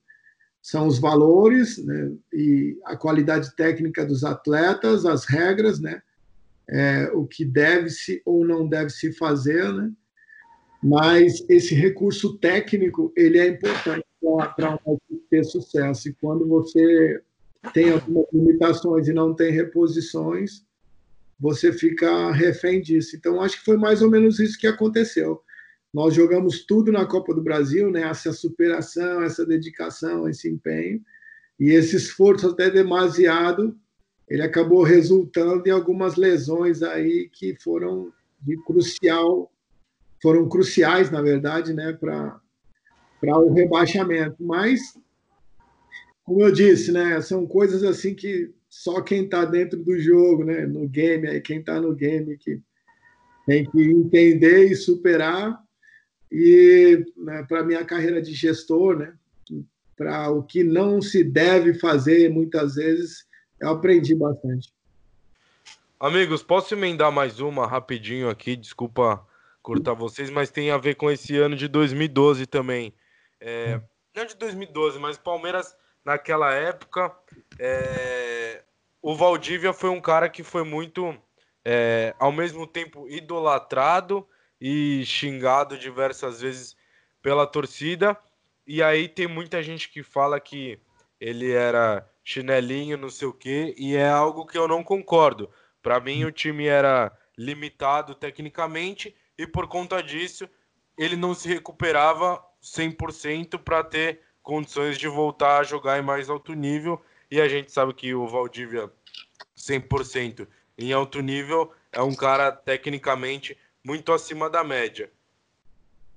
são 0.64 0.88
os 0.88 0.98
valores 0.98 1.78
né, 1.84 2.14
e 2.32 2.80
a 2.86 2.96
qualidade 2.96 3.54
técnica 3.54 4.06
dos 4.06 4.24
atletas, 4.24 5.06
as 5.06 5.26
regras, 5.26 5.78
né, 5.78 6.02
é, 6.70 7.12
o 7.14 7.28
que 7.28 7.44
deve-se 7.44 8.22
ou 8.26 8.48
não 8.48 8.66
deve 8.66 8.90
se 8.90 9.12
fazer, 9.12 9.74
né, 9.74 9.92
mas 10.84 11.46
esse 11.50 11.74
recurso 11.74 12.38
técnico 12.38 13.14
ele 13.16 13.40
é 13.40 13.48
importante 13.48 14.06
para 14.56 14.78
ter 15.30 15.44
sucesso. 15.46 16.10
E 16.10 16.14
quando 16.14 16.48
você 16.48 17.22
tem 17.74 17.92
algumas 17.92 18.26
limitações 18.34 19.08
e 19.08 19.14
não 19.14 19.34
tem 19.34 19.52
reposições, 19.52 20.66
você 21.40 21.72
fica 21.72 22.32
refém 22.32 22.82
disso. 22.82 23.16
Então, 23.16 23.42
acho 23.42 23.60
que 23.60 23.66
foi 23.66 23.78
mais 23.78 24.02
ou 24.02 24.10
menos 24.10 24.40
isso 24.40 24.60
que 24.60 24.68
aconteceu. 24.68 25.42
Nós 25.94 26.14
jogamos 26.14 26.66
tudo 26.66 26.92
na 26.92 27.06
Copa 27.06 27.34
do 27.34 27.42
Brasil, 27.42 27.90
né? 27.90 28.02
Essa 28.02 28.34
superação, 28.34 29.22
essa 29.24 29.46
dedicação, 29.46 30.28
esse 30.28 30.50
empenho 30.50 31.02
e 31.60 31.70
esse 31.70 31.96
esforço 31.96 32.48
até 32.48 32.70
demasiado, 32.70 33.78
ele 34.28 34.42
acabou 34.42 34.84
resultando 34.84 35.68
em 35.68 35.72
algumas 35.72 36.16
lesões 36.16 36.82
aí 36.82 37.30
que 37.32 37.56
foram 37.62 38.12
de 38.42 38.58
crucial, 38.64 39.53
foram 40.24 40.48
cruciais 40.48 41.12
na 41.12 41.22
verdade, 41.22 41.74
né? 41.74 41.92
Para 41.94 42.40
o 43.22 43.54
rebaixamento. 43.54 44.38
Mas, 44.40 44.98
como 46.24 46.42
eu 46.42 46.52
disse, 46.52 46.94
né? 46.94 47.22
São 47.22 47.46
coisas 47.46 47.84
assim 47.84 48.16
que 48.16 48.50
só 48.70 49.02
quem 49.02 49.26
está 49.26 49.44
dentro 49.44 49.84
do 49.84 50.00
jogo, 50.00 50.46
né? 50.46 50.66
No 50.66 50.88
game, 50.88 51.28
aí 51.28 51.42
quem 51.42 51.60
está 51.60 51.80
no 51.82 51.94
game 51.94 52.38
que 52.38 52.62
tem 53.46 53.70
que 53.70 53.82
entender 53.82 54.72
e 54.72 54.76
superar 54.76 55.62
e 56.32 57.06
né, 57.18 57.46
para 57.48 57.64
minha 57.64 57.86
carreira 57.86 58.22
de 58.22 58.34
gestor, 58.34 58.98
né, 58.98 59.14
para 59.96 60.32
o 60.32 60.42
que 60.42 60.64
não 60.64 61.00
se 61.00 61.24
deve 61.24 61.76
fazer 61.76 62.30
muitas 62.30 62.76
vezes, 62.76 63.28
eu 63.60 63.70
aprendi 63.70 64.16
bastante. 64.16 64.74
Amigos, 66.00 66.42
posso 66.42 66.74
emendar 66.74 67.12
mais 67.12 67.40
uma 67.40 67.68
rapidinho 67.68 68.30
aqui? 68.30 68.56
Desculpa 68.56 69.24
cortar 69.64 69.94
vocês, 69.94 70.30
mas 70.30 70.52
tem 70.52 70.70
a 70.70 70.78
ver 70.78 70.96
com 70.96 71.10
esse 71.10 71.38
ano 71.38 71.56
de 71.56 71.70
2012 71.70 72.46
também. 72.46 72.94
É, 73.40 73.82
não 74.14 74.26
de 74.26 74.36
2012, 74.36 75.00
mas 75.00 75.18
Palmeiras 75.18 75.76
naquela 76.04 76.54
época, 76.54 77.16
é, 77.58 78.62
o 79.02 79.16
Valdívia 79.16 79.72
foi 79.72 79.90
um 79.90 80.02
cara 80.02 80.30
que 80.30 80.44
foi 80.44 80.64
muito, 80.64 81.18
é, 81.64 82.14
ao 82.20 82.32
mesmo 82.32 82.68
tempo, 82.68 83.08
idolatrado 83.10 84.28
e 84.60 85.06
xingado 85.06 85.78
diversas 85.78 86.42
vezes 86.42 86.76
pela 87.22 87.48
torcida. 87.48 88.18
E 88.68 88.84
aí 88.84 89.08
tem 89.08 89.28
muita 89.28 89.64
gente 89.64 89.90
que 89.90 90.04
fala 90.04 90.40
que 90.40 90.78
ele 91.20 91.52
era 91.52 92.06
chinelinho, 92.22 92.98
não 92.98 93.10
sei 93.10 93.28
o 93.30 93.34
quê, 93.34 93.74
e 93.78 93.96
é 93.96 94.10
algo 94.10 94.46
que 94.46 94.58
eu 94.58 94.68
não 94.68 94.84
concordo. 94.84 95.50
Para 95.82 96.00
mim, 96.02 96.26
o 96.26 96.32
time 96.32 96.66
era 96.66 97.12
limitado 97.38 98.14
tecnicamente 98.14 99.16
e 99.38 99.48
por 99.48 99.68
conta 99.68 100.02
disso 100.02 100.48
ele 100.98 101.16
não 101.16 101.34
se 101.34 101.48
recuperava 101.48 102.44
100% 102.62 103.58
para 103.60 103.84
ter 103.84 104.22
condições 104.42 104.98
de 104.98 105.08
voltar 105.08 105.60
a 105.60 105.64
jogar 105.64 105.98
em 105.98 106.04
mais 106.04 106.30
alto 106.30 106.54
nível. 106.54 107.02
E 107.32 107.42
a 107.42 107.48
gente 107.48 107.72
sabe 107.72 107.94
que 107.94 108.14
o 108.14 108.28
Valdívia 108.28 108.92
100% 109.58 110.48
em 110.78 110.94
alto 110.94 111.20
nível 111.22 111.72
é 111.92 112.02
um 112.02 112.14
cara 112.14 112.52
tecnicamente 112.52 113.58
muito 113.84 114.12
acima 114.12 114.50
da 114.50 114.64
média. 114.64 115.12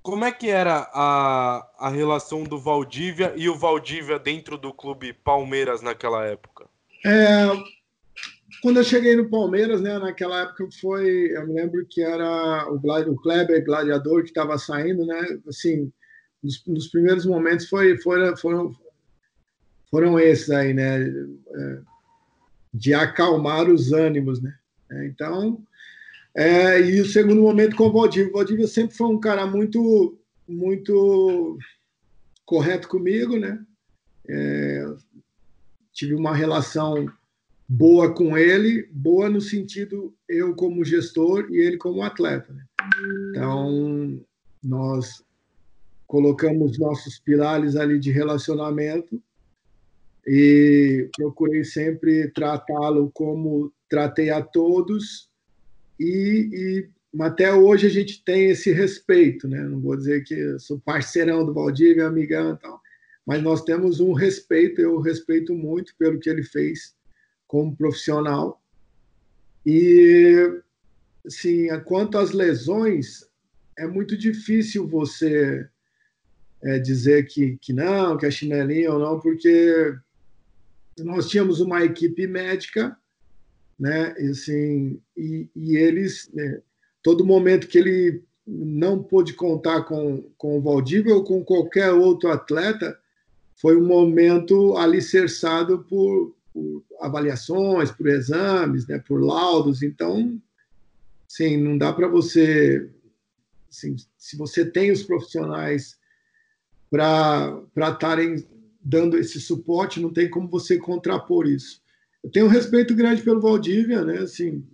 Como 0.03 0.25
é 0.25 0.31
que 0.31 0.49
era 0.49 0.89
a, 0.93 1.69
a 1.79 1.89
relação 1.89 2.45
do 2.45 2.59
Valdívia 2.59 3.33
e 3.37 3.49
o 3.49 3.57
Valdívia 3.57 4.19
dentro 4.19 4.57
do 4.57 4.73
clube 4.73 5.13
Palmeiras 5.13 5.83
naquela 5.83 6.25
época? 6.25 6.69
É, 7.05 7.47
quando 8.63 8.79
eu 8.79 8.85
cheguei 8.85 9.17
no 9.17 9.29
Palmeiras, 9.29 9.81
né, 9.81 9.99
naquela 9.99 10.43
época 10.43 10.69
foi, 10.81 11.37
eu 11.37 11.47
me 11.47 11.55
lembro 11.55 11.87
que 11.89 12.03
era 12.03 12.69
o, 12.71 12.77
o 12.77 13.17
Kleber 13.17 13.65
Gladiador 13.65 14.23
que 14.23 14.29
estava 14.29 14.59
saindo, 14.59 15.07
né, 15.07 15.39
assim, 15.49 15.93
nos, 16.43 16.65
nos, 16.67 16.89
primeiros 16.89 17.27
momentos 17.27 17.69
foi, 17.69 17.99
foram, 17.99 18.37
foram, 18.37 18.73
foram 19.91 20.19
esses 20.19 20.51
aí, 20.51 20.75
né, 20.75 21.03
é, 21.03 21.79
de 22.73 22.95
acalmar 22.95 23.69
os 23.69 23.93
ânimos, 23.93 24.41
né, 24.43 24.55
então 25.07 25.63
é, 26.37 26.79
e 26.83 27.01
o 27.01 27.07
segundo 27.07 27.41
momento 27.41 27.75
com 27.75 27.85
o 27.85 27.93
Valdívia. 27.93 28.29
O 28.29 28.35
Valdívia 28.35 28.69
sempre 28.69 28.95
foi 28.95 29.07
um 29.07 29.19
cara 29.19 29.47
muito, 29.47 30.19
muito 30.47 31.59
correto 32.45 32.89
comigo, 32.89 33.39
né? 33.39 33.59
É, 34.29 34.85
tive 35.95 36.15
uma 36.15 36.37
relação 36.37 37.11
boa 37.69 38.13
com 38.13 38.37
ele, 38.37 38.89
boa 38.93 39.29
no 39.29 39.41
sentido 39.41 40.15
eu 40.29 40.55
como 40.55 40.85
gestor 40.85 41.49
e 41.51 41.59
ele 41.59 41.77
como 41.77 42.03
atleta. 42.03 42.53
Né? 42.53 42.65
Então, 43.31 44.21
nós 44.63 45.25
colocamos 46.07 46.79
nossos 46.79 47.19
pilares 47.19 47.75
ali 47.75 47.99
de 47.99 48.11
relacionamento 48.11 49.21
e 50.27 51.09
procurei 51.17 51.65
sempre 51.65 52.29
tratá-lo 52.31 53.11
como 53.13 53.73
tratei 53.89 54.31
a 54.31 54.43
todos 54.43 55.29
e, 55.99 56.51
e 56.53 57.23
até 57.23 57.53
hoje 57.53 57.87
a 57.87 57.91
gente 57.91 58.23
tem 58.25 58.51
esse 58.51 58.73
respeito, 58.73 59.49
né? 59.49 59.63
Não 59.63 59.81
vou 59.81 59.97
dizer 59.97 60.23
que 60.25 60.59
sou 60.59 60.79
parceirão 60.79 61.47
do 61.47 61.55
Valdívia, 61.55 62.07
amigão 62.07 62.53
e 62.53 62.59
tal, 62.59 62.81
mas 63.25 63.43
nós 63.43 63.63
temos 63.63 64.01
um 64.01 64.13
respeito, 64.13 64.81
eu 64.81 65.01
respeito 65.01 65.55
muito 65.55 65.95
pelo 65.97 66.19
que 66.19 66.29
ele 66.29 66.43
fez 66.43 66.96
como 67.47 67.77
profissional. 67.77 68.63
E, 69.65 70.61
assim, 71.27 71.69
quanto 71.85 72.19
às 72.19 72.33
lesões, 72.33 73.27
é 73.79 73.87
muito 73.87 74.17
difícil 74.17 74.87
você 74.87 75.69
é, 76.63 76.79
dizer 76.79 77.27
que, 77.27 77.57
que 77.59 77.73
não, 77.73 78.17
que 78.17 78.27
é 78.27 78.31
chinelinho 78.31 78.95
ou 78.95 78.99
não, 78.99 79.21
porque 79.21 79.95
nós 80.99 81.29
tínhamos 81.29 81.61
uma 81.61 81.85
equipe 81.85 82.27
médica, 82.27 82.97
né, 83.79 84.15
e, 84.19 84.31
assim, 84.31 85.01
e, 85.17 85.49
e 85.55 85.77
eles, 85.77 86.31
né, 86.33 86.63
todo 87.03 87.27
momento 87.27 87.69
que 87.69 87.79
ele 87.79 88.25
não 88.47 89.03
pôde 89.03 89.35
contar 89.35 89.83
com, 89.83 90.23
com 90.39 90.57
o 90.57 90.63
Valdívia 90.63 91.15
ou 91.15 91.25
com 91.25 91.45
qualquer 91.45 91.91
outro 91.93 92.31
atleta, 92.31 92.99
foi 93.61 93.77
um 93.77 93.87
momento 93.87 94.77
alicerçado 94.77 95.85
por, 95.89 96.36
por 96.57 96.83
avaliações, 97.03 97.91
por 97.91 98.07
exames, 98.07 98.87
né, 98.87 98.99
por 99.07 99.23
laudos. 99.23 99.83
Então, 99.83 100.41
sim, 101.29 101.59
não 101.59 101.77
dá 101.77 101.93
para 101.93 102.09
você. 102.09 102.91
Assim, 103.69 103.95
se 104.17 104.39
você 104.39 104.65
tem 104.65 104.91
os 104.91 105.03
profissionais 105.03 105.99
para 106.91 107.63
estarem 107.77 108.43
dando 108.81 109.19
esse 109.19 109.39
suporte, 109.39 110.01
não 110.01 110.11
tem 110.11 110.31
como 110.31 110.49
você 110.49 110.79
contrapor 110.79 111.47
isso. 111.47 111.83
Eu 112.25 112.31
tenho 112.31 112.47
um 112.47 112.51
respeito 112.51 112.95
grande 112.95 113.23
pelo 113.23 113.41
Valdívia, 113.41 114.03
né? 114.03 114.21
Assim, 114.21 114.65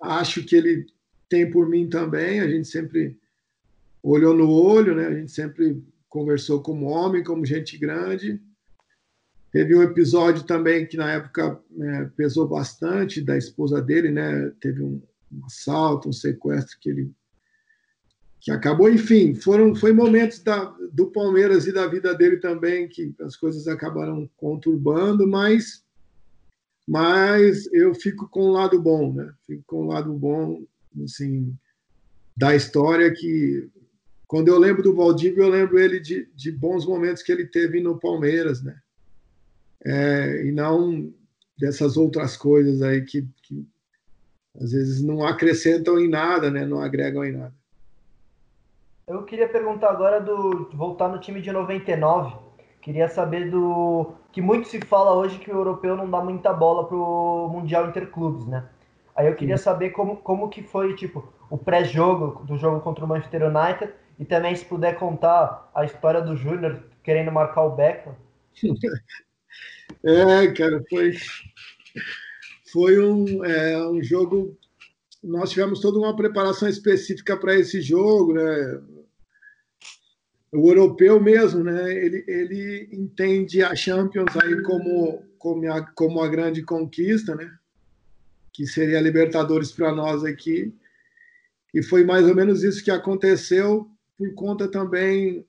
acho 0.00 0.44
que 0.44 0.54
ele 0.54 0.86
tem 1.28 1.50
por 1.50 1.68
mim 1.68 1.88
também. 1.88 2.38
A 2.38 2.48
gente 2.48 2.68
sempre 2.68 3.18
olhou 4.00 4.32
no 4.32 4.48
olho, 4.48 4.94
né? 4.94 5.08
A 5.08 5.14
gente 5.14 5.32
sempre 5.32 5.82
conversou 6.08 6.62
como 6.62 6.86
homem, 6.86 7.24
como 7.24 7.44
gente 7.44 7.76
grande. 7.76 8.40
Teve 9.54 9.76
um 9.76 9.84
episódio 9.84 10.42
também 10.42 10.84
que 10.84 10.96
na 10.96 11.12
época 11.12 11.60
né, 11.70 12.10
pesou 12.16 12.48
bastante 12.48 13.20
da 13.20 13.38
esposa 13.38 13.80
dele, 13.80 14.10
né? 14.10 14.50
Teve 14.60 14.82
um, 14.82 15.00
um, 15.30 15.46
assalto, 15.46 16.08
um 16.08 16.12
sequestro 16.12 16.76
que 16.80 16.90
ele 16.90 17.12
que 18.40 18.50
acabou, 18.50 18.90
enfim, 18.90 19.32
foram 19.32 19.72
foi 19.72 19.92
momentos 19.92 20.42
da, 20.42 20.64
do 20.92 21.06
Palmeiras 21.06 21.68
e 21.68 21.72
da 21.72 21.86
vida 21.86 22.12
dele 22.16 22.38
também 22.38 22.88
que 22.88 23.14
as 23.20 23.36
coisas 23.36 23.68
acabaram 23.68 24.28
conturbando, 24.36 25.24
mas 25.24 25.84
mas 26.84 27.72
eu 27.72 27.94
fico 27.94 28.28
com 28.28 28.48
o 28.48 28.52
lado 28.52 28.82
bom, 28.82 29.14
né? 29.14 29.32
Fico 29.46 29.62
com 29.68 29.84
o 29.84 29.86
lado 29.86 30.12
bom, 30.14 30.66
assim, 31.04 31.56
da 32.36 32.56
história 32.56 33.08
que 33.12 33.70
quando 34.26 34.48
eu 34.48 34.58
lembro 34.58 34.82
do 34.82 34.96
Valdívio, 34.96 35.44
eu 35.44 35.48
lembro 35.48 35.78
ele 35.78 36.00
de, 36.00 36.28
de 36.34 36.50
bons 36.50 36.84
momentos 36.84 37.22
que 37.22 37.30
ele 37.30 37.46
teve 37.46 37.80
no 37.80 38.00
Palmeiras, 38.00 38.60
né? 38.60 38.76
É, 39.84 40.46
e 40.46 40.52
não 40.52 41.12
dessas 41.58 41.96
outras 41.96 42.36
coisas 42.36 42.82
aí 42.82 43.02
que, 43.02 43.22
que 43.42 43.66
às 44.60 44.72
vezes 44.72 45.02
não 45.02 45.24
acrescentam 45.24 45.98
em 45.98 46.08
nada, 46.08 46.50
né? 46.50 46.64
Não 46.64 46.80
agregam 46.80 47.24
em 47.24 47.32
nada. 47.32 47.54
Eu 49.06 49.24
queria 49.24 49.48
perguntar 49.48 49.90
agora 49.90 50.20
do 50.20 50.70
voltar 50.72 51.08
no 51.08 51.18
time 51.18 51.42
de 51.42 51.52
99. 51.52 52.36
Queria 52.80 53.08
saber 53.08 53.50
do 53.50 54.14
que 54.32 54.40
muito 54.40 54.68
se 54.68 54.80
fala 54.80 55.14
hoje 55.14 55.38
que 55.38 55.50
o 55.50 55.54
europeu 55.54 55.96
não 55.96 56.10
dá 56.10 56.22
muita 56.22 56.52
bola 56.52 56.86
pro 56.86 57.48
mundial 57.52 57.88
interclubes, 57.88 58.46
né? 58.46 58.64
Aí 59.14 59.26
eu 59.26 59.36
queria 59.36 59.56
saber 59.56 59.90
como, 59.90 60.16
como 60.16 60.48
que 60.48 60.62
foi 60.62 60.94
tipo 60.96 61.32
o 61.50 61.56
pré-jogo 61.56 62.44
do 62.44 62.56
jogo 62.56 62.80
contra 62.80 63.04
o 63.04 63.08
Manchester 63.08 63.42
United 63.44 63.92
e 64.18 64.24
também, 64.24 64.54
se 64.54 64.64
puder 64.64 64.96
contar 64.98 65.70
a 65.74 65.84
história 65.84 66.20
do 66.20 66.36
Júnior 66.36 66.84
querendo 67.02 67.32
marcar 67.32 67.62
o 67.62 67.70
Beckham. 67.70 68.14
É, 70.02 70.52
cara, 70.52 70.82
foi, 70.88 71.14
foi 72.70 72.98
um, 72.98 73.44
é, 73.44 73.88
um 73.88 74.02
jogo. 74.02 74.56
Nós 75.22 75.50
tivemos 75.50 75.80
toda 75.80 75.98
uma 75.98 76.14
preparação 76.14 76.68
específica 76.68 77.36
para 77.36 77.54
esse 77.58 77.80
jogo, 77.80 78.34
né? 78.34 78.82
O 80.52 80.70
europeu 80.70 81.20
mesmo, 81.20 81.64
né? 81.64 81.92
Ele, 81.92 82.24
ele 82.28 82.88
entende 82.92 83.62
a 83.62 83.74
Champions 83.74 84.36
aí 84.36 84.62
como, 84.62 85.24
como, 85.38 85.72
a, 85.72 85.82
como 85.92 86.20
a 86.20 86.28
grande 86.28 86.62
conquista, 86.62 87.34
né? 87.34 87.50
Que 88.52 88.66
seria 88.66 88.98
a 88.98 89.02
Libertadores 89.02 89.72
para 89.72 89.90
nós 89.90 90.22
aqui. 90.22 90.72
E 91.72 91.82
foi 91.82 92.04
mais 92.04 92.28
ou 92.28 92.34
menos 92.34 92.62
isso 92.62 92.84
que 92.84 92.90
aconteceu 92.90 93.88
por 94.16 94.32
conta 94.34 94.70
também 94.70 95.44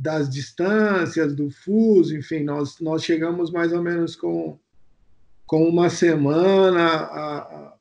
das 0.00 0.30
distâncias, 0.30 1.34
do 1.34 1.50
fuso, 1.50 2.16
enfim, 2.16 2.44
nós, 2.44 2.78
nós 2.80 3.02
chegamos 3.02 3.50
mais 3.50 3.72
ou 3.72 3.82
menos 3.82 4.14
com, 4.14 4.56
com 5.44 5.68
uma 5.68 5.90
semana 5.90 6.86
a, 6.86 7.74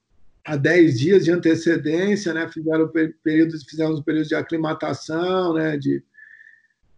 a 0.43 0.55
dez 0.55 0.99
dias 0.99 1.25
de 1.25 1.31
antecedência, 1.31 2.33
né? 2.33 2.49
Fizeram 2.49 2.91
períodos, 3.23 3.63
fizemos 3.63 3.99
um 3.99 4.03
período 4.03 4.27
de 4.27 4.35
aclimatação, 4.35 5.53
né? 5.53 5.77
De, 5.77 6.03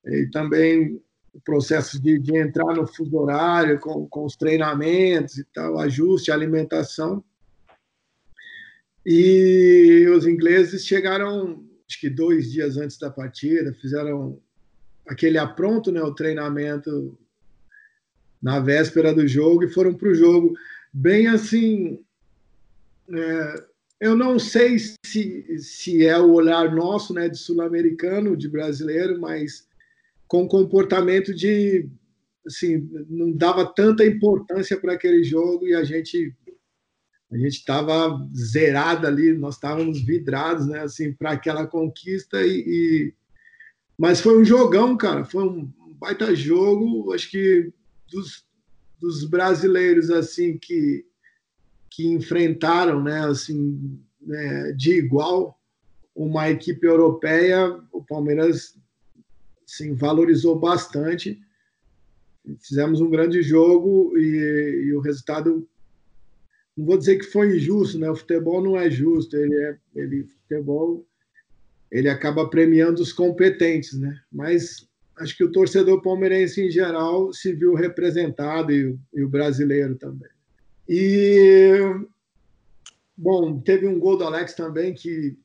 e 0.05 0.27
também 0.31 1.01
o 1.33 1.41
processo 1.41 2.01
de, 2.01 2.17
de 2.17 2.37
entrar 2.37 2.73
no 2.73 2.87
fuso 2.87 3.17
horário 3.17 3.77
com, 3.77 4.07
com 4.07 4.23
os 4.23 4.37
treinamentos 4.37 5.37
e 5.37 5.43
tal, 5.53 5.79
ajuste, 5.79 6.31
alimentação. 6.31 7.21
E 9.05 10.07
os 10.15 10.25
ingleses 10.25 10.85
chegaram 10.85 11.67
acho 11.89 11.99
que 11.99 12.09
dois 12.09 12.51
dias 12.51 12.77
antes 12.77 12.97
da 12.97 13.09
partida, 13.09 13.73
fizeram 13.73 14.39
aquele 15.09 15.39
apronto, 15.39 15.91
né, 15.91 16.01
o 16.03 16.13
treinamento 16.13 17.17
na 18.39 18.59
véspera 18.59 19.11
do 19.11 19.27
jogo 19.27 19.63
e 19.63 19.73
foram 19.73 19.93
para 19.93 20.07
o 20.07 20.13
jogo 20.13 20.53
bem 20.93 21.27
assim. 21.27 21.99
É, 23.11 23.63
eu 23.99 24.15
não 24.15 24.37
sei 24.37 24.77
se, 25.03 25.57
se 25.57 26.05
é 26.05 26.17
o 26.19 26.31
olhar 26.31 26.73
nosso, 26.73 27.11
né, 27.11 27.27
de 27.27 27.37
sul-americano, 27.37 28.37
de 28.37 28.47
brasileiro, 28.47 29.19
mas 29.19 29.67
com 30.27 30.47
comportamento 30.47 31.33
de 31.33 31.89
assim, 32.45 32.87
não 33.09 33.31
dava 33.31 33.65
tanta 33.65 34.05
importância 34.05 34.79
para 34.79 34.93
aquele 34.93 35.23
jogo 35.23 35.67
e 35.67 35.73
a 35.73 35.83
gente 35.83 36.33
a 37.31 37.37
gente 37.37 37.57
estava 37.57 38.27
zerado 38.35 39.05
ali, 39.05 39.33
nós 39.33 39.55
estávamos 39.55 40.01
vidrados, 40.03 40.65
né, 40.67 40.79
assim, 40.79 41.13
para 41.13 41.31
aquela 41.31 41.67
conquista 41.67 42.41
e, 42.41 43.13
mas 43.99 44.21
foi 44.21 44.39
um 44.39 44.45
jogão, 44.45 44.95
cara, 44.95 45.25
foi 45.25 45.43
um 45.43 45.69
baita 45.99 46.33
jogo, 46.33 47.11
acho 47.13 47.29
que 47.29 47.69
dos, 48.09 48.45
dos 48.97 49.25
brasileiros 49.25 50.09
assim 50.09 50.57
que 50.57 51.05
que 51.91 52.07
enfrentaram, 52.07 53.03
né, 53.03 53.25
assim, 53.25 53.99
né, 54.21 54.71
de 54.73 54.93
igual 54.93 55.59
uma 56.15 56.49
equipe 56.49 56.85
europeia, 56.85 57.77
o 57.91 58.01
Palmeiras 58.03 58.77
sim 59.65 59.95
valorizou 59.95 60.57
bastante. 60.57 61.41
Fizemos 62.61 63.01
um 63.01 63.09
grande 63.09 63.41
jogo 63.41 64.15
e, 64.17 64.85
e 64.85 64.93
o 64.93 65.01
resultado 65.01 65.67
não 66.77 66.85
vou 66.85 66.97
dizer 66.97 67.17
que 67.17 67.25
foi 67.25 67.57
injusto, 67.57 67.97
né? 67.99 68.09
O 68.09 68.15
futebol 68.15 68.63
não 68.63 68.77
é 68.77 68.89
justo, 68.89 69.35
ele 69.35 69.55
é, 69.55 69.77
ele 69.95 70.23
futebol 70.23 71.08
ele 71.91 72.09
acaba 72.09 72.49
premiando 72.49 73.01
os 73.01 73.11
competentes, 73.11 73.99
né? 73.99 74.19
Mas 74.31 74.87
acho 75.17 75.35
que 75.35 75.43
o 75.43 75.51
torcedor 75.51 76.01
palmeirense 76.01 76.61
em 76.61 76.71
geral 76.71 77.33
se 77.33 77.53
viu 77.53 77.73
representado 77.73 78.71
e, 78.71 78.97
e 79.13 79.23
o 79.23 79.29
brasileiro 79.29 79.95
também. 79.95 80.29
E 80.87 81.77
bom, 83.17 83.59
teve 83.59 83.87
um 83.87 83.99
gol 83.99 84.17
do 84.17 84.23
Alex 84.23 84.53
também 84.53 84.93
que 84.93 85.37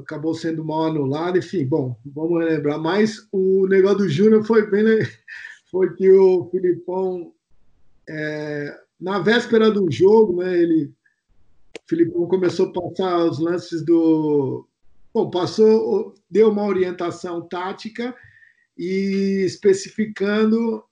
acabou 0.00 0.34
sendo 0.34 0.64
mal 0.64 0.84
anulado, 0.84 1.38
enfim, 1.38 1.64
bom, 1.64 1.96
vamos 2.04 2.44
lembrar. 2.44 2.78
Mas 2.78 3.26
o 3.32 3.66
negócio 3.66 3.98
do 3.98 4.08
Júnior 4.08 4.44
foi 4.44 4.70
bem, 4.70 4.84
foi 5.70 5.94
que 5.94 6.10
o 6.10 6.48
Filipão 6.50 7.32
é, 8.08 8.78
na 9.00 9.18
véspera 9.18 9.70
do 9.70 9.90
jogo, 9.90 10.42
né, 10.42 10.56
ele, 10.56 10.84
o 10.86 11.88
Filipão 11.88 12.26
começou 12.26 12.68
a 12.68 12.72
passar 12.72 13.24
os 13.24 13.38
lances 13.38 13.84
do. 13.84 14.66
Bom, 15.14 15.30
passou, 15.30 16.12
deu 16.28 16.50
uma 16.50 16.64
orientação 16.64 17.40
tática 17.40 18.12
e 18.76 19.44
especificando 19.46 20.82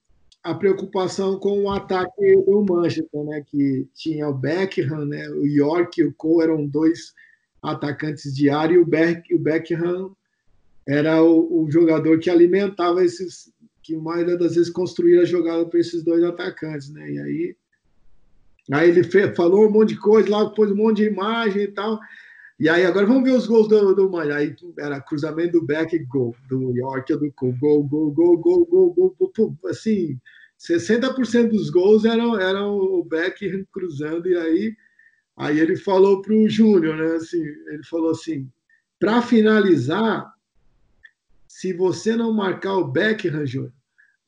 a 0.44 0.54
preocupação 0.54 1.40
com 1.40 1.64
o 1.64 1.70
ataque 1.70 2.36
do 2.36 2.64
Manchester, 2.64 3.24
né, 3.24 3.44
que 3.44 3.88
tinha 3.92 4.28
o 4.28 4.34
Beckham, 4.34 5.04
né, 5.06 5.28
o 5.30 5.44
York 5.44 6.00
e 6.00 6.04
o 6.04 6.14
Cole 6.14 6.44
eram 6.44 6.64
dois 6.64 7.12
atacantes 7.60 8.32
de 8.32 8.48
área 8.48 8.74
e 8.74 8.78
o, 8.78 8.86
Beck, 8.86 9.34
o 9.34 9.38
Beckham 9.40 10.14
era 10.86 11.20
o, 11.20 11.64
o 11.64 11.70
jogador 11.70 12.20
que 12.20 12.30
alimentava 12.30 13.04
esses, 13.04 13.52
que 13.82 13.96
mais 13.96 14.24
das 14.38 14.54
vezes 14.54 14.70
construía 14.70 15.22
a 15.22 15.24
jogada 15.24 15.66
para 15.66 15.80
esses 15.80 16.02
dois 16.04 16.22
atacantes, 16.22 16.90
né? 16.90 17.10
E 17.10 17.18
aí, 17.20 17.56
aí 18.72 18.88
ele 18.88 19.02
fez, 19.02 19.36
falou 19.36 19.66
um 19.66 19.70
monte 19.70 19.90
de 19.90 20.00
coisa 20.00 20.30
lá, 20.30 20.50
pôs 20.50 20.70
um 20.70 20.76
monte 20.76 20.98
de 20.98 21.06
imagem 21.06 21.62
e 21.62 21.68
tal. 21.68 22.00
E 22.62 22.68
aí 22.68 22.86
agora 22.86 23.04
vamos 23.04 23.24
ver 23.24 23.36
os 23.36 23.44
gols 23.44 23.66
do, 23.66 23.92
do 23.92 24.08
Mano. 24.08 24.32
Aí 24.32 24.54
era 24.78 25.00
cruzamento 25.00 25.58
do 25.58 25.66
Beck 25.66 25.96
e 25.96 25.98
gol. 25.98 26.36
Do 26.48 26.70
York 26.70 27.12
do 27.16 27.32
Cole. 27.32 27.58
Gol, 27.58 27.82
gol, 27.82 28.12
gol, 28.12 28.38
gol, 28.38 28.64
gol, 28.64 28.94
gol, 28.94 29.16
gol, 29.18 29.32
gol. 29.36 29.58
Assim, 29.66 30.16
60% 30.60 31.48
dos 31.48 31.70
gols 31.70 32.04
eram, 32.04 32.38
eram 32.38 32.78
o 32.78 33.02
Beck 33.02 33.66
cruzando. 33.72 34.28
E 34.28 34.36
aí, 34.36 34.76
aí 35.36 35.58
ele 35.58 35.76
falou 35.76 36.22
para 36.22 36.32
o 36.32 36.48
Júnior, 36.48 36.96
né? 36.96 37.16
Assim, 37.16 37.42
ele 37.42 37.82
falou 37.82 38.12
assim, 38.12 38.48
para 38.96 39.20
finalizar, 39.22 40.32
se 41.48 41.72
você 41.72 42.14
não 42.14 42.32
marcar 42.32 42.76
o 42.76 42.86
Beckham, 42.86 43.44
Júnior, 43.44 43.72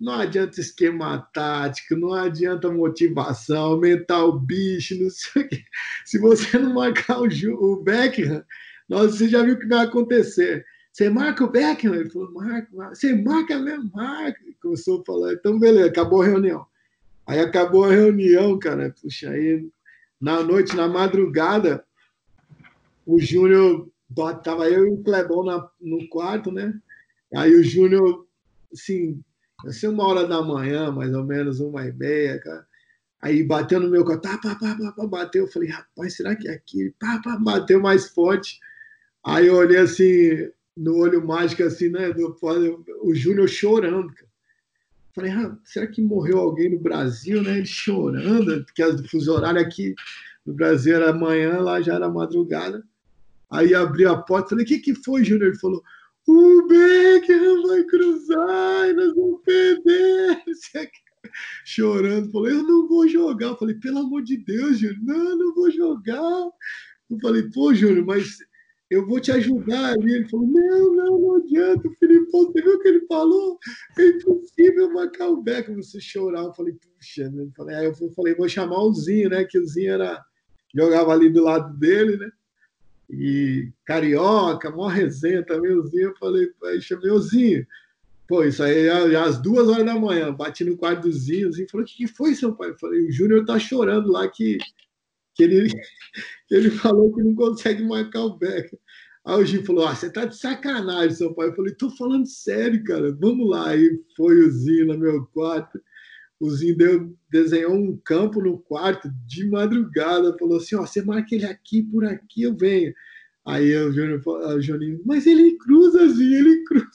não 0.05 0.13
adianta 0.21 0.61
esquema 0.61 1.19
tático, 1.33 1.97
não 1.97 2.13
adianta 2.13 2.71
motivação, 2.71 3.73
aumentar 3.73 4.23
o 4.25 4.39
bicho, 4.39 5.03
não 5.03 5.09
sei 5.09 5.43
o 5.43 5.49
quê. 5.49 5.65
Se 6.05 6.19
você 6.19 6.59
não 6.59 6.75
marcar 6.75 7.21
o, 7.21 7.27
o 7.27 7.83
Beckham, 7.83 8.45
nós, 8.87 9.17
você 9.17 9.29
já 9.29 9.43
viu 9.43 9.55
o 9.55 9.59
que 9.59 9.67
vai 9.67 9.87
acontecer. 9.87 10.67
Você 10.93 11.09
marca 11.09 11.43
o 11.43 11.51
Beckham? 11.51 11.95
Ele 11.95 12.11
falou, 12.11 12.33
marca, 12.33 12.69
marca. 12.73 12.95
Você 12.95 13.15
marca 13.15 13.59
mesmo? 13.59 13.91
Marca. 13.95 14.39
Começou 14.61 15.01
a 15.01 15.05
falar, 15.05 15.33
então 15.33 15.59
beleza, 15.59 15.89
acabou 15.89 16.21
a 16.21 16.27
reunião. 16.27 16.67
Aí 17.27 17.41
acabou 17.41 17.85
a 17.85 17.91
reunião, 17.91 18.59
cara. 18.59 18.95
Puxa, 19.01 19.31
aí 19.31 19.67
na 20.21 20.43
noite, 20.43 20.77
na 20.77 20.87
madrugada, 20.87 21.83
o 23.07 23.19
Júnior, 23.19 23.89
tava 24.43 24.69
eu 24.69 24.87
e 24.87 24.91
o 24.91 25.03
Clebão 25.03 25.45
na, 25.45 25.67
no 25.81 26.07
quarto, 26.09 26.53
né? 26.53 26.75
Aí 27.35 27.55
o 27.55 27.65
Júnior, 27.65 28.27
assim, 28.73 29.23
assim, 29.69 29.89
uma 29.89 30.07
hora 30.07 30.27
da 30.27 30.43
manhã, 30.43 30.91
mais 30.91 31.15
ou 31.15 31.25
menos, 31.25 31.61
uma 31.61 31.87
e 31.87 31.93
meia, 31.93 32.39
cara. 32.41 32.67
Aí 33.21 33.43
bateu 33.43 33.81
no 33.81 33.91
meu 33.91 34.05
tá, 34.21 34.37
pá, 34.37 34.55
pá, 34.55 34.77
pá, 34.77 34.93
pá, 34.93 35.07
bateu. 35.07 35.45
Eu 35.45 35.51
falei, 35.51 35.71
rapaz, 35.71 36.15
será 36.15 36.37
que 36.37 36.47
é 36.47 36.53
aqui? 36.53 36.95
Pá, 36.99 37.21
pá, 37.25 37.37
bateu 37.37 37.81
mais 37.81 38.09
forte. 38.09 38.61
Aí 39.25 39.47
eu 39.47 39.55
olhei 39.55 39.79
assim, 39.79 40.51
no 40.77 40.97
olho 40.99 41.27
mágico, 41.27 41.63
assim, 41.63 41.89
né? 41.89 42.13
Do, 42.13 42.37
o 43.03 43.15
Júnior 43.15 43.49
chorando, 43.49 44.13
cara. 44.13 44.29
Falei, 45.15 45.31
ah, 45.31 45.57
será 45.65 45.87
que 45.87 46.03
morreu 46.03 46.39
alguém 46.39 46.71
no 46.71 46.79
Brasil, 46.79 47.43
né? 47.43 47.59
Ele 47.59 47.67
chorando, 47.67 48.65
porque 48.65 48.85
o 48.85 49.09
fuso 49.09 49.33
horário 49.33 49.61
aqui 49.61 49.95
no 50.45 50.53
Brasil 50.53 50.97
era 50.97 51.13
manhã, 51.13 51.61
lá 51.61 51.81
já 51.81 51.95
era 51.95 52.09
madrugada. 52.09 52.85
Aí 53.51 53.75
abri 53.75 54.05
a 54.05 54.17
porta, 54.17 54.51
falei, 54.51 54.65
o 54.65 54.69
que, 54.69 54.81
que 54.81 54.95
foi, 54.95 55.25
Júnior? 55.25 55.49
Ele 55.49 55.59
falou, 55.59 55.83
o 56.27 56.67
Beckham 56.67 57.63
vai 57.67 57.85
cruzar 57.85 58.89
e 58.89 58.93
nós 58.95 59.15
vamos 59.15 59.43
perder. 59.43 60.43
Chorando, 61.65 62.31
falei, 62.31 62.53
eu 62.53 62.63
não 62.63 62.89
vou 62.89 63.09
jogar. 63.09 63.49
Eu 63.49 63.57
falei, 63.57 63.75
pelo 63.77 63.99
amor 63.99 64.23
de 64.23 64.37
Deus, 64.39 64.79
Júnior, 64.79 64.99
não, 65.03 65.37
não 65.37 65.55
vou 65.55 65.71
jogar. 65.71 66.21
Eu 67.11 67.19
falei, 67.21 67.43
pô, 67.51 67.75
Júnior, 67.75 68.05
mas 68.07 68.39
eu 68.91 69.07
vou 69.07 69.21
te 69.21 69.33
ajudar 69.33 69.95
ali. 69.95 70.15
Ele 70.15 70.29
falou, 70.29 70.47
não, 70.47 70.95
não, 70.95 71.19
não 71.19 71.37
adianta, 71.37 71.89
Felipe, 71.99 72.31
você 72.31 72.63
viu 72.63 72.75
o 72.75 72.81
que 72.81 72.89
ele 72.89 73.07
falou? 73.07 73.59
É 73.99 74.09
impossível 74.09 74.93
marcar 74.93 75.29
o 75.29 75.43
Beckham. 75.43 75.77
Você 75.77 76.01
chorar. 76.01 76.43
Eu 76.43 76.55
falei, 76.55 76.75
puxa, 76.75 77.31
né? 77.31 77.47
Aí 77.77 77.87
eu 77.87 77.95
falei, 78.15 78.35
vou 78.35 78.49
chamar 78.49 78.83
o 78.83 78.95
Zinho, 78.95 79.31
né? 79.31 79.45
Que 79.45 79.59
o 79.59 79.67
Zinho 79.67 79.95
era, 79.95 80.23
jogava 80.75 81.13
ali 81.13 81.31
do 81.31 81.43
lado 81.43 81.77
dele, 81.79 82.17
né? 82.17 82.31
E 83.11 83.71
carioca, 83.85 84.71
mó 84.71 84.87
resenha 84.87 85.45
também, 85.45 85.73
o 85.73 85.87
Zinho, 85.87 86.09
eu 86.11 86.17
falei, 86.17 86.51
aí 86.65 86.81
chamei 86.81 87.11
o 87.11 87.19
Zinho. 87.19 87.67
Pô, 88.27 88.43
isso 88.43 88.63
aí 88.63 88.87
é 88.87 89.17
às 89.17 89.41
duas 89.41 89.69
horas 89.69 89.85
da 89.85 89.99
manhã, 89.99 90.33
bati 90.33 90.65
no 90.65 90.77
quarto 90.77 91.03
do 91.03 91.13
Zinho, 91.13 91.49
o 91.49 91.53
Zinho 91.53 91.69
falou, 91.71 91.85
o 91.85 91.89
que, 91.89 91.97
que 91.97 92.07
foi, 92.07 92.35
seu 92.35 92.55
pai? 92.55 92.71
Eu 92.71 92.79
falei, 92.79 93.07
o 93.07 93.13
Júnior 93.13 93.45
tá 93.45 93.59
chorando 93.59 94.11
lá 94.11 94.27
que, 94.29 94.59
que, 95.35 95.43
ele, 95.43 95.69
que 96.49 96.55
ele 96.55 96.71
falou 96.71 97.15
que 97.15 97.23
não 97.23 97.35
consegue 97.35 97.83
marcar 97.83 98.23
o 98.23 98.39
Becker. 98.39 98.79
Aí 99.25 99.43
o 99.43 99.47
Zinho 99.47 99.65
falou, 99.65 99.87
ah, 99.87 99.95
você 99.95 100.11
tá 100.11 100.25
de 100.25 100.37
sacanagem, 100.37 101.17
seu 101.17 101.35
pai. 101.35 101.49
Eu 101.49 101.55
falei, 101.55 101.75
tô 101.75 101.91
falando 101.91 102.27
sério, 102.27 102.83
cara, 102.85 103.13
vamos 103.13 103.49
lá. 103.49 103.71
Aí 103.71 104.01
foi 104.17 104.39
o 104.39 104.51
Zinho 104.51 104.87
no 104.87 104.99
meu 104.99 105.25
quarto, 105.27 105.81
o 106.45 106.51
Zinho 106.51 106.77
deu, 106.77 107.17
desenhou 107.31 107.75
um 107.75 107.97
campo 107.97 108.41
no 108.41 108.59
quarto 108.59 109.09
de 109.27 109.49
madrugada, 109.49 110.37
falou 110.39 110.59
assim: 110.59 110.77
ó, 110.77 110.87
você 110.87 111.03
marca 111.03 111.35
ele 111.35 111.47
aqui, 111.47 111.83
por 111.83 112.05
aqui 112.05 112.43
eu 112.43 112.57
venho. 112.57 112.95
Aí 113.47 113.75
o 113.77 113.93
Júnior, 113.93 114.23
o 114.27 114.61
Juninho, 114.61 115.03
mas 115.05 115.27
ele 115.27 115.57
cruza, 115.59 116.07
Zinho, 116.09 116.39
ele 116.39 116.65
cruza. 116.65 116.89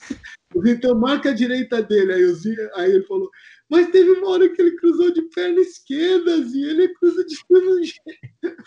Então 0.66 0.98
marca 0.98 1.30
a 1.30 1.34
direita 1.34 1.80
dele. 1.82 2.12
Aí, 2.12 2.24
o 2.24 2.34
Zinho, 2.34 2.70
aí 2.74 2.90
ele 2.90 3.04
falou, 3.04 3.30
mas 3.68 3.90
teve 3.90 4.10
uma 4.10 4.30
hora 4.30 4.48
que 4.48 4.60
ele 4.60 4.76
cruzou 4.76 5.12
de 5.12 5.22
perna 5.22 5.60
esquerda, 5.60 6.42
Zinho, 6.42 6.70
ele 6.70 6.88
cruza 6.94 7.24
de 7.24 7.36
todo 7.48 7.84
jeito. 7.84 8.62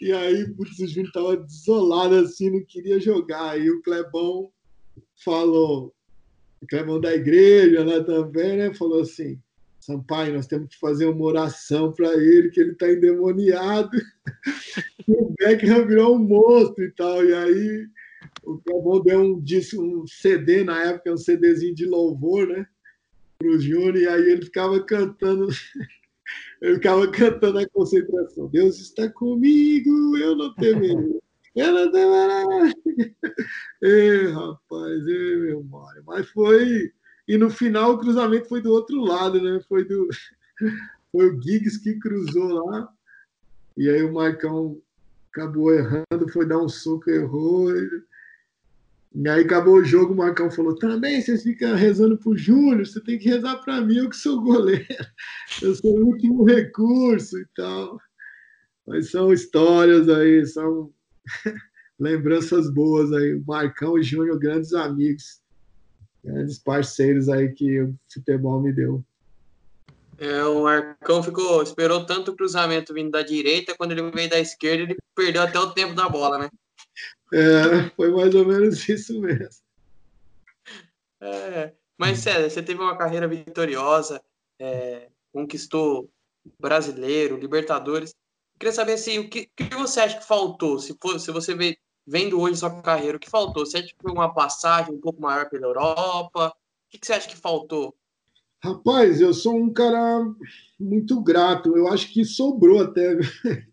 E 0.00 0.12
aí, 0.12 0.48
putz, 0.54 0.78
o 0.78 0.86
Júnior 0.86 1.12
tava 1.12 1.36
desolado 1.36 2.14
assim, 2.14 2.50
não 2.50 2.64
queria 2.64 2.98
jogar. 3.00 3.50
Aí 3.50 3.68
o 3.70 3.82
Clebão 3.82 4.50
falou, 5.22 5.94
o 6.62 6.66
Clebão 6.66 7.00
da 7.00 7.14
igreja 7.14 7.84
lá 7.84 8.02
também, 8.02 8.56
né? 8.56 8.74
Falou 8.74 9.02
assim: 9.02 9.38
Sampaio, 9.88 10.34
nós 10.34 10.46
temos 10.46 10.68
que 10.68 10.78
fazer 10.78 11.06
uma 11.06 11.24
oração 11.24 11.90
para 11.90 12.12
ele, 12.12 12.50
que 12.50 12.60
ele 12.60 12.72
está 12.72 12.92
endemoniado. 12.92 13.96
e 13.96 15.12
o 15.16 15.34
Beckham 15.38 15.86
virou 15.86 16.16
um 16.16 16.18
monstro 16.18 16.84
e 16.84 16.90
tal. 16.90 17.24
E 17.24 17.32
aí 17.32 17.88
o 18.44 18.58
Clebão 18.58 19.00
deu 19.00 19.22
um, 19.22 19.42
um 19.42 20.06
CD 20.06 20.62
na 20.62 20.84
época, 20.84 21.14
um 21.14 21.16
CDzinho 21.16 21.74
de 21.74 21.86
louvor, 21.86 22.46
né? 22.46 22.66
Para 23.38 23.48
o 23.48 23.58
Júnior, 23.58 23.96
e 23.96 24.06
aí 24.06 24.30
ele 24.30 24.44
ficava 24.44 24.78
cantando. 24.84 25.48
ele 26.60 26.74
ficava 26.74 27.10
cantando 27.10 27.58
a 27.58 27.68
concentração. 27.70 28.46
Deus 28.48 28.78
está 28.78 29.08
comigo, 29.08 30.18
eu 30.18 30.36
não 30.36 30.54
temerei. 30.54 31.18
Eu 31.56 31.72
não 31.72 31.90
temerei. 31.90 32.74
Ei, 33.82 34.26
rapaz, 34.26 35.06
ei, 35.06 35.36
meu 35.36 35.62
Mário. 35.64 36.02
Mas 36.04 36.28
foi 36.28 36.92
e 37.28 37.36
no 37.36 37.50
final 37.50 37.92
o 37.92 37.98
cruzamento 37.98 38.48
foi 38.48 38.62
do 38.62 38.72
outro 38.72 39.02
lado, 39.02 39.40
né? 39.40 39.60
Foi 39.68 39.84
do 39.84 40.08
foi 41.12 41.28
o 41.28 41.42
Giggs 41.42 41.78
que 41.82 41.98
cruzou 41.98 42.64
lá. 42.64 42.88
E 43.76 43.88
aí 43.88 44.02
o 44.02 44.12
Marcão 44.12 44.80
acabou 45.30 45.72
errando, 45.72 46.32
foi 46.32 46.46
dar 46.46 46.58
um 46.58 46.68
soco, 46.68 47.10
errou. 47.10 47.70
E 49.14 49.28
aí 49.28 49.44
acabou 49.44 49.74
o 49.74 49.84
jogo, 49.84 50.14
o 50.14 50.16
Marcão 50.16 50.50
falou: 50.50 50.74
também 50.74 51.20
vocês 51.20 51.42
ficam 51.42 51.76
rezando 51.76 52.16
pro 52.16 52.36
Júnior, 52.36 52.86
você 52.86 53.00
tem 53.00 53.18
que 53.18 53.28
rezar 53.28 53.58
para 53.58 53.82
mim, 53.82 53.98
eu 53.98 54.08
que 54.08 54.16
sou 54.16 54.40
goleiro. 54.40 54.86
Eu 55.62 55.74
sou 55.74 55.98
o 55.98 56.06
último 56.06 56.44
recurso 56.44 57.36
e 57.38 57.46
tal. 57.54 57.98
Mas 58.86 59.10
são 59.10 59.32
histórias 59.32 60.08
aí, 60.08 60.46
são 60.46 60.92
lembranças 61.98 62.72
boas 62.72 63.12
aí. 63.12 63.34
O 63.34 63.44
Marcão 63.44 63.98
e 63.98 64.02
Júnior, 64.02 64.38
grandes 64.38 64.72
amigos 64.72 65.40
grandes 66.24 66.58
parceiros 66.58 67.28
aí 67.28 67.52
que 67.52 67.82
o 67.82 67.94
futebol 68.12 68.60
me 68.60 68.72
deu. 68.72 69.04
É, 70.18 70.42
o 70.44 70.64
Marcão 70.64 71.22
ficou, 71.22 71.62
esperou 71.62 72.04
tanto 72.04 72.32
o 72.32 72.36
cruzamento 72.36 72.92
vindo 72.92 73.10
da 73.10 73.22
direita, 73.22 73.76
quando 73.76 73.92
ele 73.92 74.10
veio 74.10 74.28
da 74.28 74.40
esquerda, 74.40 74.82
ele 74.82 74.96
perdeu 75.14 75.42
até 75.42 75.58
o 75.60 75.70
tempo 75.70 75.94
da 75.94 76.08
bola, 76.08 76.38
né? 76.38 76.50
É, 77.32 77.90
foi 77.90 78.10
mais 78.10 78.34
ou 78.34 78.44
menos 78.44 78.86
isso 78.88 79.20
mesmo. 79.20 79.62
É, 81.20 81.72
mas, 81.96 82.18
sério, 82.18 82.50
você 82.50 82.62
teve 82.62 82.80
uma 82.80 82.96
carreira 82.96 83.28
vitoriosa, 83.28 84.20
é, 84.58 85.08
conquistou 85.32 86.10
brasileiro, 86.60 87.36
Libertadores. 87.36 88.10
Eu 88.10 88.58
queria 88.58 88.72
saber 88.72 88.92
assim, 88.94 89.18
o 89.20 89.28
que, 89.28 89.48
que 89.54 89.74
você 89.74 90.00
acha 90.00 90.18
que 90.18 90.26
faltou? 90.26 90.80
Se, 90.80 90.96
for, 91.00 91.20
se 91.20 91.30
você 91.30 91.54
vê 91.54 91.78
vendo 92.08 92.40
hoje 92.40 92.56
sua 92.56 92.70
carreira, 92.80 93.18
o 93.18 93.20
que 93.20 93.28
faltou? 93.28 93.66
Você 93.66 93.76
acha 93.76 93.88
que 93.88 93.94
foi 94.00 94.10
uma 94.10 94.32
passagem 94.32 94.94
um 94.94 95.00
pouco 95.00 95.20
maior 95.20 95.48
pela 95.50 95.66
Europa? 95.66 96.48
O 96.48 96.52
que, 96.90 96.98
você 97.06 97.12
acha 97.12 97.28
que 97.28 97.36
faltou? 97.36 97.94
Rapaz, 98.64 99.20
eu 99.20 99.34
sou 99.34 99.54
um 99.54 99.70
cara 99.70 100.24
muito 100.80 101.20
grato. 101.20 101.76
Eu 101.76 101.86
acho 101.88 102.10
que 102.10 102.24
sobrou 102.24 102.82
até. 102.82 103.18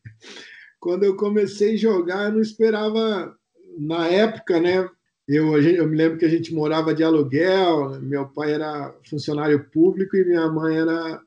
Quando 0.79 1.03
eu 1.03 1.15
comecei 1.15 1.75
a 1.75 1.77
jogar, 1.77 2.25
eu 2.25 2.33
não 2.33 2.41
esperava. 2.41 3.33
Na 3.77 4.07
época, 4.07 4.59
né? 4.59 4.89
Eu, 5.27 5.59
eu 5.61 5.87
me 5.87 5.97
lembro 5.97 6.17
que 6.17 6.25
a 6.25 6.29
gente 6.29 6.53
morava 6.53 6.93
de 6.93 7.03
aluguel. 7.03 8.01
Meu 8.01 8.27
pai 8.27 8.53
era 8.53 8.93
funcionário 9.09 9.69
público 9.71 10.15
e 10.15 10.25
minha 10.25 10.47
mãe 10.49 10.77
era, 10.77 11.21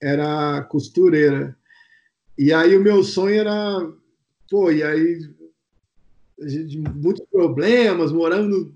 era 0.00 0.62
costureira. 0.64 1.56
E 2.36 2.52
aí 2.52 2.76
o 2.76 2.82
meu 2.82 3.02
sonho 3.02 3.40
era. 3.40 3.88
Pô, 4.48 4.70
e 4.70 4.82
aí 4.82 5.20
de 6.40 6.78
muitos 6.78 7.26
problemas, 7.30 8.12
morando 8.12 8.74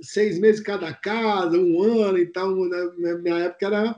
seis 0.00 0.38
meses 0.38 0.60
cada 0.60 0.92
casa, 0.92 1.58
um 1.58 1.82
ano 1.82 2.18
e 2.18 2.26
tal. 2.26 2.54
Na 2.68 3.18
minha 3.18 3.38
época 3.38 3.66
era, 3.66 3.96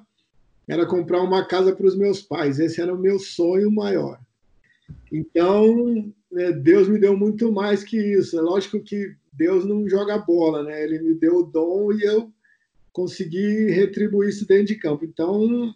era 0.69 0.87
comprar 0.87 1.21
uma 1.23 1.45
casa 1.47 1.75
para 1.75 1.87
os 1.87 1.97
meus 1.97 2.23
pais. 2.23 2.59
Esse 2.59 2.81
era 2.81 2.95
o 2.95 2.99
meu 2.99 3.19
sonho 3.19 3.71
maior. 3.71 4.19
Então, 5.13 6.13
né, 6.31 6.53
Deus 6.53 6.89
me 6.89 6.99
deu 6.99 7.17
muito 7.17 7.53
mais 7.53 7.83
que 7.83 7.97
isso. 7.97 8.39
É 8.39 8.43
lógico 8.43 8.81
que 8.81 9.15
Deus 9.33 9.65
não 9.65 9.89
joga 9.89 10.19
bola, 10.19 10.63
né? 10.63 10.83
Ele 10.83 11.01
me 11.01 11.15
deu 11.15 11.39
o 11.39 11.43
dom 11.43 11.93
e 11.93 12.03
eu 12.03 12.33
consegui 12.93 13.71
retribuir 13.71 14.31
isso 14.31 14.47
dentro 14.47 14.67
de 14.67 14.77
campo. 14.77 15.05
Então, 15.05 15.75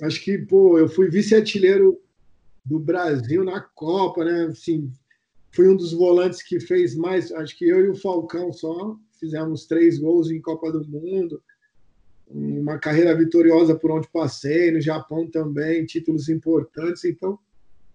acho 0.00 0.22
que, 0.22 0.38
pô, 0.38 0.78
eu 0.78 0.88
fui 0.88 1.08
vice-artilheiro 1.08 2.00
do 2.64 2.78
Brasil 2.78 3.44
na 3.44 3.60
Copa, 3.60 4.24
né? 4.24 4.46
Assim, 4.46 4.90
fui 5.52 5.68
um 5.68 5.76
dos 5.76 5.92
volantes 5.92 6.42
que 6.42 6.58
fez 6.58 6.94
mais, 6.94 7.30
acho 7.32 7.56
que 7.56 7.68
eu 7.68 7.84
e 7.84 7.88
o 7.88 7.94
Falcão 7.94 8.52
só 8.52 8.96
fizemos 9.20 9.66
três 9.66 9.98
gols 9.98 10.30
em 10.30 10.40
Copa 10.40 10.72
do 10.72 10.84
Mundo. 10.88 11.40
Uma 12.26 12.78
carreira 12.78 13.14
vitoriosa 13.14 13.74
por 13.74 13.90
onde 13.90 14.08
passei, 14.08 14.72
no 14.72 14.80
Japão 14.80 15.30
também, 15.30 15.84
títulos 15.84 16.28
importantes. 16.28 17.04
Então, 17.04 17.38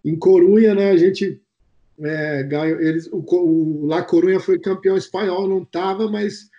em 0.05 0.15
Corunha, 0.15 0.75
né, 0.75 0.91
a 0.91 0.97
gente 0.97 1.41
é, 1.99 2.43
ganhou. 2.43 2.79
Eles, 2.79 3.09
o, 3.11 3.17
o 3.17 3.85
La 3.87 4.03
Corunha 4.03 4.39
foi 4.39 4.59
campeão 4.59 4.95
espanhol, 4.95 5.49
não 5.49 5.63
estava, 5.63 6.09
mas 6.09 6.49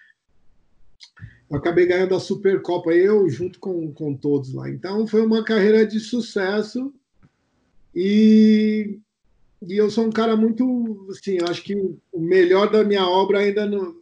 eu 1.49 1.57
acabei 1.57 1.87
ganhando 1.87 2.15
a 2.15 2.21
Supercopa, 2.21 2.91
eu 2.91 3.29
junto 3.31 3.61
com, 3.61 3.93
com 3.93 4.15
todos 4.15 4.53
lá. 4.53 4.69
Então, 4.69 5.07
foi 5.07 5.25
uma 5.25 5.45
carreira 5.45 5.87
de 5.87 6.01
sucesso 6.01 6.93
e, 7.95 8.99
e 9.63 9.77
eu 9.77 9.91
sou 9.91 10.07
um 10.07 10.13
cara 10.13 10.37
muito, 10.37 11.07
assim, 11.11 11.39
acho 11.49 11.63
que 11.63 11.75
o 12.13 12.21
melhor 12.21 12.71
da 12.71 12.85
minha 12.85 13.07
obra 13.07 13.41
ainda 13.41 13.67
não 13.67 13.97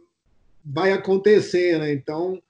vai 0.63 0.91
acontecer, 0.91 1.79
né? 1.79 1.91
Então, 1.91 2.41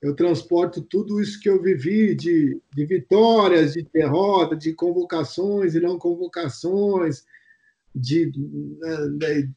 eu 0.00 0.14
transporto 0.14 0.80
tudo 0.80 1.20
isso 1.20 1.40
que 1.40 1.48
eu 1.48 1.60
vivi 1.60 2.14
de, 2.14 2.60
de 2.74 2.86
vitórias, 2.86 3.74
de 3.74 3.82
derrota, 3.92 4.56
de 4.56 4.72
convocações 4.72 5.74
e 5.74 5.80
não 5.80 5.98
convocações, 5.98 7.24
de, 7.94 8.30
de, 8.30 9.50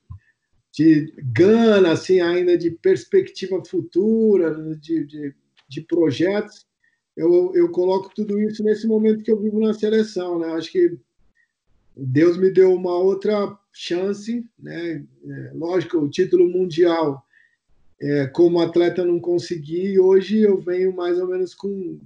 de 0.72 1.14
gana, 1.18 1.92
assim, 1.92 2.20
ainda 2.20 2.58
de 2.58 2.72
perspectiva 2.72 3.64
futura, 3.64 4.76
de, 4.76 5.06
de, 5.06 5.36
de 5.68 5.82
projetos. 5.82 6.66
Eu, 7.16 7.52
eu 7.54 7.70
coloco 7.70 8.12
tudo 8.16 8.40
isso 8.42 8.64
nesse 8.64 8.88
momento 8.88 9.24
que 9.24 9.32
eu 9.32 9.40
vivo 9.40 9.60
na 9.60 9.74
seleção, 9.74 10.40
né? 10.40 10.48
Acho 10.54 10.72
que 10.72 10.98
Deus 12.02 12.38
me 12.38 12.50
deu 12.50 12.74
uma 12.74 12.98
outra 12.98 13.58
chance, 13.74 14.46
né? 14.58 15.06
É, 15.26 15.52
lógico, 15.54 15.98
o 15.98 16.10
título 16.10 16.50
mundial, 16.50 17.26
é, 18.02 18.28
como 18.28 18.62
atleta, 18.62 19.06
não 19.06 19.20
consegui, 19.20 19.94
e 19.94 20.00
hoje 20.00 20.40
eu 20.40 20.60
venho 20.60 20.96
mais 20.96 21.20
ou 21.20 21.28
menos 21.28 21.54
com, 21.54 22.00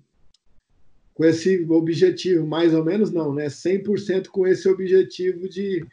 com 1.13 1.25
esse 1.25 1.65
objetivo, 1.69 2.45
mais 2.45 2.73
ou 2.73 2.83
menos 2.83 3.11
não, 3.11 3.33
né? 3.33 3.47
100% 3.47 4.27
com 4.27 4.47
esse 4.47 4.67
objetivo 4.67 5.47
de 5.47 5.85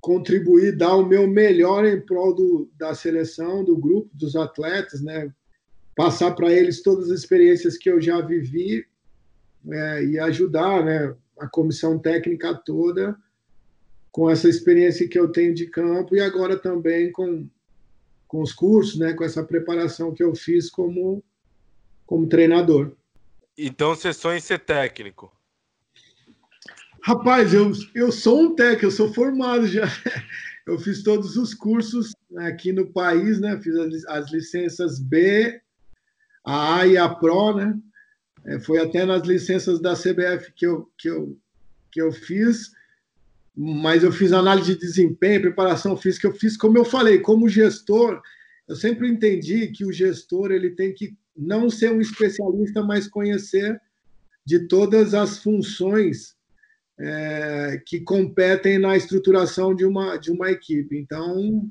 contribuir, 0.00 0.76
dar 0.76 0.96
o 0.96 1.06
meu 1.06 1.26
melhor 1.26 1.84
em 1.84 2.00
prol 2.00 2.34
do, 2.34 2.70
da 2.78 2.94
seleção, 2.94 3.64
do 3.64 3.76
grupo, 3.76 4.10
dos 4.14 4.36
atletas, 4.36 5.00
né? 5.00 5.32
Passar 5.96 6.32
para 6.32 6.52
eles 6.52 6.82
todas 6.82 7.10
as 7.10 7.18
experiências 7.18 7.76
que 7.76 7.90
eu 7.90 8.00
já 8.00 8.20
vivi 8.20 8.86
é, 9.70 10.04
e 10.04 10.18
ajudar, 10.18 10.84
né? 10.84 11.14
A 11.38 11.46
comissão 11.46 11.98
técnica 11.98 12.54
toda 12.54 13.16
com 14.10 14.28
essa 14.28 14.48
experiência 14.48 15.08
que 15.08 15.18
eu 15.18 15.30
tenho 15.30 15.54
de 15.54 15.66
campo 15.66 16.16
e 16.16 16.20
agora 16.20 16.58
também 16.58 17.12
com, 17.12 17.48
com 18.26 18.42
os 18.42 18.52
cursos, 18.52 18.98
né, 18.98 19.12
com 19.12 19.24
essa 19.24 19.44
preparação 19.44 20.12
que 20.12 20.22
eu 20.22 20.34
fiz 20.34 20.70
como, 20.70 21.22
como 22.06 22.28
treinador. 22.28 22.92
Então 23.56 23.94
você 23.94 24.12
sonha 24.12 24.38
em 24.38 24.40
ser 24.40 24.60
técnico? 24.60 25.32
Rapaz, 27.02 27.54
eu, 27.54 27.72
eu 27.94 28.10
sou 28.10 28.42
um 28.42 28.54
técnico, 28.54 28.86
eu 28.86 28.90
sou 28.90 29.12
formado 29.12 29.66
já. 29.66 29.86
Eu 30.66 30.78
fiz 30.78 31.02
todos 31.02 31.36
os 31.38 31.54
cursos 31.54 32.14
aqui 32.36 32.72
no 32.72 32.92
país, 32.92 33.40
né? 33.40 33.58
Fiz 33.62 33.74
as, 33.74 34.04
as 34.04 34.30
licenças 34.30 34.98
B, 34.98 35.58
a 36.44 36.80
A 36.80 36.86
e 36.86 36.98
a 36.98 37.08
Pro, 37.08 37.56
né? 37.56 37.74
É, 38.48 38.58
foi 38.58 38.78
até 38.78 39.04
nas 39.04 39.26
licenças 39.26 39.78
da 39.78 39.94
CBF 39.94 40.52
que 40.56 40.66
eu, 40.66 40.90
que, 40.96 41.08
eu, 41.10 41.38
que 41.92 42.00
eu 42.00 42.10
fiz, 42.10 42.72
mas 43.54 44.02
eu 44.02 44.10
fiz 44.10 44.32
análise 44.32 44.74
de 44.74 44.80
desempenho, 44.80 45.42
preparação 45.42 45.94
física, 45.96 46.26
eu 46.26 46.32
fiz 46.32 46.56
como 46.56 46.78
eu 46.78 46.84
falei, 46.84 47.18
como 47.18 47.48
gestor, 47.48 48.22
eu 48.66 48.74
sempre 48.74 49.06
entendi 49.06 49.68
que 49.68 49.84
o 49.84 49.92
gestor 49.92 50.50
ele 50.50 50.70
tem 50.70 50.94
que 50.94 51.14
não 51.36 51.68
ser 51.68 51.92
um 51.92 52.00
especialista, 52.00 52.82
mas 52.82 53.06
conhecer 53.06 53.78
de 54.46 54.66
todas 54.66 55.12
as 55.12 55.38
funções 55.38 56.34
é, 56.98 57.82
que 57.86 58.00
competem 58.00 58.78
na 58.78 58.96
estruturação 58.96 59.74
de 59.74 59.84
uma, 59.84 60.16
de 60.16 60.30
uma 60.30 60.50
equipe. 60.50 60.98
Então, 60.98 61.70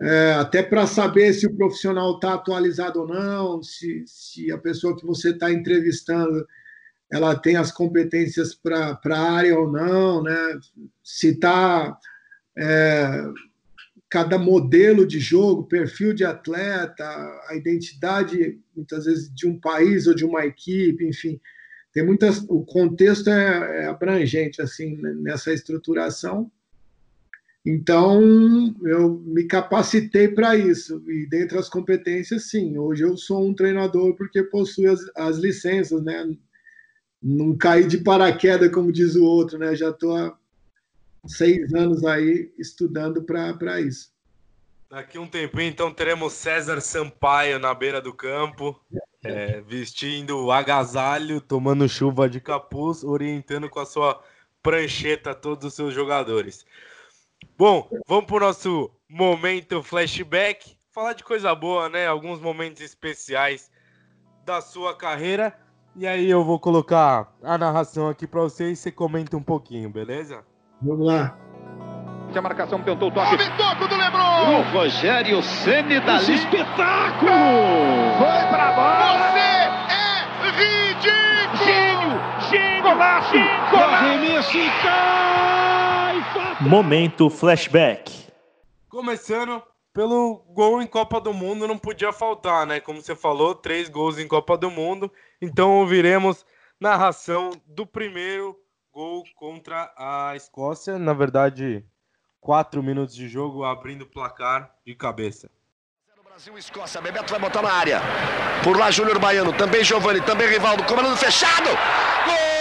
é, 0.00 0.32
até 0.34 0.62
para 0.62 0.86
saber 0.86 1.32
se 1.32 1.46
o 1.46 1.56
profissional 1.56 2.16
está 2.16 2.34
atualizado 2.34 3.00
ou 3.00 3.08
não, 3.08 3.62
se, 3.62 4.04
se 4.06 4.52
a 4.52 4.58
pessoa 4.58 4.96
que 4.96 5.06
você 5.06 5.30
está 5.30 5.50
entrevistando 5.50 6.46
ela 7.10 7.36
tem 7.36 7.56
as 7.56 7.70
competências 7.70 8.54
para 8.54 8.98
a 9.04 9.32
área 9.32 9.58
ou 9.58 9.70
não, 9.70 10.22
né? 10.22 10.58
se 11.02 11.28
está 11.28 11.96
é, 12.58 13.24
cada 14.10 14.38
modelo 14.38 15.06
de 15.06 15.20
jogo, 15.20 15.68
perfil 15.68 16.12
de 16.12 16.24
atleta, 16.24 17.04
a 17.48 17.54
identidade 17.54 18.60
muitas 18.74 19.04
vezes 19.04 19.32
de 19.32 19.46
um 19.46 19.58
país 19.58 20.06
ou 20.06 20.14
de 20.14 20.24
uma 20.24 20.44
equipe, 20.44 21.06
enfim, 21.06 21.40
tem 21.92 22.04
muitas, 22.04 22.44
o 22.48 22.64
contexto 22.64 23.30
é, 23.30 23.84
é 23.84 23.86
abrangente 23.86 24.60
assim 24.60 24.96
nessa 24.96 25.52
estruturação 25.52 26.50
então, 27.68 28.22
eu 28.84 29.20
me 29.26 29.42
capacitei 29.42 30.28
para 30.28 30.54
isso. 30.54 31.02
E 31.10 31.26
dentre 31.26 31.58
as 31.58 31.68
competências, 31.68 32.48
sim. 32.48 32.78
Hoje 32.78 33.02
eu 33.02 33.16
sou 33.16 33.44
um 33.44 33.52
treinador 33.52 34.14
porque 34.14 34.40
possuo 34.44 34.88
as, 34.88 35.00
as 35.16 35.36
licenças, 35.38 36.00
né? 36.00 36.32
Não 37.20 37.56
caí 37.56 37.84
de 37.84 37.98
paraquedas, 37.98 38.70
como 38.70 38.92
diz 38.92 39.16
o 39.16 39.24
outro, 39.24 39.58
né? 39.58 39.74
Já 39.74 39.90
estou 39.90 40.16
há 40.16 40.38
seis 41.26 41.74
anos 41.74 42.04
aí 42.04 42.52
estudando 42.56 43.24
para 43.24 43.80
isso. 43.80 44.14
Daqui 44.88 45.18
um 45.18 45.26
tempinho, 45.26 45.68
então, 45.68 45.92
teremos 45.92 46.34
César 46.34 46.80
Sampaio 46.80 47.58
na 47.58 47.74
beira 47.74 48.00
do 48.00 48.14
campo, 48.14 48.80
é, 49.24 49.60
vestindo 49.62 50.52
agasalho, 50.52 51.40
tomando 51.40 51.88
chuva 51.88 52.28
de 52.28 52.40
capuz, 52.40 53.02
orientando 53.02 53.68
com 53.68 53.80
a 53.80 53.86
sua 53.86 54.22
prancheta 54.62 55.34
todos 55.34 55.66
os 55.66 55.74
seus 55.74 55.92
jogadores. 55.92 56.64
Bom, 57.58 57.88
vamos 58.06 58.26
para 58.26 58.36
o 58.36 58.40
nosso 58.40 58.90
momento 59.08 59.82
flashback. 59.82 60.76
Falar 60.92 61.12
de 61.12 61.24
coisa 61.24 61.54
boa, 61.54 61.88
né? 61.88 62.06
Alguns 62.06 62.40
momentos 62.40 62.82
especiais 62.82 63.70
da 64.44 64.60
sua 64.60 64.94
carreira. 64.94 65.54
E 65.94 66.06
aí 66.06 66.30
eu 66.30 66.44
vou 66.44 66.60
colocar 66.60 67.32
a 67.42 67.56
narração 67.56 68.08
aqui 68.08 68.26
para 68.26 68.42
você 68.42 68.70
e 68.70 68.76
você 68.76 68.92
comenta 68.92 69.36
um 69.36 69.42
pouquinho, 69.42 69.88
beleza? 69.88 70.44
Vamos 70.82 71.06
lá. 71.06 71.36
A 72.34 72.42
marcação 72.42 72.82
tentou 72.82 73.08
o 73.08 73.10
toque. 73.10 73.30
Houve 73.30 73.50
toque 73.56 73.88
do 73.88 73.96
Lebron! 73.96 74.58
O 74.58 74.62
Rogério 74.72 75.42
Ceni 75.42 76.00
da 76.00 76.16
Esse 76.16 76.34
espetáculo! 76.34 77.32
Foi 78.18 78.48
pra 78.50 78.72
bola! 78.72 79.30
Você 79.30 79.38
é 79.94 80.50
ridículo! 80.50 81.64
Gênio! 81.64 82.50
Gênio! 82.50 82.82
Golaço! 82.82 83.32
Golaço! 83.70 83.94
Arremesso 83.94 84.58
e 84.58 84.70
cai! 84.82 85.85
Momento 86.60 87.28
flashback. 87.28 88.26
Começando 88.88 89.62
pelo 89.92 90.44
gol 90.50 90.82
em 90.82 90.86
Copa 90.86 91.20
do 91.20 91.32
Mundo, 91.32 91.66
não 91.66 91.78
podia 91.78 92.12
faltar, 92.12 92.66
né? 92.66 92.80
Como 92.80 93.00
você 93.00 93.14
falou, 93.14 93.54
três 93.54 93.88
gols 93.88 94.18
em 94.18 94.28
Copa 94.28 94.56
do 94.56 94.70
Mundo. 94.70 95.10
Então 95.40 95.78
ouviremos 95.78 96.44
narração 96.80 97.50
do 97.66 97.86
primeiro 97.86 98.56
gol 98.92 99.24
contra 99.34 99.92
a 99.96 100.34
Escócia. 100.36 100.98
Na 100.98 101.12
verdade, 101.12 101.84
quatro 102.40 102.82
minutos 102.82 103.14
de 103.14 103.28
jogo 103.28 103.64
abrindo 103.64 104.02
o 104.02 104.06
placar 104.06 104.74
de 104.84 104.94
cabeça. 104.94 105.50
Brasil, 106.36 106.58
Escócia, 106.58 107.00
Bebeto 107.00 107.30
vai 107.30 107.40
botar 107.40 107.62
na 107.62 107.72
área. 107.72 107.98
Por 108.62 108.76
lá, 108.76 108.90
Júnior 108.90 109.18
Baiano, 109.18 109.54
também 109.54 109.82
Giovani, 109.82 110.20
também 110.20 110.46
Rivaldo, 110.46 110.84
comando 110.84 111.16
fechado. 111.16 111.70
Gol! 112.26 112.55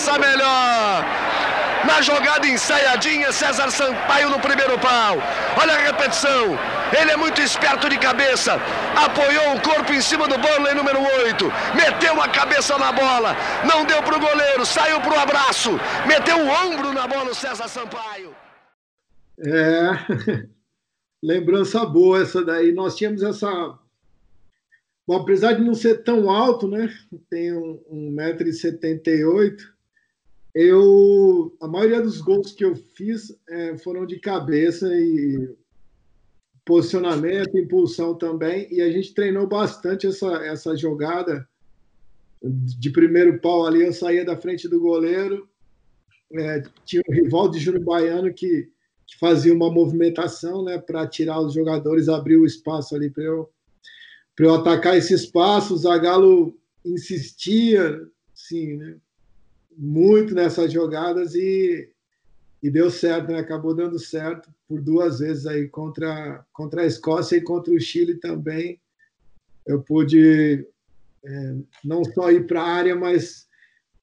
Começar 0.00 0.18
melhor. 0.18 1.04
Na 1.86 2.00
jogada 2.00 2.46
ensaiadinha, 2.46 3.32
César 3.32 3.70
Sampaio 3.70 4.30
no 4.30 4.40
primeiro 4.40 4.78
pau. 4.78 5.18
Olha 5.60 5.74
a 5.74 5.78
repetição. 5.78 6.58
Ele 6.98 7.10
é 7.10 7.16
muito 7.16 7.40
esperto 7.40 7.88
de 7.88 7.98
cabeça. 7.98 8.54
Apoiou 8.96 9.56
o 9.56 9.60
corpo 9.60 9.92
em 9.92 10.00
cima 10.00 10.26
do 10.26 10.38
Burnley 10.38 10.74
número 10.74 11.00
8. 11.24 11.44
Meteu 11.74 12.20
a 12.20 12.28
cabeça 12.28 12.78
na 12.78 12.92
bola. 12.92 13.36
Não 13.66 13.84
deu 13.84 14.02
pro 14.02 14.20
goleiro. 14.20 14.64
Saiu 14.64 15.00
pro 15.00 15.18
abraço. 15.18 15.72
Meteu 16.06 16.38
o 16.38 16.48
ombro 16.48 16.92
na 16.92 17.06
bola 17.06 17.30
o 17.30 17.34
César 17.34 17.68
Sampaio. 17.68 18.34
É. 19.38 20.48
Lembrança 21.22 21.84
boa 21.84 22.22
essa 22.22 22.44
daí. 22.44 22.72
Nós 22.72 22.96
tínhamos 22.96 23.22
essa. 23.22 23.78
Bom, 25.06 25.16
apesar 25.16 25.54
de 25.54 25.62
não 25.62 25.74
ser 25.74 26.02
tão 26.04 26.30
alto, 26.30 26.68
né? 26.68 26.88
Tenho 27.28 27.82
1,78m. 27.90 29.56
Eu, 30.54 31.56
a 31.60 31.68
maioria 31.68 32.00
dos 32.00 32.20
gols 32.20 32.52
que 32.52 32.64
eu 32.64 32.74
fiz 32.74 33.36
é, 33.48 33.78
foram 33.78 34.04
de 34.04 34.18
cabeça 34.18 34.86
e 34.92 35.54
posicionamento, 36.64 37.58
impulsão 37.58 38.14
também. 38.14 38.66
E 38.70 38.80
a 38.80 38.90
gente 38.90 39.14
treinou 39.14 39.46
bastante 39.46 40.06
essa, 40.06 40.44
essa 40.44 40.76
jogada 40.76 41.48
de 42.42 42.90
primeiro 42.90 43.40
pau 43.40 43.66
ali. 43.66 43.82
Eu 43.82 43.92
saía 43.92 44.24
da 44.24 44.36
frente 44.36 44.68
do 44.68 44.80
goleiro. 44.80 45.48
É, 46.32 46.62
tinha 46.84 47.02
o 47.06 47.12
rival 47.12 47.48
de 47.48 47.58
Júnior 47.58 47.84
Baiano 47.84 48.32
que 48.32 48.70
que 49.10 49.18
fazia 49.18 49.52
uma 49.52 49.70
movimentação 49.70 50.64
né, 50.64 50.78
para 50.78 51.04
tirar 51.04 51.40
os 51.40 51.52
jogadores, 51.52 52.08
abrir 52.08 52.36
o 52.36 52.46
espaço 52.46 52.94
ali 52.94 53.10
para 53.10 53.24
eu, 53.24 53.50
eu 54.38 54.54
atacar 54.54 54.96
esse 54.96 55.12
espaço. 55.12 55.74
O 55.74 55.76
Zagallo 55.76 56.56
insistia 56.84 58.00
sim, 58.32 58.76
né, 58.76 58.96
muito 59.80 60.34
nessas 60.34 60.70
jogadas 60.70 61.34
e, 61.34 61.90
e 62.62 62.70
deu 62.70 62.90
certo, 62.90 63.32
né, 63.32 63.38
acabou 63.38 63.74
dando 63.74 63.98
certo 63.98 64.50
por 64.68 64.82
duas 64.82 65.20
vezes 65.20 65.46
aí 65.46 65.66
contra, 65.68 66.44
contra 66.52 66.82
a 66.82 66.86
Escócia 66.86 67.36
e 67.36 67.40
contra 67.40 67.72
o 67.72 67.80
Chile 67.80 68.16
também. 68.16 68.78
Eu 69.66 69.80
pude 69.80 70.66
é, 71.24 71.54
não 71.82 72.04
só 72.04 72.30
ir 72.30 72.46
para 72.46 72.62
a 72.62 72.68
área, 72.68 72.94
mas, 72.94 73.48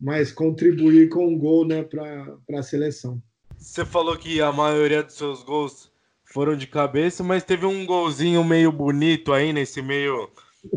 mas 0.02 0.32
contribuir 0.32 1.10
com 1.10 1.28
um 1.28 1.38
gol 1.38 1.64
né, 1.64 1.84
para 1.84 2.40
a 2.58 2.64
seleção. 2.64 3.22
Você 3.56 3.86
falou 3.86 4.18
que 4.18 4.42
a 4.42 4.52
maioria 4.52 5.04
dos 5.04 5.14
seus 5.14 5.44
gols 5.44 5.92
foram 6.24 6.58
de 6.58 6.66
cabeça, 6.66 7.24
mas 7.24 7.44
teve 7.44 7.68
um 7.68 7.86
golzinho 7.86 8.44
meio 8.44 8.72
bonito 8.72 9.32
aí 9.32 9.54
nesse 9.54 9.82
meio 9.82 10.30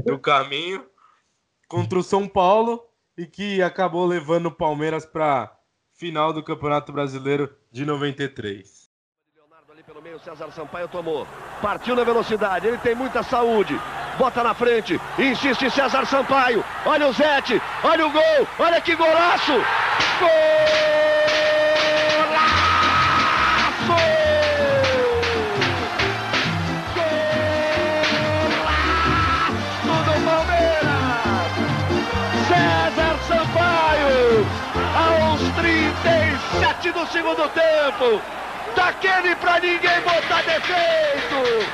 do 0.05 0.18
caminho 0.18 0.84
contra 1.66 1.98
o 1.98 2.03
São 2.03 2.28
Paulo 2.28 2.89
e 3.21 3.27
que 3.27 3.62
acabou 3.62 4.07
levando 4.07 4.47
o 4.47 4.51
Palmeiras 4.51 5.05
para 5.05 5.53
final 5.93 6.33
do 6.33 6.43
Campeonato 6.43 6.91
Brasileiro 6.91 7.55
de 7.71 7.85
93. 7.85 8.89
Leonardo 9.37 9.73
ali 9.73 9.83
pelo 9.83 10.01
meio, 10.01 10.18
César 10.21 10.51
Sampaio 10.51 10.89
tomou. 10.89 11.27
Partiu 11.61 11.95
na 11.95 12.03
velocidade, 12.03 12.66
ele 12.66 12.79
tem 12.79 12.95
muita 12.95 13.23
saúde. 13.23 13.79
Bota 14.16 14.43
na 14.43 14.55
frente, 14.55 14.99
insiste 15.18 15.71
César 15.71 16.07
Sampaio. 16.07 16.64
Olha 16.87 17.09
o 17.09 17.12
Zete, 17.12 17.61
olha 17.85 18.07
o 18.07 18.11
gol, 18.11 18.49
olha 18.59 18.81
que 18.81 18.97
golaço! 18.97 19.53
Gol! 20.18 20.89
37 36.91 36.93
do 36.93 37.07
segundo 37.12 37.49
tempo. 37.51 38.20
Daquele 38.74 39.34
pra 39.36 39.59
ninguém 39.59 40.01
botar 40.03 40.43
defeito. 40.43 41.68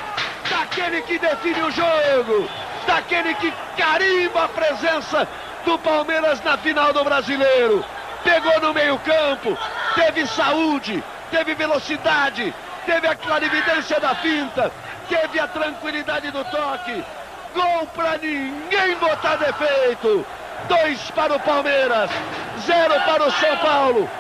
Daquele 0.49 1.03
que 1.03 1.19
define 1.19 1.63
o 1.63 1.71
jogo. 1.71 2.49
Daquele 2.87 3.35
que 3.35 3.53
carimba 3.77 4.45
a 4.45 4.49
presença 4.49 5.29
do 5.65 5.79
Palmeiras 5.79 6.43
na 6.45 6.57
final 6.59 6.93
do 6.93 7.05
Brasileiro. 7.05 7.85
Pegou 8.23 8.61
no 8.61 8.75
meio-campo, 8.75 9.57
teve 9.95 10.27
saúde, 10.27 11.03
teve 11.31 11.55
velocidade, 11.55 12.53
teve 12.85 13.07
a 13.07 13.15
clarividência 13.15 14.01
da 14.01 14.17
finta, 14.17 14.73
teve 15.09 15.39
a 15.39 15.47
tranquilidade 15.47 16.31
do 16.33 16.45
toque. 16.45 17.05
Gol 17.55 17.87
pra 17.95 18.19
ninguém 18.19 18.97
botar 18.97 19.37
defeito. 19.37 20.27
Dois 20.69 21.11
para 21.13 21.37
o 21.37 21.41
Palmeiras, 21.41 22.11
zero 22.67 22.95
para 23.03 23.25
o 23.25 23.31
São 23.31 23.57
Paulo. 23.59 24.11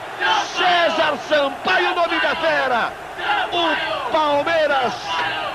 César 0.56 1.18
Sampaio, 1.28 1.94
nome 1.94 2.20
da 2.20 2.36
fera. 2.36 2.92
O 3.52 4.10
Palmeiras 4.10 4.94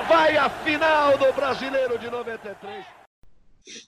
vai 0.07 0.37
à 0.37 0.49
final 0.49 1.17
do 1.17 1.33
Brasileiro 1.33 1.97
de 1.97 2.09
93. 2.09 2.85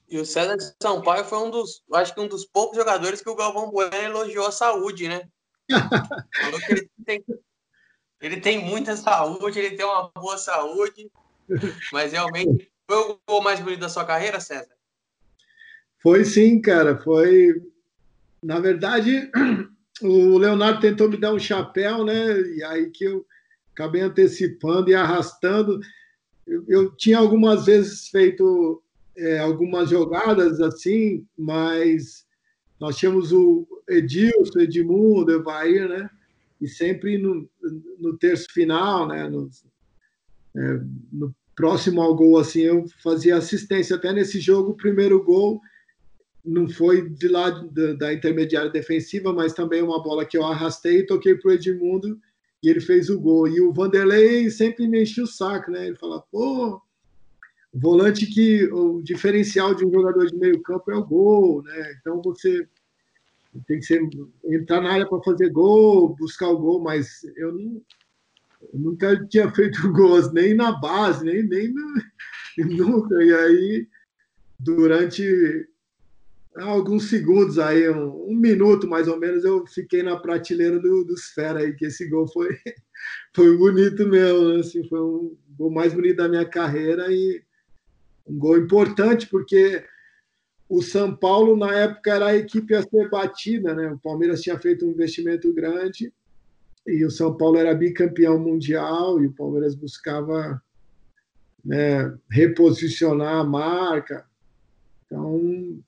E 0.09 0.17
o 0.17 0.25
César 0.25 0.57
Sampaio 0.81 1.25
foi 1.25 1.39
um 1.39 1.49
dos, 1.49 1.83
acho 1.93 2.13
que 2.13 2.21
um 2.21 2.27
dos 2.27 2.45
poucos 2.45 2.77
jogadores 2.77 3.21
que 3.21 3.29
o 3.29 3.35
Galvão 3.35 3.71
Bueno 3.71 3.95
elogiou 3.95 4.47
a 4.47 4.51
saúde, 4.51 5.07
né? 5.07 5.27
Falou 5.69 6.59
que 6.59 6.71
ele 6.71 6.89
tem, 7.05 7.25
ele 8.21 8.41
tem 8.41 8.63
muita 8.63 8.95
saúde, 8.95 9.59
ele 9.59 9.75
tem 9.75 9.85
uma 9.85 10.09
boa 10.15 10.37
saúde, 10.37 11.11
mas 11.91 12.11
realmente 12.11 12.71
foi 12.87 12.97
o 12.97 13.19
gol 13.27 13.41
mais 13.41 13.59
bonito 13.59 13.79
da 13.79 13.89
sua 13.89 14.05
carreira, 14.05 14.39
César? 14.39 14.75
Foi 16.01 16.25
sim, 16.25 16.61
cara. 16.61 16.97
Foi. 16.97 17.61
Na 18.41 18.59
verdade, 18.59 19.31
o 20.01 20.37
Leonardo 20.37 20.81
tentou 20.81 21.09
me 21.09 21.17
dar 21.17 21.33
um 21.33 21.39
chapéu, 21.39 22.03
né? 22.03 22.41
E 22.41 22.63
aí 22.63 22.89
que 22.89 23.05
eu 23.05 23.25
acabei 23.73 24.01
antecipando 24.01 24.89
e 24.89 24.95
arrastando. 24.95 25.79
Eu, 26.47 26.63
eu 26.67 26.91
tinha 26.95 27.17
algumas 27.17 27.65
vezes 27.65 28.07
feito 28.09 28.81
é, 29.15 29.39
algumas 29.39 29.89
jogadas 29.89 30.59
assim, 30.59 31.25
mas 31.37 32.25
nós 32.79 32.97
tínhamos 32.97 33.31
o 33.31 33.67
Edilson, 33.87 34.59
Edmundo, 34.59 35.31
Evair, 35.31 35.87
né? 35.87 36.09
E 36.59 36.67
sempre 36.67 37.17
no, 37.17 37.47
no 37.99 38.17
terço 38.17 38.47
final, 38.51 39.07
né? 39.07 39.27
No, 39.29 39.49
é, 40.55 40.79
no 41.11 41.35
próximo 41.55 42.01
ao 42.01 42.15
gol, 42.15 42.37
assim, 42.37 42.61
eu 42.61 42.85
fazia 43.01 43.37
assistência. 43.37 43.95
Até 43.95 44.11
nesse 44.11 44.39
jogo, 44.39 44.71
o 44.71 44.77
primeiro 44.77 45.23
gol 45.23 45.61
não 46.43 46.67
foi 46.67 47.09
de 47.09 47.27
lá 47.27 47.49
da, 47.49 47.93
da, 47.93 48.13
intermediária 48.13 48.69
defensiva, 48.69 49.31
mas 49.31 49.53
também 49.53 49.81
uma 49.81 50.01
bola 50.03 50.25
que 50.25 50.37
eu 50.37 50.43
arrastei 50.43 50.99
e 50.99 51.05
toquei 51.05 51.35
para 51.35 51.49
o 51.49 51.53
Edmundo 51.53 52.19
e 52.61 52.69
ele 52.69 52.81
fez 52.81 53.09
o 53.09 53.19
gol. 53.19 53.47
E 53.47 53.61
o 53.61 53.71
Vanderlei 53.71 54.49
sempre 54.49 54.87
me 54.87 55.01
enchia 55.01 55.23
o 55.23 55.27
saco, 55.27 55.71
né? 55.71 55.87
Ele 55.87 55.95
falava, 55.95 56.23
pô, 56.31 56.81
volante 57.73 58.25
que 58.25 58.65
o 58.71 59.01
diferencial 59.01 59.73
de 59.73 59.85
um 59.85 59.91
jogador 59.91 60.25
de 60.25 60.35
meio 60.35 60.61
campo 60.61 60.91
é 60.91 60.95
o 60.95 61.05
gol, 61.05 61.63
né? 61.63 61.95
Então 61.99 62.21
você 62.21 62.67
tem 63.67 63.79
que 63.79 63.85
ser, 63.85 64.01
entrar 64.45 64.81
na 64.81 64.91
área 64.91 65.07
para 65.07 65.21
fazer 65.21 65.49
gol, 65.49 66.15
buscar 66.15 66.49
o 66.49 66.57
gol, 66.57 66.81
mas 66.81 67.23
eu, 67.37 67.53
não, 67.53 67.81
eu 68.73 68.79
nunca 68.79 69.25
tinha 69.27 69.49
feito 69.51 69.79
gols, 69.93 70.31
nem 70.33 70.53
na 70.53 70.73
base, 70.73 71.23
nem, 71.23 71.43
nem 71.43 71.73
no, 71.73 71.93
nunca. 72.57 73.23
E 73.23 73.33
aí, 73.33 73.87
durante 74.59 75.67
alguns 76.55 77.09
segundos 77.09 77.57
aí, 77.57 77.89
um, 77.89 78.29
um, 78.29 78.35
minuto 78.35 78.87
mais 78.87 79.07
ou 79.07 79.19
menos, 79.19 79.43
eu 79.43 79.65
fiquei 79.65 80.03
na 80.03 80.17
prateleira 80.17 80.79
do, 80.79 81.03
dos 81.03 81.25
fera 81.27 81.59
aí, 81.59 81.73
que 81.73 81.85
esse 81.85 82.07
gol 82.07 82.27
foi, 82.27 82.57
foi 83.35 83.57
bonito 83.57 84.07
mesmo, 84.07 84.53
né? 84.53 84.59
assim, 84.59 84.87
foi 84.87 85.01
um 85.01 85.35
gol 85.57 85.71
mais 85.71 85.93
bonito 85.93 86.17
da 86.17 86.29
minha 86.29 86.45
carreira 86.45 87.11
e 87.11 87.43
um 88.27 88.37
gol 88.37 88.57
importante, 88.57 89.27
porque 89.27 89.83
o 90.69 90.81
São 90.81 91.15
Paulo, 91.15 91.55
na 91.57 91.73
época, 91.73 92.11
era 92.11 92.27
a 92.27 92.35
equipe 92.35 92.73
a 92.73 92.81
ser 92.81 93.09
batida, 93.09 93.75
né? 93.75 93.91
O 93.91 93.99
Palmeiras 93.99 94.41
tinha 94.41 94.57
feito 94.57 94.85
um 94.85 94.91
investimento 94.91 95.53
grande 95.53 96.11
e 96.87 97.05
o 97.05 97.11
São 97.11 97.35
Paulo 97.35 97.57
era 97.57 97.75
bicampeão 97.75 98.39
mundial 98.39 99.21
e 99.21 99.27
o 99.27 99.33
Palmeiras 99.33 99.75
buscava 99.75 100.61
né, 101.63 102.17
reposicionar 102.29 103.37
a 103.37 103.43
marca. 103.43 104.25
Então, 105.05 105.79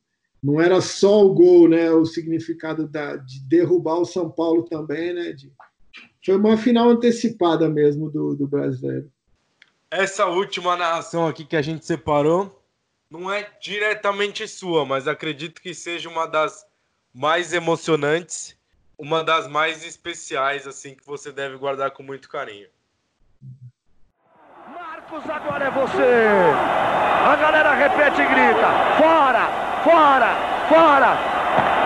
não 0.43 0.61
era 0.61 0.79
só 0.81 1.25
o 1.25 1.33
gol, 1.33 1.67
né? 1.67 1.91
O 1.91 2.05
significado 2.05 2.87
da, 2.87 3.15
de 3.15 3.39
derrubar 3.47 3.99
o 3.99 4.05
São 4.05 4.29
Paulo 4.29 4.63
também, 4.63 5.13
né? 5.13 5.31
De, 5.31 5.51
foi 6.23 6.35
uma 6.35 6.57
final 6.57 6.89
antecipada 6.89 7.69
mesmo 7.69 8.09
do, 8.09 8.35
do 8.35 8.47
brasileiro. 8.47 9.11
Essa 9.89 10.25
última 10.25 10.75
narração 10.75 11.27
aqui 11.27 11.45
que 11.45 11.55
a 11.55 11.61
gente 11.61 11.85
separou 11.85 12.63
não 13.09 13.31
é 13.31 13.49
diretamente 13.61 14.47
sua, 14.47 14.85
mas 14.85 15.07
acredito 15.07 15.61
que 15.61 15.73
seja 15.73 16.09
uma 16.09 16.25
das 16.25 16.65
mais 17.13 17.53
emocionantes, 17.53 18.57
uma 18.97 19.23
das 19.23 19.47
mais 19.47 19.85
especiais, 19.85 20.67
assim, 20.67 20.95
que 20.95 21.05
você 21.05 21.31
deve 21.31 21.57
guardar 21.57 21.91
com 21.91 22.03
muito 22.03 22.27
carinho. 22.27 22.67
Marcos, 24.67 25.29
agora 25.29 25.65
é 25.65 25.71
você! 25.71 26.35
A 27.25 27.35
galera 27.35 27.73
repete 27.73 28.21
e 28.21 28.25
grita: 28.25 28.97
fora! 28.97 29.64
Fora, 29.85 30.31
fora. 30.67 31.17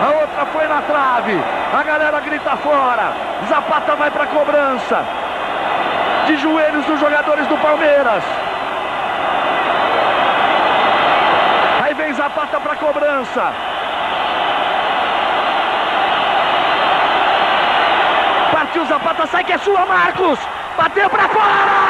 A 0.02 0.20
outra 0.20 0.46
foi 0.46 0.66
na 0.66 0.80
trave. 0.82 1.38
A 1.78 1.82
galera 1.82 2.20
grita 2.20 2.56
fora. 2.56 3.12
Zapata 3.46 3.94
vai 3.94 4.10
para 4.10 4.26
cobrança. 4.26 5.04
De 6.26 6.36
joelhos 6.38 6.84
dos 6.86 6.98
jogadores 6.98 7.46
do 7.46 7.56
Palmeiras. 7.58 8.24
Aí 11.84 11.94
vem 11.94 12.12
Zapata 12.14 12.58
para 12.58 12.76
cobrança. 12.76 13.52
Partiu 18.52 18.84
Zapata, 18.86 19.26
sai 19.26 19.44
que 19.44 19.52
é 19.52 19.58
sua, 19.58 19.84
Marcos. 19.84 20.38
Bateu 20.76 21.10
para 21.10 21.28
fora! 21.28 21.89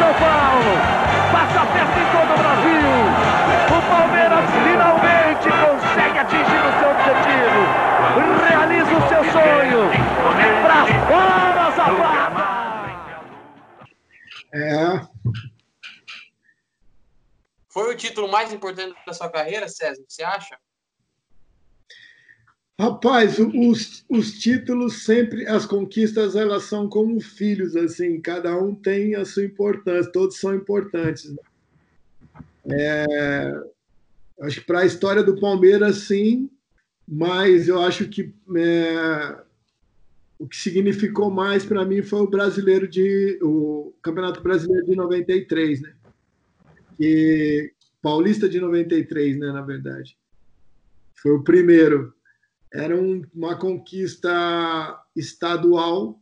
São 0.00 0.14
Paulo, 0.14 0.72
passa 1.30 1.60
festa 1.74 1.98
em 2.00 2.08
todo 2.10 2.32
o 2.32 2.38
Brasil. 2.40 2.88
O 3.68 3.80
Palmeiras 3.90 4.44
finalmente 4.64 5.48
consegue 5.60 6.18
atingir 6.18 6.62
o 6.64 6.72
seu 6.80 6.88
objetivo, 6.96 7.60
realiza 8.48 8.92
o 8.96 9.02
seu 9.10 9.22
sonho. 9.30 9.82
Pra 10.62 10.80
fora, 11.06 11.64
Zapata! 11.76 12.40
É. 14.54 15.06
Foi 17.68 17.92
o 17.92 17.96
título 17.96 18.26
mais 18.30 18.54
importante 18.54 18.96
da 19.06 19.12
sua 19.12 19.30
carreira, 19.30 19.68
César? 19.68 20.02
Você 20.08 20.22
acha? 20.22 20.56
Rapaz, 22.80 23.38
os, 23.38 24.06
os 24.08 24.38
títulos 24.38 25.04
sempre, 25.04 25.46
as 25.46 25.66
conquistas, 25.66 26.34
elas 26.34 26.62
são 26.62 26.88
como 26.88 27.20
filhos, 27.20 27.76
assim, 27.76 28.18
cada 28.22 28.56
um 28.56 28.74
tem 28.74 29.14
a 29.14 29.22
sua 29.26 29.44
importância, 29.44 30.10
todos 30.10 30.38
são 30.38 30.54
importantes. 30.54 31.30
Né? 31.30 31.36
É, 32.70 33.54
acho 34.40 34.60
que 34.60 34.66
para 34.66 34.80
a 34.80 34.86
história 34.86 35.22
do 35.22 35.38
Palmeiras, 35.38 35.96
sim, 36.04 36.48
mas 37.06 37.68
eu 37.68 37.82
acho 37.82 38.08
que 38.08 38.32
é, 38.56 39.36
o 40.38 40.48
que 40.48 40.56
significou 40.56 41.30
mais 41.30 41.66
para 41.66 41.84
mim 41.84 42.00
foi 42.00 42.20
o 42.20 42.30
brasileiro 42.30 42.88
de 42.88 43.38
o 43.42 43.92
Campeonato 44.00 44.40
Brasileiro 44.40 44.86
de 44.86 44.96
93, 44.96 45.82
né? 45.82 45.92
Que 46.96 47.74
Paulista 48.00 48.48
de 48.48 48.58
93, 48.58 49.38
né, 49.38 49.52
na 49.52 49.60
verdade. 49.60 50.16
Foi 51.12 51.32
o 51.32 51.44
primeiro 51.44 52.14
era 52.72 52.96
um, 52.96 53.22
uma 53.34 53.56
conquista 53.56 55.02
estadual, 55.16 56.20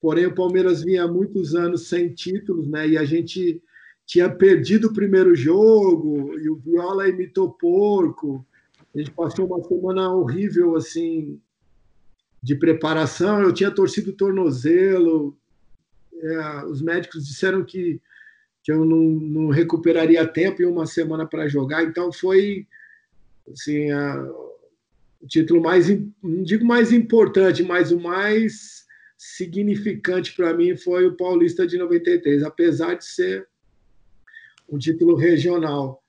porém 0.00 0.26
o 0.26 0.34
Palmeiras 0.34 0.82
vinha 0.82 1.04
há 1.04 1.08
muitos 1.08 1.54
anos 1.54 1.88
sem 1.88 2.12
títulos, 2.12 2.68
né? 2.68 2.88
E 2.88 2.98
a 2.98 3.04
gente 3.04 3.62
tinha 4.06 4.28
perdido 4.28 4.88
o 4.88 4.92
primeiro 4.92 5.34
jogo 5.34 6.38
e 6.38 6.50
o 6.50 6.56
Viola 6.56 7.08
imitou 7.08 7.52
porco. 7.52 8.44
A 8.94 8.98
gente 8.98 9.10
passou 9.12 9.46
uma 9.46 9.62
semana 9.62 10.12
horrível 10.12 10.76
assim 10.76 11.40
de 12.42 12.54
preparação. 12.56 13.40
Eu 13.40 13.52
tinha 13.52 13.70
torcido 13.70 14.10
o 14.10 14.16
tornozelo. 14.16 15.36
É, 16.12 16.64
os 16.66 16.82
médicos 16.82 17.24
disseram 17.24 17.64
que, 17.64 18.00
que 18.62 18.72
eu 18.72 18.84
não, 18.84 18.98
não 18.98 19.48
recuperaria 19.48 20.26
tempo 20.26 20.60
em 20.60 20.66
uma 20.66 20.86
semana 20.86 21.24
para 21.24 21.48
jogar. 21.48 21.84
Então 21.84 22.12
foi 22.12 22.66
assim, 23.48 23.90
a, 23.90 24.28
o 25.20 25.26
título 25.26 25.60
mais, 25.60 25.88
não 25.88 26.42
digo 26.42 26.64
mais 26.64 26.92
importante, 26.92 27.62
mas 27.62 27.92
o 27.92 28.00
mais 28.00 28.84
significante 29.16 30.34
para 30.34 30.54
mim 30.54 30.76
foi 30.76 31.06
o 31.06 31.16
Paulista 31.16 31.66
de 31.66 31.76
93, 31.76 32.42
apesar 32.42 32.94
de 32.94 33.04
ser 33.04 33.46
um 34.68 34.78
título 34.78 35.14
regional. 35.14 36.02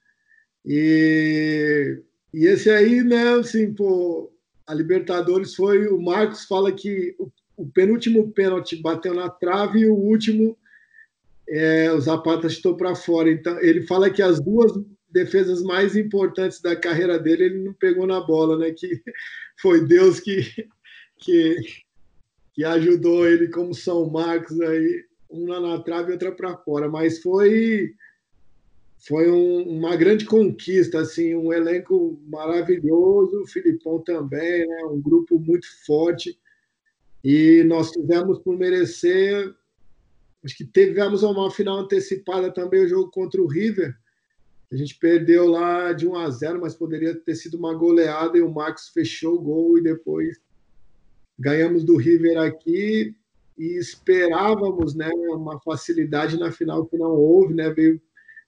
E, 0.65 1.99
e 2.33 2.45
esse 2.45 2.69
aí, 2.69 3.03
né, 3.03 3.33
assim, 3.33 3.73
pô, 3.73 4.31
a 4.65 4.73
Libertadores 4.73 5.55
foi. 5.55 5.87
O 5.87 6.01
Marcos 6.01 6.45
fala 6.45 6.71
que 6.71 7.15
o, 7.19 7.29
o 7.57 7.67
penúltimo 7.67 8.31
pênalti 8.31 8.81
bateu 8.81 9.13
na 9.13 9.29
trave 9.29 9.79
e 9.79 9.89
o 9.89 9.95
último 9.95 10.57
é, 11.49 11.91
o 11.91 11.99
Zapata 11.99 12.47
chutou 12.47 12.77
para 12.77 12.95
fora. 12.95 13.29
Então, 13.29 13.59
ele 13.59 13.81
fala 13.81 14.09
que 14.09 14.21
as 14.21 14.39
duas 14.39 14.71
defesas 15.11 15.61
mais 15.61 15.95
importantes 15.95 16.61
da 16.61 16.75
carreira 16.75 17.19
dele, 17.19 17.43
ele 17.43 17.63
não 17.63 17.73
pegou 17.73 18.07
na 18.07 18.21
bola, 18.21 18.57
né? 18.57 18.71
Que 18.71 19.01
foi 19.61 19.85
Deus 19.85 20.19
que, 20.19 20.41
que, 21.17 21.55
que 22.53 22.63
ajudou 22.63 23.27
ele 23.27 23.49
como 23.49 23.73
São 23.73 24.09
Marcos 24.09 24.59
aí, 24.61 25.05
uma 25.29 25.59
na 25.59 25.81
trave 25.81 26.09
e 26.09 26.13
outra 26.13 26.31
para 26.31 26.57
fora. 26.57 26.89
Mas 26.89 27.21
foi 27.21 27.93
foi 29.07 29.31
um, 29.31 29.63
uma 29.63 29.95
grande 29.95 30.25
conquista, 30.25 30.99
assim, 30.99 31.33
um 31.33 31.51
elenco 31.51 32.21
maravilhoso, 32.27 33.41
o 33.41 33.47
Filipão 33.47 33.99
também, 33.99 34.67
né? 34.67 34.85
Um 34.85 35.01
grupo 35.01 35.39
muito 35.39 35.65
forte. 35.85 36.39
E 37.23 37.63
nós 37.63 37.91
tivemos 37.91 38.39
por 38.39 38.57
merecer, 38.57 39.51
acho 40.43 40.55
que 40.55 40.65
tivemos 40.65 41.23
uma 41.23 41.49
final 41.49 41.79
antecipada 41.79 42.53
também 42.53 42.83
o 42.83 42.87
jogo 42.87 43.09
contra 43.09 43.41
o 43.41 43.47
River 43.47 43.95
a 44.71 44.75
gente 44.75 44.95
perdeu 44.97 45.47
lá 45.47 45.91
de 45.91 46.07
1 46.07 46.15
a 46.15 46.29
0, 46.29 46.61
mas 46.61 46.75
poderia 46.75 47.13
ter 47.13 47.35
sido 47.35 47.57
uma 47.57 47.73
goleada 47.73 48.37
e 48.37 48.41
o 48.41 48.51
Max 48.51 48.89
fechou 48.89 49.35
o 49.35 49.41
gol 49.41 49.77
e 49.77 49.83
depois 49.83 50.39
ganhamos 51.37 51.83
do 51.83 51.97
River 51.97 52.37
aqui 52.37 53.15
e 53.57 53.77
esperávamos, 53.77 54.95
né, 54.95 55.09
uma 55.09 55.59
facilidade 55.59 56.37
na 56.37 56.51
final 56.51 56.85
que 56.85 56.97
não 56.97 57.11
houve, 57.11 57.53
né, 57.53 57.69
veio 57.69 58.01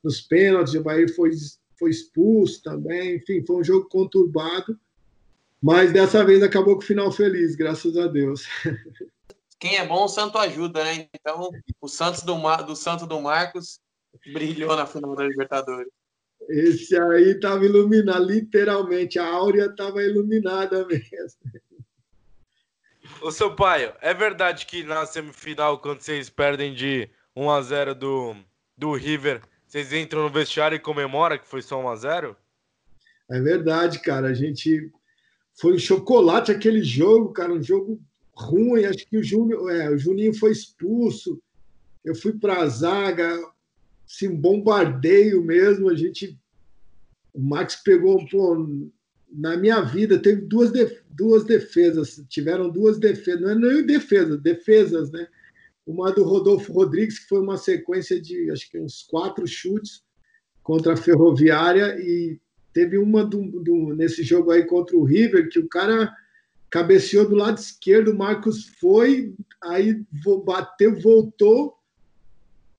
nos 0.04 0.22
pênaltis, 0.22 0.74
o 0.74 0.84
Bahia 0.84 1.08
foi 1.10 1.32
foi 1.78 1.90
expulso 1.90 2.62
também, 2.64 3.18
enfim, 3.18 3.44
foi 3.46 3.58
um 3.58 3.64
jogo 3.64 3.90
conturbado, 3.90 4.80
mas 5.62 5.92
dessa 5.92 6.24
vez 6.24 6.42
acabou 6.42 6.76
com 6.76 6.84
o 6.84 6.86
final 6.86 7.12
feliz, 7.12 7.56
graças 7.56 7.98
a 7.98 8.08
Deus. 8.08 8.48
Quem 9.60 9.78
é 9.78 9.86
bom, 9.86 10.06
o 10.06 10.08
santo 10.08 10.38
ajuda, 10.38 10.84
né? 10.84 11.10
Então, 11.14 11.50
o 11.82 11.88
Santos 11.88 12.22
do, 12.22 12.38
Mar... 12.38 12.64
do 12.64 12.76
Santo 12.76 13.08
do 13.08 13.20
Marcos 13.22 13.80
brilhou 14.34 14.76
na 14.76 14.86
final 14.86 15.16
da 15.16 15.24
Libertadores. 15.24 15.92
Esse 16.50 16.98
aí 16.98 17.32
estava 17.32 17.66
iluminado, 17.66 18.26
literalmente, 18.26 19.20
a 19.20 19.26
áurea 19.26 19.66
estava 19.66 20.04
iluminada 20.04 20.86
mesmo. 20.88 21.40
Ô, 23.22 23.32
seu 23.32 23.56
pai, 23.56 23.94
é 24.02 24.14
verdade 24.14 24.66
que 24.66 24.84
na 24.84 25.06
semifinal, 25.06 25.80
quando 25.80 26.02
vocês 26.02 26.30
perdem 26.30 26.74
de 26.74 27.10
1 27.36 27.50
a 27.50 27.62
0 27.62 27.96
do, 27.96 28.36
do 28.78 28.94
River, 28.94 29.42
vocês 29.66 29.92
entram 29.94 30.24
no 30.24 30.30
vestiário 30.30 30.76
e 30.76 30.80
comemoram 30.80 31.38
que 31.38 31.48
foi 31.48 31.62
só 31.62 31.82
1 31.82 31.90
a 31.90 31.96
0 31.96 32.38
É 33.30 33.40
verdade, 33.40 34.00
cara. 34.00 34.28
A 34.28 34.34
gente. 34.34 34.92
Foi 35.56 35.74
um 35.74 35.80
chocolate 35.80 36.52
aquele 36.52 36.84
jogo, 36.84 37.32
cara, 37.32 37.54
um 37.54 37.62
jogo 37.62 38.02
ruim. 38.36 38.86
Acho 38.86 39.06
que 39.08 39.18
o, 39.18 39.24
Júnior, 39.24 39.72
é, 39.72 39.90
o 39.90 39.98
Juninho 39.98 40.34
foi 40.34 40.52
expulso. 40.52 41.42
Eu 42.04 42.16
fui 42.16 42.34
para 42.34 42.58
a 42.58 42.68
zaga, 42.68 43.40
assim, 44.14 44.28
um 44.28 44.38
bombardeio 44.38 45.44
mesmo. 45.44 45.90
A 45.90 45.96
gente. 45.96 46.40
O 47.34 47.42
Max 47.42 47.78
pegou, 47.78 48.24
pô, 48.28 48.68
na 49.34 49.58
minha 49.58 49.82
vida, 49.82 50.20
teve 50.20 50.42
duas, 50.42 50.72
duas 51.10 51.44
defesas, 51.44 52.24
tiveram 52.30 52.70
duas 52.70 53.00
defesas, 53.00 53.42
não 53.42 53.50
é 53.50 53.56
nem 53.56 53.86
defesa, 53.86 54.38
defesas, 54.38 55.12
né? 55.12 55.28
Uma 55.86 56.12
do 56.12 56.24
Rodolfo 56.24 56.72
Rodrigues, 56.72 57.20
que 57.20 57.28
foi 57.28 57.42
uma 57.42 57.58
sequência 57.58 58.22
de 58.22 58.52
acho 58.52 58.70
que 58.70 58.80
uns 58.80 59.02
quatro 59.04 59.46
chutes 59.48 60.04
contra 60.62 60.94
a 60.94 60.98
Ferroviária, 60.98 61.98
e 62.00 62.40
teve 62.72 62.98
uma 62.98 63.26
do, 63.26 63.42
do, 63.62 63.96
nesse 63.96 64.24
jogo 64.24 64.52
aí 64.52 64.64
contra 64.64 64.96
o 64.96 65.04
River, 65.04 65.50
que 65.50 65.60
o 65.60 65.68
cara 65.68 66.14
cabeceou 66.70 67.28
do 67.28 67.36
lado 67.36 67.58
esquerdo, 67.58 68.12
o 68.12 68.18
Marcos 68.18 68.68
foi, 68.80 69.36
aí 69.64 70.04
bateu, 70.46 71.00
voltou, 71.00 71.76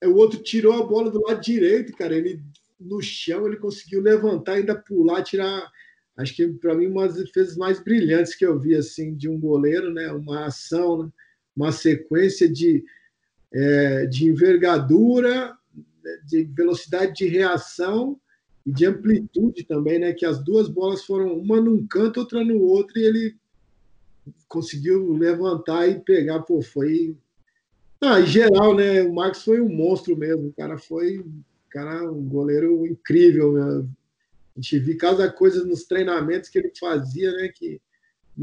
o 0.07 0.17
outro 0.17 0.43
tirou 0.43 0.73
a 0.73 0.87
bola 0.87 1.11
do 1.11 1.23
lado 1.23 1.41
direito, 1.41 1.93
cara. 1.93 2.15
Ele 2.15 2.43
no 2.79 3.01
chão, 3.01 3.47
ele 3.47 3.57
conseguiu 3.57 4.01
levantar, 4.01 4.55
ainda 4.55 4.75
pular, 4.75 5.23
tirar. 5.23 5.71
Acho 6.17 6.35
que 6.35 6.47
para 6.49 6.75
mim 6.75 6.87
uma 6.87 7.07
das 7.07 7.17
defesas 7.17 7.57
mais 7.57 7.83
brilhantes 7.83 8.35
que 8.35 8.45
eu 8.45 8.59
vi 8.59 8.75
assim 8.75 9.15
de 9.15 9.29
um 9.29 9.39
goleiro, 9.39 9.93
né? 9.93 10.11
Uma 10.13 10.47
ação, 10.47 11.05
né? 11.05 11.11
uma 11.57 11.73
sequência 11.73 12.51
de, 12.51 12.85
é, 13.53 14.07
de 14.07 14.27
envergadura, 14.27 15.57
de 16.27 16.45
velocidade 16.45 17.15
de 17.15 17.27
reação 17.27 18.21
e 18.67 18.73
de 18.73 18.87
amplitude 18.87 19.65
também, 19.65 19.99
né? 19.99 20.13
Que 20.13 20.27
as 20.27 20.43
duas 20.43 20.69
bolas 20.69 21.05
foram 21.05 21.39
uma 21.39 21.61
num 21.61 21.87
canto, 21.87 22.21
outra 22.21 22.45
no 22.45 22.61
outro, 22.61 22.99
e 22.99 23.05
ele 23.05 23.37
conseguiu 24.49 25.13
levantar 25.13 25.89
e 25.89 26.01
pegar. 26.01 26.41
Pô, 26.43 26.63
foi 26.63 27.17
Ah, 28.07 28.21
em 28.21 28.27
geral, 28.27 28.75
né? 28.75 29.03
O 29.03 29.15
Marcos 29.15 29.43
foi 29.43 29.61
um 29.61 29.69
monstro 29.69 30.17
mesmo. 30.17 30.49
O 30.49 30.53
cara 30.53 30.77
foi 30.77 31.25
cara, 31.71 32.11
um 32.11 32.23
goleiro 32.29 32.87
incrível. 32.87 33.53
Né? 33.53 33.89
A 34.57 34.61
gente 34.61 34.79
viu 34.79 34.99
cada 34.99 35.31
coisa 35.33 35.65
nos 35.65 35.85
treinamentos 35.85 36.49
que 36.49 36.59
ele 36.59 36.73
fazia, 36.79 37.33
né? 37.33 37.49
Que 37.49 37.81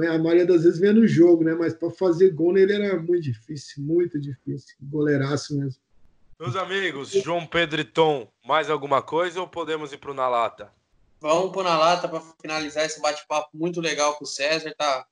a 0.10 0.18
maioria 0.18 0.46
das 0.46 0.64
vezes 0.64 0.80
vendo 0.80 1.02
no 1.02 1.08
jogo, 1.08 1.44
né? 1.44 1.54
Mas 1.54 1.74
para 1.74 1.92
fazer 1.92 2.32
gol 2.32 2.54
nele 2.54 2.74
era 2.74 3.00
muito 3.00 3.22
difícil, 3.22 3.84
muito 3.84 4.20
difícil. 4.20 4.76
Goleiraço 4.82 5.58
mesmo. 5.58 5.80
Meus 6.40 6.56
amigos, 6.56 7.12
João 7.12 7.46
Pedro 7.46 7.82
e 7.82 7.84
Tom, 7.84 8.28
mais 8.44 8.68
alguma 8.68 9.00
coisa 9.00 9.40
ou 9.40 9.48
podemos 9.48 9.94
ir 9.94 9.98
para 9.98 10.10
o 10.10 10.14
Na 10.14 10.28
Lata? 10.28 10.74
Vamos 11.20 11.52
para 11.52 11.64
Na 11.64 11.78
Lata 11.78 12.10
para 12.10 12.20
finalizar 12.42 12.84
esse 12.84 13.00
bate-papo 13.00 13.56
muito 13.56 13.80
legal 13.80 14.16
com 14.16 14.24
o 14.24 14.28
César, 14.28 14.74
tá 14.76 15.06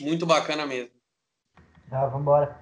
muito 0.00 0.26
bacana 0.26 0.66
mesmo. 0.66 0.90
Ah, 1.88 2.06
vambora. 2.06 2.60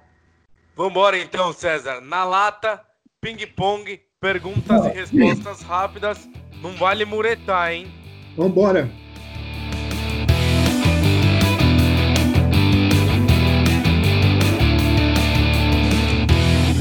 Vambora 0.75 1.17
então, 1.17 1.51
César. 1.51 1.99
Na 2.01 2.23
Lata, 2.23 2.81
ping-pong, 3.19 4.01
perguntas 4.19 4.85
e 4.85 4.89
respostas 4.89 5.61
rápidas. 5.61 6.29
Não 6.61 6.75
vale 6.75 7.03
muretar, 7.03 7.73
hein? 7.73 7.91
Vambora. 8.37 8.89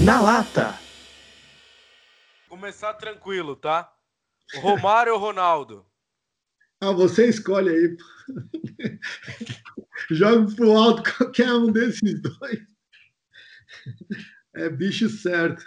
Na 0.04 0.20
lata. 0.20 0.78
Começar 2.48 2.94
tranquilo, 2.94 3.54
tá? 3.54 3.92
Romário 4.56 5.12
ou 5.12 5.18
Ronaldo? 5.18 5.86
Ah, 6.80 6.92
você 6.92 7.28
escolhe 7.28 7.68
aí. 7.68 7.96
Joga 10.10 10.54
pro 10.54 10.72
alto 10.72 11.02
qualquer 11.16 11.52
um 11.52 11.70
desses 11.70 12.20
dois. 12.22 12.69
É 14.54 14.68
bicho 14.68 15.08
certo. 15.08 15.64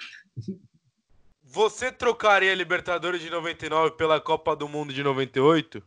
Você 1.42 1.92
trocaria 1.92 2.52
a 2.52 2.56
Libertadores 2.56 3.22
de 3.22 3.30
99 3.30 3.92
pela 3.92 4.20
Copa 4.20 4.56
do 4.56 4.68
Mundo 4.68 4.92
de 4.92 5.04
98? 5.04 5.84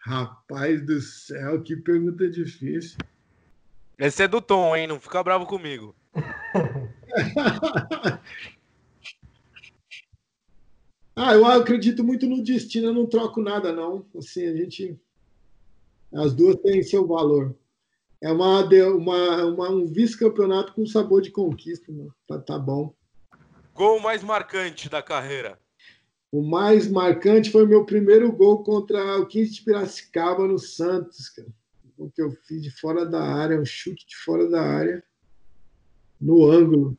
Rapaz 0.00 0.84
do 0.84 1.00
céu, 1.00 1.62
que 1.62 1.76
pergunta 1.76 2.28
difícil. 2.28 2.98
Esse 3.98 4.24
é 4.24 4.28
do 4.28 4.40
Tom, 4.40 4.74
hein? 4.74 4.86
Não 4.86 5.00
fica 5.00 5.22
bravo 5.22 5.46
comigo. 5.46 5.94
ah, 11.16 11.34
eu 11.34 11.46
acredito 11.46 12.02
muito 12.02 12.26
no 12.26 12.42
destino, 12.42 12.88
eu 12.88 12.92
não 12.92 13.06
troco 13.06 13.40
nada, 13.40 13.72
não. 13.72 14.04
Assim, 14.16 14.46
a 14.46 14.56
gente. 14.56 14.98
As 16.12 16.34
duas 16.34 16.56
têm 16.56 16.82
seu 16.82 17.06
valor. 17.06 17.56
É 18.20 18.30
uma, 18.32 18.64
uma, 18.64 19.44
uma 19.44 19.70
um 19.70 19.86
vice-campeonato 19.86 20.72
com 20.72 20.86
sabor 20.86 21.20
de 21.20 21.30
conquista, 21.30 21.92
mano. 21.92 22.14
Tá, 22.26 22.38
tá 22.38 22.58
bom. 22.58 22.94
Gol 23.74 24.00
mais 24.00 24.22
marcante 24.22 24.88
da 24.88 25.02
carreira? 25.02 25.58
O 26.30 26.42
mais 26.42 26.88
marcante 26.90 27.50
foi 27.50 27.64
o 27.64 27.68
meu 27.68 27.84
primeiro 27.84 28.32
gol 28.32 28.64
contra 28.64 29.18
o 29.18 29.26
15 29.26 29.52
de 29.52 29.62
Piracicaba 29.62 30.48
no 30.48 30.58
Santos, 30.58 31.28
cara. 31.28 31.48
O 31.96 32.10
que 32.10 32.20
eu 32.20 32.30
fiz 32.30 32.62
de 32.62 32.70
fora 32.70 33.06
da 33.06 33.22
área, 33.22 33.60
um 33.60 33.64
chute 33.64 34.06
de 34.06 34.16
fora 34.16 34.48
da 34.48 34.60
área, 34.60 35.04
no 36.20 36.50
ângulo. 36.50 36.98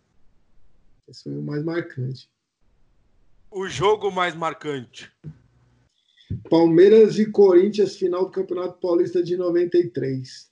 Esse 1.08 1.24
foi 1.24 1.38
o 1.38 1.42
mais 1.42 1.64
marcante. 1.64 2.30
O 3.52 3.68
jogo 3.68 4.10
mais 4.12 4.36
marcante? 4.36 5.12
Palmeiras 6.50 7.20
e 7.20 7.30
Corinthians, 7.30 7.96
final 7.96 8.26
do 8.26 8.32
Campeonato 8.32 8.80
Paulista 8.80 9.24
de 9.24 9.38
93. 9.38 10.52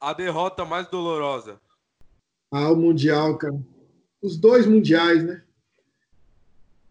A 0.00 0.12
derrota 0.12 0.64
mais 0.64 0.88
dolorosa? 0.88 1.60
Ah, 2.50 2.70
o 2.70 2.76
Mundial, 2.76 3.36
cara. 3.38 3.60
Os 4.22 4.36
dois 4.36 4.66
mundiais, 4.66 5.24
né? 5.24 5.42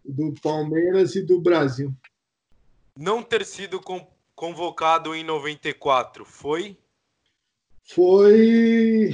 do 0.04 0.34
Palmeiras 0.42 1.14
e 1.14 1.22
do 1.22 1.40
Brasil. 1.40 1.94
Não 2.96 3.22
ter 3.22 3.44
sido 3.44 3.80
convocado 4.34 5.14
em 5.14 5.24
94 5.24 6.24
foi? 6.24 6.76
Foi 7.84 9.10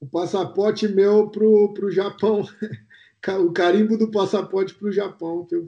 o 0.00 0.06
passaporte 0.06 0.86
meu 0.86 1.28
pro, 1.28 1.72
pro 1.72 1.90
Japão. 1.90 2.46
O 3.40 3.52
carimbo 3.52 3.98
do 3.98 4.08
passaporte 4.08 4.72
pro 4.72 4.92
Japão. 4.92 5.44
Que 5.46 5.56
eu... 5.56 5.66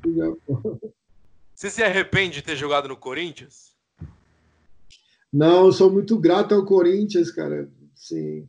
pro 0.00 0.14
Japão. 0.14 0.80
Você 1.54 1.68
se 1.68 1.82
arrepende 1.82 2.36
de 2.36 2.42
ter 2.42 2.56
jogado 2.56 2.88
no 2.88 2.96
Corinthians? 2.96 3.67
Não, 5.32 5.66
eu 5.66 5.72
sou 5.72 5.90
muito 5.90 6.18
grato 6.18 6.54
ao 6.54 6.64
Corinthians, 6.64 7.30
cara. 7.30 7.70
Sim. 7.94 8.48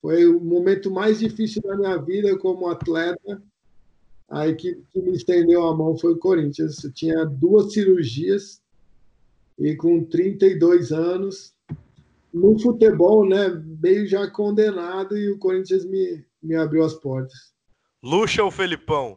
Foi 0.00 0.26
o 0.26 0.40
momento 0.40 0.90
mais 0.90 1.18
difícil 1.18 1.62
da 1.62 1.76
minha 1.76 1.96
vida 1.96 2.36
como 2.38 2.68
atleta 2.68 3.42
a 4.28 4.48
equipe 4.48 4.82
que 4.92 5.00
me 5.00 5.12
estendeu 5.12 5.66
a 5.66 5.76
mão 5.76 5.96
foi 5.96 6.12
o 6.12 6.18
Corinthians. 6.18 6.82
Eu 6.82 6.92
tinha 6.92 7.24
duas 7.24 7.72
cirurgias 7.72 8.62
e 9.58 9.76
com 9.76 10.04
32 10.04 10.90
anos, 10.90 11.54
no 12.32 12.58
futebol, 12.58 13.28
né, 13.28 13.48
meio 13.80 14.06
já 14.06 14.28
condenado 14.28 15.16
e 15.16 15.30
o 15.30 15.38
Corinthians 15.38 15.84
me, 15.84 16.24
me 16.42 16.56
abriu 16.56 16.82
as 16.82 16.94
portas. 16.94 17.54
Luxa 18.02 18.42
ou 18.42 18.50
Felipão? 18.50 19.16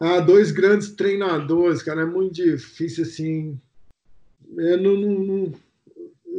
Ah, 0.00 0.18
dois 0.18 0.50
grandes 0.50 0.90
treinadores, 0.90 1.82
cara, 1.82 2.02
é 2.02 2.06
muito 2.06 2.34
difícil 2.34 3.04
assim. 3.04 3.60
Eu 4.56 4.82
não, 4.82 4.96
não, 4.96 5.18
não 5.20 5.52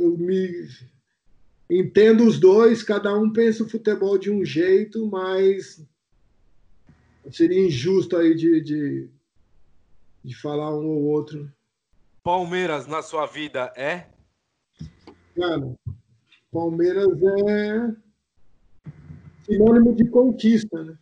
eu 0.05 0.17
me 0.17 0.67
entendo 1.69 2.25
os 2.25 2.39
dois, 2.39 2.83
cada 2.83 3.17
um 3.17 3.31
pensa 3.31 3.63
o 3.63 3.69
futebol 3.69 4.17
de 4.17 4.31
um 4.31 4.45
jeito, 4.45 5.05
mas 5.07 5.83
seria 7.31 7.65
injusto 7.65 8.15
aí 8.17 8.35
de, 8.35 8.61
de, 8.61 9.09
de 10.23 10.35
falar 10.35 10.77
um 10.77 10.87
ou 10.87 11.03
outro. 11.05 11.51
Palmeiras 12.23 12.87
na 12.87 13.01
sua 13.01 13.25
vida 13.25 13.71
é? 13.75 14.07
Cara, 15.35 15.75
Palmeiras 16.51 17.07
é 17.49 17.95
sinônimo 19.45 19.95
de 19.95 20.05
conquista, 20.09 20.83
né? 20.83 20.97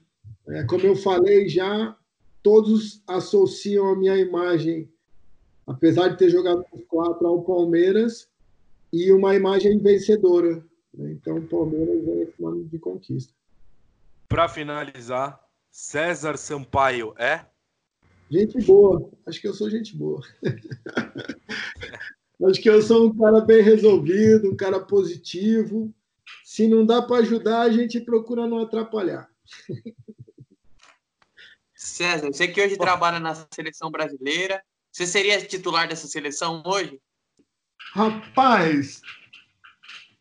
É, 0.50 0.64
como 0.66 0.86
eu 0.86 0.96
falei 0.96 1.48
já, 1.48 1.98
todos 2.42 3.02
associam 3.08 3.88
a 3.88 3.96
minha 3.96 4.18
imagem, 4.18 4.92
apesar 5.66 6.10
de 6.10 6.18
ter 6.18 6.30
jogado 6.30 6.66
os 6.74 6.84
quatro 6.86 7.26
ao 7.26 7.42
Palmeiras, 7.44 8.28
e 8.94 9.12
uma 9.12 9.36
imagem 9.36 9.80
vencedora. 9.80 10.64
Né? 10.94 11.14
Então, 11.14 11.42
Palmeiras 11.48 12.08
é 12.08 12.28
sinônimo 12.36 12.70
de 12.70 12.78
conquista. 12.78 13.34
Para 14.30 14.48
finalizar, 14.48 15.44
César 15.72 16.38
Sampaio 16.38 17.16
é? 17.18 17.44
Gente 18.30 18.62
boa. 18.62 19.10
Acho 19.26 19.42
que 19.42 19.48
eu 19.48 19.54
sou 19.54 19.70
gente 19.70 19.98
boa. 19.98 20.22
Acho 22.46 22.62
que 22.62 22.70
eu 22.70 22.82
sou 22.82 23.08
um 23.08 23.18
cara 23.18 23.42
bem 23.42 23.64
resolvido, 23.64 24.52
um 24.52 24.56
cara 24.56 24.80
positivo. 24.80 25.92
Se 26.44 26.68
não 26.68 26.86
dá 26.86 27.02
para 27.02 27.22
ajudar, 27.22 27.62
a 27.62 27.72
gente 27.72 28.00
procura 28.00 28.46
não 28.46 28.60
atrapalhar. 28.60 29.28
César, 31.74 32.28
você 32.28 32.48
que 32.48 32.62
hoje 32.62 32.78
trabalha 32.78 33.20
na 33.20 33.34
seleção 33.54 33.90
brasileira, 33.90 34.64
você 34.92 35.08
seria 35.08 35.44
titular 35.46 35.88
dessa 35.88 36.08
seleção 36.08 36.62
hoje? 36.66 37.02
Rapaz, 37.94 39.04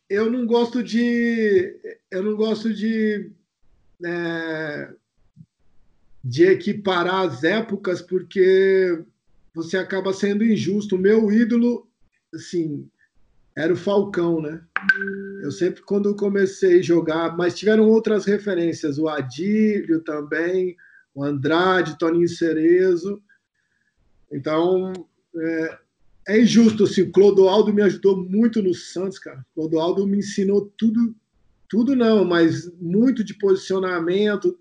eu 0.07 0.31
não 0.31 0.45
gosto 0.45 0.83
de, 0.83 1.75
eu 2.11 2.23
não 2.23 2.37
gosto 2.37 2.75
de 2.75 3.33
é, 4.05 4.93
de 6.23 6.45
equiparar 6.45 7.27
as 7.27 7.43
épocas, 7.45 8.03
porque 8.03 9.03
você 9.55 9.79
acaba 9.79 10.13
sendo 10.13 10.45
injusto. 10.45 10.97
O 10.97 10.99
meu 10.99 11.33
ídolo, 11.33 11.89
assim, 12.35 12.87
era 13.57 13.73
o 13.73 13.77
Falcão, 13.77 14.43
né? 14.43 14.63
Eu 15.43 15.51
sempre, 15.51 15.81
quando 15.81 16.15
comecei 16.15 16.81
a 16.81 16.83
jogar, 16.83 17.35
mas 17.39 17.59
tiveram 17.59 17.89
outras 17.89 18.27
referências, 18.27 18.99
o 18.99 19.09
Adílio 19.09 20.01
também, 20.01 20.77
o 21.15 21.25
Andrade, 21.25 21.99
Toninho 21.99 22.29
Cerezo. 22.29 23.23
Então, 24.31 24.93
é, 25.35 25.79
é 26.27 26.41
injusto, 26.41 26.85
assim, 26.85 27.03
o 27.03 27.13
Clodoaldo 27.13 27.73
me 27.73 27.83
ajudou 27.83 28.17
muito 28.17 28.63
no 28.63 28.75
Santos, 28.75 29.19
cara. 29.19 29.45
O 29.55 29.61
Clodoaldo 29.61 30.07
me 30.07 30.19
ensinou 30.19 30.73
tudo, 30.77 31.15
tudo 31.69 31.97
não, 31.97 32.25
mas 32.25 32.71
muito 32.81 33.25
de 33.25 33.35
posicionamento, 33.35 34.57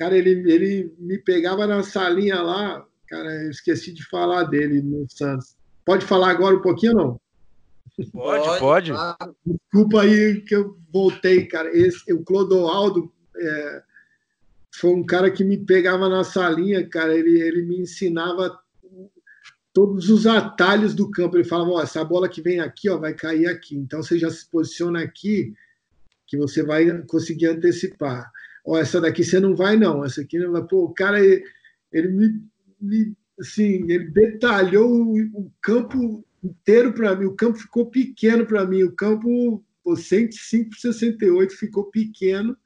Cara, 0.00 0.16
ele, 0.16 0.50
ele 0.50 0.94
me 0.98 1.18
pegava 1.18 1.66
na 1.66 1.82
salinha 1.82 2.40
lá, 2.40 2.86
cara, 3.06 3.44
eu 3.44 3.50
esqueci 3.50 3.92
de 3.92 4.02
falar 4.08 4.44
dele 4.44 4.80
no 4.80 5.04
Santos. 5.10 5.54
Pode 5.84 6.06
falar 6.06 6.30
agora 6.30 6.56
um 6.56 6.62
pouquinho 6.62 6.92
ou 6.92 6.98
não? 6.98 7.20
Pode, 8.10 8.58
pode. 8.58 8.92
Desculpa 9.44 10.00
aí 10.00 10.40
que 10.40 10.56
eu 10.56 10.78
voltei, 10.90 11.44
cara. 11.44 11.68
Esse, 11.76 12.10
o 12.14 12.24
Clodoaldo 12.24 13.12
é, 13.36 13.82
foi 14.74 14.90
um 14.90 15.04
cara 15.04 15.30
que 15.30 15.44
me 15.44 15.58
pegava 15.58 16.08
na 16.08 16.24
salinha, 16.24 16.88
cara. 16.88 17.14
Ele, 17.14 17.38
ele 17.38 17.60
me 17.60 17.80
ensinava 17.80 18.58
todos 19.72 20.08
os 20.08 20.26
atalhos 20.26 20.94
do 20.94 21.10
campo. 21.10 21.36
Ele 21.36 21.44
falava: 21.44 21.70
ó, 21.70 21.82
essa 21.82 22.04
bola 22.04 22.28
que 22.28 22.42
vem 22.42 22.60
aqui, 22.60 22.88
ó, 22.88 22.98
vai 22.98 23.14
cair 23.14 23.46
aqui. 23.46 23.76
Então 23.76 24.02
você 24.02 24.18
já 24.18 24.30
se 24.30 24.48
posiciona 24.50 25.02
aqui 25.02 25.52
que 26.26 26.36
você 26.36 26.62
vai 26.62 27.02
conseguir 27.06 27.46
antecipar. 27.46 28.30
Ó, 28.64 28.78
essa 28.78 29.00
daqui 29.00 29.24
você 29.24 29.40
não 29.40 29.56
vai, 29.56 29.76
não. 29.76 30.04
Essa 30.04 30.20
aqui 30.20 30.38
não 30.38 30.52
vai. 30.52 30.62
Pô, 30.64 30.84
o 30.84 30.94
cara, 30.94 31.24
ele, 31.24 31.44
ele 31.92 32.08
me, 32.80 33.14
assim, 33.40 33.84
ele 33.90 34.10
detalhou 34.10 34.88
o, 34.90 35.16
o 35.34 35.52
campo 35.60 36.24
inteiro 36.42 36.92
para 36.92 37.16
mim. 37.16 37.26
O 37.26 37.34
campo 37.34 37.58
ficou 37.58 37.86
pequeno 37.86 38.46
para 38.46 38.66
mim. 38.66 38.82
O 38.82 38.92
campo, 38.92 39.64
pô, 39.82 39.96
105 39.96 40.70
por 40.70 40.78
68 40.78 41.56
ficou 41.56 41.84
pequeno. 41.90 42.56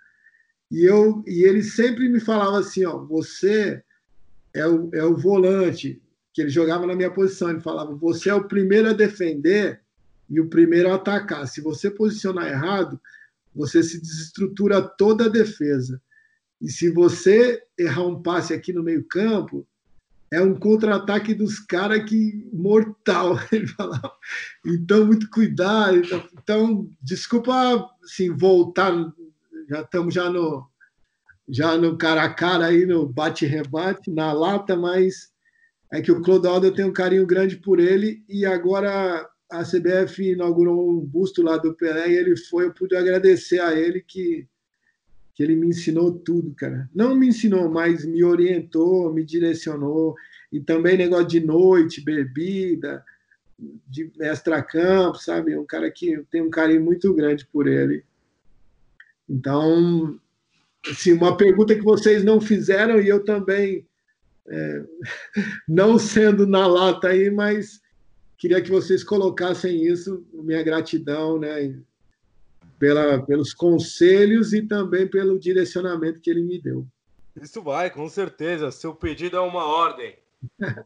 E, 0.70 0.84
eu, 0.84 1.22
e 1.26 1.44
ele 1.44 1.62
sempre 1.62 2.08
me 2.08 2.20
falava 2.20 2.58
assim: 2.58 2.84
ó, 2.84 2.98
você 2.98 3.82
é 4.52 4.66
o, 4.66 4.90
é 4.92 5.04
o 5.04 5.16
volante, 5.16 6.00
que 6.34 6.42
ele 6.42 6.50
jogava 6.50 6.84
na 6.84 6.96
minha 6.96 7.10
posição. 7.10 7.48
Ele 7.48 7.60
falava: 7.60 7.94
você 7.94 8.28
é 8.28 8.34
o 8.34 8.44
primeiro 8.44 8.90
a 8.90 8.92
defender 8.92 9.80
e 10.28 10.40
o 10.40 10.48
primeiro 10.48 10.90
a 10.90 10.96
atacar. 10.96 11.46
Se 11.46 11.60
você 11.60 11.88
posicionar 11.88 12.48
errado, 12.48 13.00
você 13.54 13.82
se 13.82 14.00
desestrutura 14.00 14.82
toda 14.82 15.26
a 15.26 15.30
defesa. 15.30 16.02
E 16.60 16.68
se 16.68 16.90
você 16.90 17.62
errar 17.78 18.06
um 18.06 18.20
passe 18.20 18.52
aqui 18.52 18.72
no 18.72 18.82
meio-campo, 18.82 19.66
é 20.30 20.40
um 20.40 20.54
contra-ataque 20.54 21.32
dos 21.34 21.60
caras 21.60 22.02
que 22.08 22.48
mortal. 22.52 23.38
Ele 23.52 23.68
falava. 23.68 24.12
Então, 24.66 25.06
muito 25.06 25.30
cuidado. 25.30 25.98
Então, 25.98 26.28
então, 26.42 26.90
desculpa 27.00 27.88
assim, 28.02 28.30
voltar. 28.30 28.92
Já 29.68 29.82
estamos 29.82 30.12
já 30.12 30.28
no 30.28 30.66
já 31.46 31.76
no 31.76 31.98
cara 31.98 32.22
a 32.22 32.32
cara 32.32 32.66
aí 32.66 32.86
no 32.86 33.06
bate-rebate, 33.06 34.10
na 34.10 34.32
lata, 34.32 34.74
mas 34.74 35.33
é 35.94 36.02
que 36.02 36.10
o 36.10 36.20
Clodoaldo 36.20 36.66
eu 36.66 36.74
tenho 36.74 36.88
um 36.88 36.92
carinho 36.92 37.24
grande 37.24 37.56
por 37.56 37.78
ele 37.78 38.24
e 38.28 38.44
agora 38.44 39.30
a 39.48 39.62
CBF 39.62 40.32
inaugurou 40.32 40.90
um 40.90 40.98
busto 40.98 41.40
lá 41.40 41.56
do 41.56 41.72
Pelé 41.72 42.10
e 42.10 42.16
ele 42.16 42.36
foi, 42.36 42.64
eu 42.64 42.74
pude 42.74 42.96
agradecer 42.96 43.60
a 43.60 43.72
ele 43.78 44.00
que, 44.00 44.44
que 45.32 45.42
ele 45.44 45.54
me 45.54 45.68
ensinou 45.68 46.12
tudo, 46.12 46.52
cara. 46.56 46.90
Não 46.92 47.14
me 47.14 47.28
ensinou, 47.28 47.70
mas 47.70 48.04
me 48.04 48.24
orientou, 48.24 49.12
me 49.14 49.24
direcionou. 49.24 50.16
E 50.50 50.58
também 50.58 50.96
negócio 50.96 51.28
de 51.28 51.38
noite, 51.38 52.00
bebida, 52.00 53.04
de 53.88 54.10
extra-campo, 54.18 55.18
sabe? 55.18 55.56
Um 55.56 55.64
cara 55.64 55.88
que 55.92 56.24
tenho 56.28 56.46
um 56.46 56.50
carinho 56.50 56.82
muito 56.82 57.14
grande 57.14 57.46
por 57.46 57.68
ele. 57.68 58.04
Então, 59.28 60.18
assim, 60.90 61.12
uma 61.12 61.36
pergunta 61.36 61.72
que 61.72 61.82
vocês 61.82 62.24
não 62.24 62.40
fizeram 62.40 63.00
e 63.00 63.08
eu 63.08 63.24
também, 63.24 63.86
é, 64.48 64.84
não 65.68 65.98
sendo 65.98 66.46
na 66.46 66.66
lata 66.66 67.08
aí, 67.08 67.30
mas 67.30 67.80
queria 68.36 68.60
que 68.60 68.70
vocês 68.70 69.02
colocassem 69.02 69.84
isso, 69.84 70.26
minha 70.32 70.62
gratidão, 70.62 71.38
né, 71.38 71.74
pela, 72.78 73.24
pelos 73.24 73.54
conselhos 73.54 74.52
e 74.52 74.62
também 74.62 75.06
pelo 75.08 75.38
direcionamento 75.38 76.20
que 76.20 76.30
ele 76.30 76.42
me 76.42 76.60
deu. 76.60 76.86
Isso 77.40 77.62
vai, 77.62 77.90
com 77.90 78.08
certeza. 78.08 78.70
Seu 78.70 78.94
pedido 78.94 79.36
é 79.36 79.40
uma 79.40 79.64
ordem. 79.64 80.16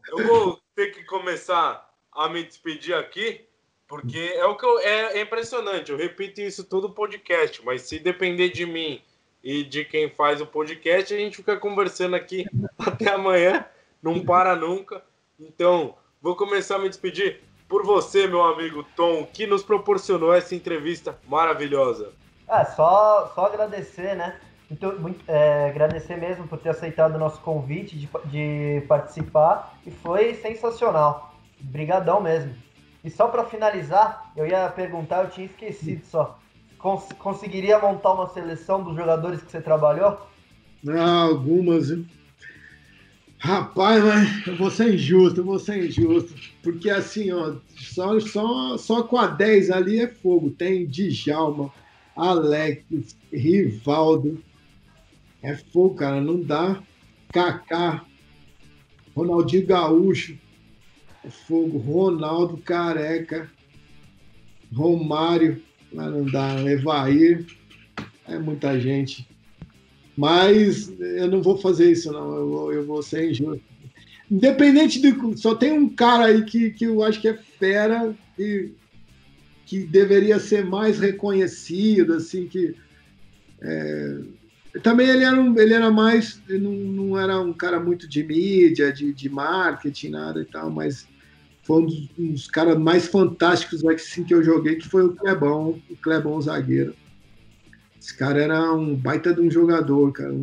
Eu 0.09 0.25
vou 0.25 0.59
ter 0.75 0.87
que 0.87 1.03
começar 1.03 1.87
a 2.11 2.29
me 2.29 2.43
despedir 2.43 2.95
aqui, 2.95 3.45
porque 3.87 4.17
é 4.17 4.45
o 4.45 4.55
que 4.55 4.65
eu, 4.65 4.79
é, 4.79 5.21
impressionante. 5.21 5.91
Eu 5.91 5.97
repito 5.97 6.41
isso 6.41 6.63
todo 6.63 6.93
podcast, 6.93 7.63
mas 7.63 7.83
se 7.83 7.99
depender 7.99 8.49
de 8.49 8.65
mim 8.65 9.01
e 9.43 9.63
de 9.63 9.85
quem 9.85 10.09
faz 10.09 10.41
o 10.41 10.45
podcast, 10.45 11.13
a 11.13 11.17
gente 11.17 11.37
fica 11.37 11.57
conversando 11.57 12.15
aqui 12.15 12.45
até 12.77 13.09
amanhã, 13.11 13.65
não 14.01 14.23
para 14.23 14.55
nunca. 14.55 15.01
Então, 15.39 15.95
vou 16.21 16.35
começar 16.35 16.75
a 16.75 16.79
me 16.79 16.89
despedir 16.89 17.41
por 17.67 17.85
você, 17.85 18.27
meu 18.27 18.43
amigo 18.43 18.83
Tom, 18.95 19.25
que 19.31 19.45
nos 19.45 19.63
proporcionou 19.63 20.33
essa 20.33 20.55
entrevista 20.55 21.17
maravilhosa. 21.27 22.11
Ah, 22.47 22.65
só, 22.65 23.31
só 23.35 23.45
agradecer, 23.45 24.15
né? 24.15 24.39
Então, 24.71 24.97
muito, 24.99 25.23
é, 25.27 25.69
agradecer 25.69 26.15
mesmo 26.17 26.47
por 26.47 26.59
ter 26.59 26.69
aceitado 26.69 27.15
o 27.15 27.19
nosso 27.19 27.39
convite 27.41 27.97
de, 27.97 28.09
de 28.25 28.85
participar 28.87 29.77
e 29.85 29.91
foi 29.91 30.35
sensacional. 30.35 31.35
Brigadão 31.59 32.21
mesmo. 32.21 32.55
E 33.03 33.09
só 33.09 33.27
para 33.27 33.45
finalizar, 33.45 34.31
eu 34.35 34.45
ia 34.45 34.69
perguntar, 34.69 35.23
eu 35.23 35.29
tinha 35.29 35.47
esquecido 35.47 36.05
só. 36.05 36.37
Cons 36.79 37.09
conseguiria 37.19 37.77
montar 37.77 38.13
uma 38.13 38.29
seleção 38.29 38.81
dos 38.81 38.95
jogadores 38.95 39.41
que 39.41 39.51
você 39.51 39.61
trabalhou? 39.61 40.17
Ah, 40.87 41.23
algumas? 41.23 41.93
Rapaz, 43.37 44.03
mas 44.03 44.47
eu 44.47 44.55
vou 44.57 44.71
ser 44.71 44.93
injusto, 44.95 45.41
eu 45.41 45.45
vou 45.45 45.59
ser 45.59 45.85
injusto. 45.85 46.33
Porque 46.63 46.89
assim, 46.89 47.31
ó, 47.31 47.55
só, 47.75 48.19
só, 48.19 48.77
só 48.77 49.03
com 49.03 49.17
a 49.17 49.27
10 49.27 49.71
ali 49.71 49.99
é 49.99 50.07
fogo. 50.07 50.49
Tem 50.51 50.85
Djalma, 50.85 51.71
Alex, 52.15 53.15
Rivaldo. 53.31 54.41
É 55.41 55.55
fogo, 55.55 55.95
cara, 55.95 56.21
não 56.21 56.41
dá. 56.41 56.81
Kaká, 57.31 58.05
Ronaldinho 59.15 59.67
Gaúcho. 59.67 60.37
É 61.25 61.29
fogo. 61.29 61.77
Ronaldo 61.77 62.57
Careca. 62.57 63.49
Romário. 64.73 65.61
Mas 65.91 66.11
não 66.11 66.25
dá. 66.25 66.61
Evair. 66.63 67.45
É 68.27 68.37
muita 68.37 68.79
gente. 68.79 69.27
Mas 70.15 70.93
eu 70.99 71.27
não 71.29 71.41
vou 71.41 71.57
fazer 71.57 71.91
isso, 71.91 72.11
não. 72.11 72.35
Eu 72.35 72.49
vou, 72.49 72.73
eu 72.73 72.85
vou 72.85 73.01
ser 73.01 73.31
injusto. 73.31 73.63
Independente 74.29 74.99
do. 74.99 75.37
Só 75.37 75.55
tem 75.55 75.71
um 75.71 75.89
cara 75.89 76.25
aí 76.25 76.43
que, 76.43 76.71
que 76.71 76.85
eu 76.85 77.01
acho 77.03 77.19
que 77.19 77.27
é 77.27 77.33
fera 77.33 78.13
e 78.37 78.71
que 79.65 79.79
deveria 79.79 80.39
ser 80.39 80.65
mais 80.65 80.99
reconhecido, 80.99 82.13
assim, 82.13 82.47
que. 82.47 82.75
É, 83.61 84.19
também 84.83 85.07
ele 85.07 85.23
era, 85.23 85.39
um, 85.39 85.57
ele 85.57 85.73
era 85.73 85.89
mais. 85.89 86.41
Não, 86.47 86.71
não 86.71 87.19
era 87.19 87.39
um 87.39 87.53
cara 87.53 87.79
muito 87.79 88.07
de 88.07 88.23
mídia, 88.23 88.93
de, 88.93 89.13
de 89.13 89.29
marketing, 89.29 90.09
nada 90.09 90.41
e 90.41 90.45
tal, 90.45 90.69
mas 90.69 91.07
foi 91.69 91.83
um 91.83 91.85
dos, 91.85 92.09
um 92.17 92.31
dos 92.31 92.47
caras 92.47 92.79
mais 92.79 93.05
fantásticos 93.05 93.85
assim, 93.85 94.23
que 94.23 94.33
eu 94.33 94.43
joguei, 94.43 94.77
que 94.77 94.89
foi 94.89 95.05
o 95.05 95.15
Clebão, 95.15 95.79
o 95.87 95.95
Clebão 95.97 96.41
zagueiro. 96.41 96.95
Esse 98.01 98.17
cara 98.17 98.41
era 98.41 98.73
um 98.73 98.95
baita 98.95 99.31
de 99.35 99.39
um 99.39 99.51
jogador, 99.51 100.11
cara. 100.11 100.33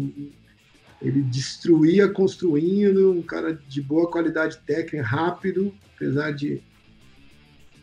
ele 1.03 1.23
destruía 1.23 2.09
construindo, 2.09 3.11
um 3.11 3.23
cara 3.23 3.61
de 3.69 3.83
boa 3.83 4.09
qualidade 4.09 4.59
técnica, 4.59 5.05
rápido, 5.05 5.75
apesar 5.97 6.31
de 6.31 6.63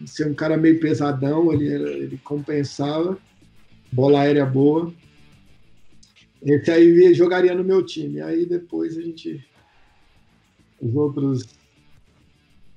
ser 0.05 0.25
um 0.25 0.33
cara 0.33 0.55
meio 0.55 0.79
pesadão, 0.79 1.51
ele, 1.51 1.65
ele 1.65 2.21
compensava, 2.23 3.17
bola 3.91 4.21
aérea 4.21 4.45
boa. 4.45 4.93
Esse 6.41 6.71
aí 6.71 7.13
jogaria 7.13 7.53
no 7.53 7.63
meu 7.63 7.85
time. 7.85 8.21
Aí 8.21 8.45
depois 8.45 8.97
a 8.97 9.01
gente. 9.01 9.45
Os 10.79 10.95
outros 10.95 11.62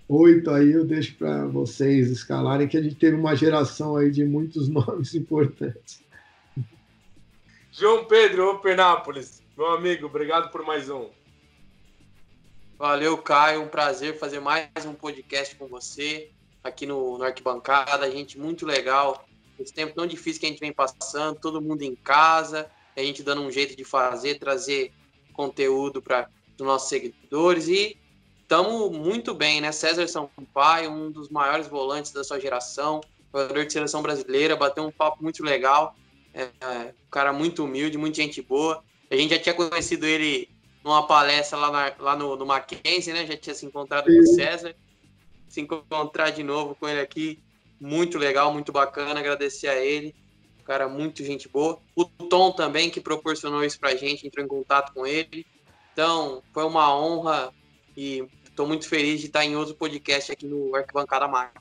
oito 0.09 0.51
aí 0.51 0.73
eu 0.73 0.85
deixo 0.85 1.15
para 1.17 1.47
vocês 1.47 2.11
escalarem, 2.11 2.69
que 2.69 2.77
a 2.77 2.83
gente 2.83 2.97
teve 2.97 3.17
uma 3.17 3.35
geração 3.35 3.97
aí 3.97 4.11
de 4.11 4.25
muitos 4.25 4.69
nomes 4.71 5.15
importantes. 5.15 6.05
João 7.73 8.05
Pedro, 8.05 8.51
Openápolis, 8.51 9.43
meu 9.57 9.67
amigo, 9.67 10.07
obrigado 10.07 10.51
por 10.51 10.65
mais 10.65 10.89
um. 10.89 11.11
Valeu, 12.79 13.17
Caio. 13.17 13.63
Um 13.63 13.69
prazer 13.69 14.19
fazer 14.19 14.39
mais 14.39 14.69
um 14.85 14.93
podcast 14.93 15.57
com 15.57 15.67
você 15.67 16.31
aqui 16.63 16.85
no, 16.85 17.17
no 17.17 17.25
Arquibancada. 17.25 18.11
Gente, 18.11 18.39
muito 18.39 18.67
legal. 18.67 19.27
Esse 19.59 19.73
tempo 19.73 19.95
tão 19.95 20.07
difícil 20.07 20.41
que 20.41 20.47
a 20.47 20.51
gente 20.51 20.61
vem 20.61 20.73
passando, 20.73 21.41
todo 21.41 21.63
mundo 21.63 21.83
em 21.83 21.95
casa, 21.95 22.71
a 22.95 23.01
gente 23.01 23.23
dando 23.23 23.41
um 23.41 23.51
jeito 23.51 23.75
de 23.75 23.83
fazer, 23.85 24.39
trazer 24.39 24.93
conteúdo 25.33 26.03
para 26.03 26.29
os 26.59 26.67
nossos 26.67 26.89
seguidores 26.89 27.69
e 27.69 27.97
estamos 28.47 28.97
muito 28.97 29.35
bem, 29.35 29.61
né? 29.61 29.73
César 29.73 30.07
Sampaio, 30.07 30.93
um 30.93 31.11
dos 31.11 31.29
maiores 31.29 31.67
volantes 31.67 32.13
da 32.13 32.23
sua 32.23 32.39
geração, 32.39 33.01
jogador 33.35 33.67
de 33.67 33.73
seleção 33.73 34.01
brasileira, 34.01 34.55
bateu 34.55 34.87
um 34.87 34.91
papo 34.91 35.21
muito 35.21 35.43
legal. 35.43 35.97
É, 36.33 36.45
um 36.45 37.11
cara 37.11 37.33
muito 37.33 37.65
humilde, 37.65 37.99
muita 37.99 38.23
gente 38.23 38.41
boa. 38.41 38.85
A 39.11 39.17
gente 39.17 39.35
já 39.35 39.41
tinha 39.41 39.55
conhecido 39.55 40.07
ele 40.07 40.49
numa 40.85 41.07
palestra 41.07 41.59
lá, 41.59 41.71
na, 41.73 41.93
lá 41.99 42.17
no, 42.17 42.37
no 42.37 42.47
Mackenzie, 42.47 43.13
né? 43.13 43.27
Já 43.27 43.37
tinha 43.37 43.55
se 43.55 43.67
encontrado 43.67 44.05
com 44.05 44.21
o 44.21 44.27
César. 44.27 44.77
Se 45.49 45.61
encontrar 45.61 46.31
de 46.31 46.45
novo 46.45 46.77
com 46.77 46.89
ele 46.89 47.01
aqui, 47.01 47.41
muito 47.81 48.17
legal, 48.17 48.53
muito 48.53 48.71
bacana. 48.71 49.19
Agradecer 49.19 49.67
a 49.67 49.77
ele. 49.77 50.15
Cara, 50.65 50.89
muito 50.89 51.25
gente 51.25 51.49
boa. 51.49 51.81
O 51.97 52.05
Tom 52.05 52.53
também, 52.53 52.91
que 52.91 53.01
proporcionou 53.01 53.65
isso 53.65 53.81
pra 53.81 53.97
gente, 53.97 54.25
entrou 54.25 54.45
em 54.45 54.49
contato 54.49 54.93
com 54.93 55.05
ele. 55.05 55.45
Então, 55.93 56.43
foi 56.53 56.65
uma 56.65 56.95
honra 56.97 57.53
e 57.97 58.25
estou 58.57 58.67
muito 58.67 58.89
feliz 58.89 59.21
de 59.21 59.27
estar 59.27 59.45
em 59.45 59.55
outro 59.55 59.75
podcast 59.75 60.33
aqui 60.33 60.47
no 60.47 60.75
Arquibancada 60.75 61.29
Mac. 61.29 61.53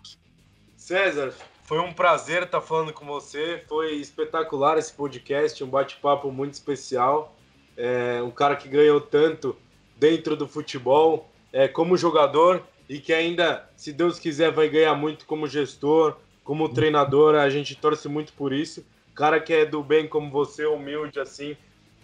César, 0.77 1.33
foi 1.63 1.77
um 1.79 1.91
prazer 1.91 2.43
estar 2.43 2.61
falando 2.61 2.93
com 2.93 3.05
você. 3.05 3.61
Foi 3.67 3.95
espetacular 3.95 4.77
esse 4.77 4.93
podcast, 4.93 5.61
um 5.61 5.67
bate-papo 5.67 6.31
muito 6.31 6.53
especial. 6.53 7.35
É, 7.75 8.21
um 8.23 8.31
cara 8.31 8.55
que 8.55 8.69
ganhou 8.69 9.01
tanto 9.01 9.57
dentro 9.97 10.37
do 10.37 10.47
futebol, 10.47 11.29
é, 11.51 11.67
como 11.67 11.97
jogador 11.97 12.63
e 12.87 12.97
que 12.97 13.11
ainda, 13.11 13.69
se 13.75 13.91
Deus 13.91 14.17
quiser, 14.17 14.53
vai 14.53 14.69
ganhar 14.69 14.95
muito 14.95 15.25
como 15.25 15.47
gestor, 15.47 16.15
como 16.45 16.69
treinador. 16.69 17.35
A 17.35 17.49
gente 17.49 17.75
torce 17.75 18.07
muito 18.07 18.31
por 18.31 18.53
isso. 18.53 18.85
cara 19.13 19.41
que 19.41 19.51
é 19.51 19.65
do 19.65 19.83
bem 19.83 20.07
como 20.07 20.31
você, 20.31 20.65
humilde 20.65 21.19
assim, 21.19 21.57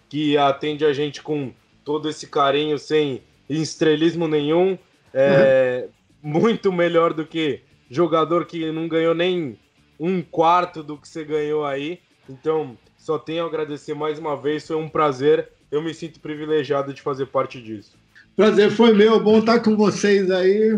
que 0.09 0.37
atende 0.37 0.83
a 0.83 0.91
gente 0.91 1.21
com 1.21 1.53
todo 1.85 2.09
esse 2.09 2.27
carinho, 2.27 2.77
sem 2.77 3.23
estrelismo 3.59 4.27
nenhum. 4.27 4.77
É 5.13 5.87
muito 6.21 6.71
melhor 6.71 7.13
do 7.13 7.25
que 7.25 7.61
jogador 7.89 8.45
que 8.45 8.71
não 8.71 8.87
ganhou 8.87 9.15
nem 9.15 9.57
um 9.99 10.21
quarto 10.21 10.83
do 10.83 10.97
que 10.97 11.07
você 11.07 11.23
ganhou 11.23 11.65
aí. 11.65 11.99
Então, 12.29 12.77
só 12.97 13.17
tenho 13.17 13.43
a 13.43 13.47
agradecer 13.47 13.93
mais 13.93 14.19
uma 14.19 14.39
vez, 14.39 14.65
foi 14.65 14.75
um 14.75 14.87
prazer. 14.87 15.49
Eu 15.71 15.81
me 15.81 15.93
sinto 15.93 16.19
privilegiado 16.19 16.93
de 16.93 17.01
fazer 17.01 17.25
parte 17.27 17.61
disso. 17.61 17.97
Prazer 18.35 18.71
foi 18.71 18.93
meu, 18.93 19.21
bom 19.21 19.39
estar 19.39 19.59
com 19.59 19.75
vocês 19.75 20.29
aí. 20.31 20.77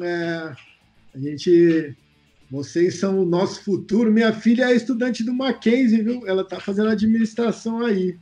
É, 0.00 0.52
a 1.14 1.18
gente, 1.18 1.96
vocês 2.50 2.98
são 2.98 3.20
o 3.20 3.26
nosso 3.26 3.62
futuro. 3.64 4.12
Minha 4.12 4.32
filha 4.32 4.70
é 4.70 4.76
estudante 4.76 5.24
do 5.24 5.32
Mackenzie, 5.32 6.02
viu? 6.02 6.26
Ela 6.26 6.42
está 6.42 6.60
fazendo 6.60 6.90
administração 6.90 7.84
aí. 7.84 8.16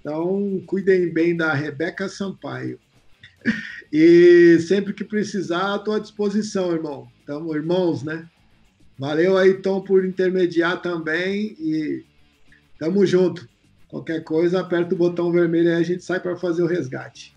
Então, 0.00 0.62
cuidem 0.66 1.12
bem 1.12 1.36
da 1.36 1.52
Rebeca 1.52 2.08
Sampaio. 2.08 2.78
E 3.92 4.58
sempre 4.60 4.92
que 4.92 5.04
precisar, 5.04 5.76
estou 5.76 5.94
à 5.94 5.98
disposição, 5.98 6.72
irmão. 6.72 7.08
Tamo 7.26 7.54
irmãos, 7.54 8.02
né? 8.02 8.28
Valeu 8.98 9.36
aí, 9.36 9.54
Tom, 9.54 9.80
por 9.80 10.04
intermediar 10.04 10.82
também. 10.82 11.56
E 11.58 12.04
tamo 12.78 13.06
junto. 13.06 13.48
Qualquer 13.88 14.22
coisa, 14.22 14.60
aperta 14.60 14.94
o 14.94 14.98
botão 14.98 15.32
vermelho 15.32 15.70
e 15.70 15.74
a 15.74 15.82
gente 15.82 16.04
sai 16.04 16.20
para 16.20 16.36
fazer 16.36 16.62
o 16.62 16.66
resgate. 16.66 17.34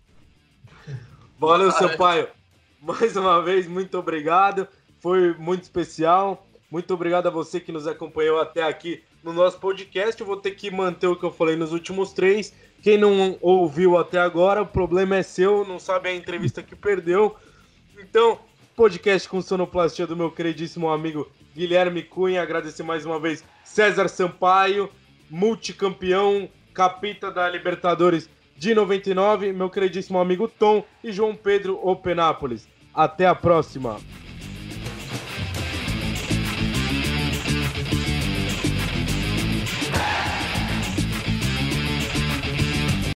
Valeu, 1.40 1.72
Sampaio. 1.72 2.28
Mais 2.82 3.16
uma 3.16 3.42
vez, 3.42 3.68
muito 3.68 3.98
obrigado. 3.98 4.68
Foi 5.00 5.34
muito 5.38 5.64
especial. 5.64 6.48
Muito 6.70 6.94
obrigado 6.94 7.28
a 7.28 7.32
você 7.32 7.60
que 7.60 7.72
nos 7.72 7.88
acompanhou 7.88 8.40
até 8.40 8.64
aqui 8.64 9.04
no 9.24 9.34
nosso 9.34 9.60
podcast. 9.60 10.20
Eu 10.20 10.28
vou 10.28 10.38
ter 10.38 10.52
que 10.52 10.72
manter 10.72 11.08
o 11.08 11.16
que 11.16 11.24
eu 11.24 11.32
falei 11.32 11.56
nos 11.56 11.72
últimos 11.72 12.14
três. 12.14 12.54
Quem 12.82 12.98
não 12.98 13.38
ouviu 13.42 13.98
até 13.98 14.20
agora, 14.20 14.62
o 14.62 14.68
problema 14.68 15.16
é 15.16 15.24
seu, 15.24 15.66
não 15.66 15.78
sabe 15.78 16.10
a 16.10 16.16
entrevista 16.16 16.64
que 16.64 16.76
perdeu. 16.76 17.36
Então, 18.00 18.40
podcast 18.76 19.30
com 19.30 19.42
sonoplastia 19.42 20.08
do 20.08 20.16
meu 20.16 20.32
queridíssimo 20.32 20.90
amigo 20.90 21.30
Guilherme 21.56 22.02
Cunha. 22.02 22.42
Agradecer 22.42 22.82
mais 22.82 23.06
uma 23.06 23.20
vez 23.20 23.44
César 23.64 24.08
Sampaio, 24.08 24.90
multicampeão, 25.30 26.50
capita 26.74 27.30
da 27.32 27.48
Libertadores 27.48 28.30
de 28.58 28.74
99, 28.74 29.54
meu 29.54 29.70
queridíssimo 29.70 30.20
amigo 30.20 30.48
Tom 30.48 30.84
e 31.04 31.12
João 31.12 31.36
Pedro 31.36 31.80
Openápolis. 31.88 32.68
Até 32.94 33.26
a 33.26 33.36
próxima! 33.36 34.00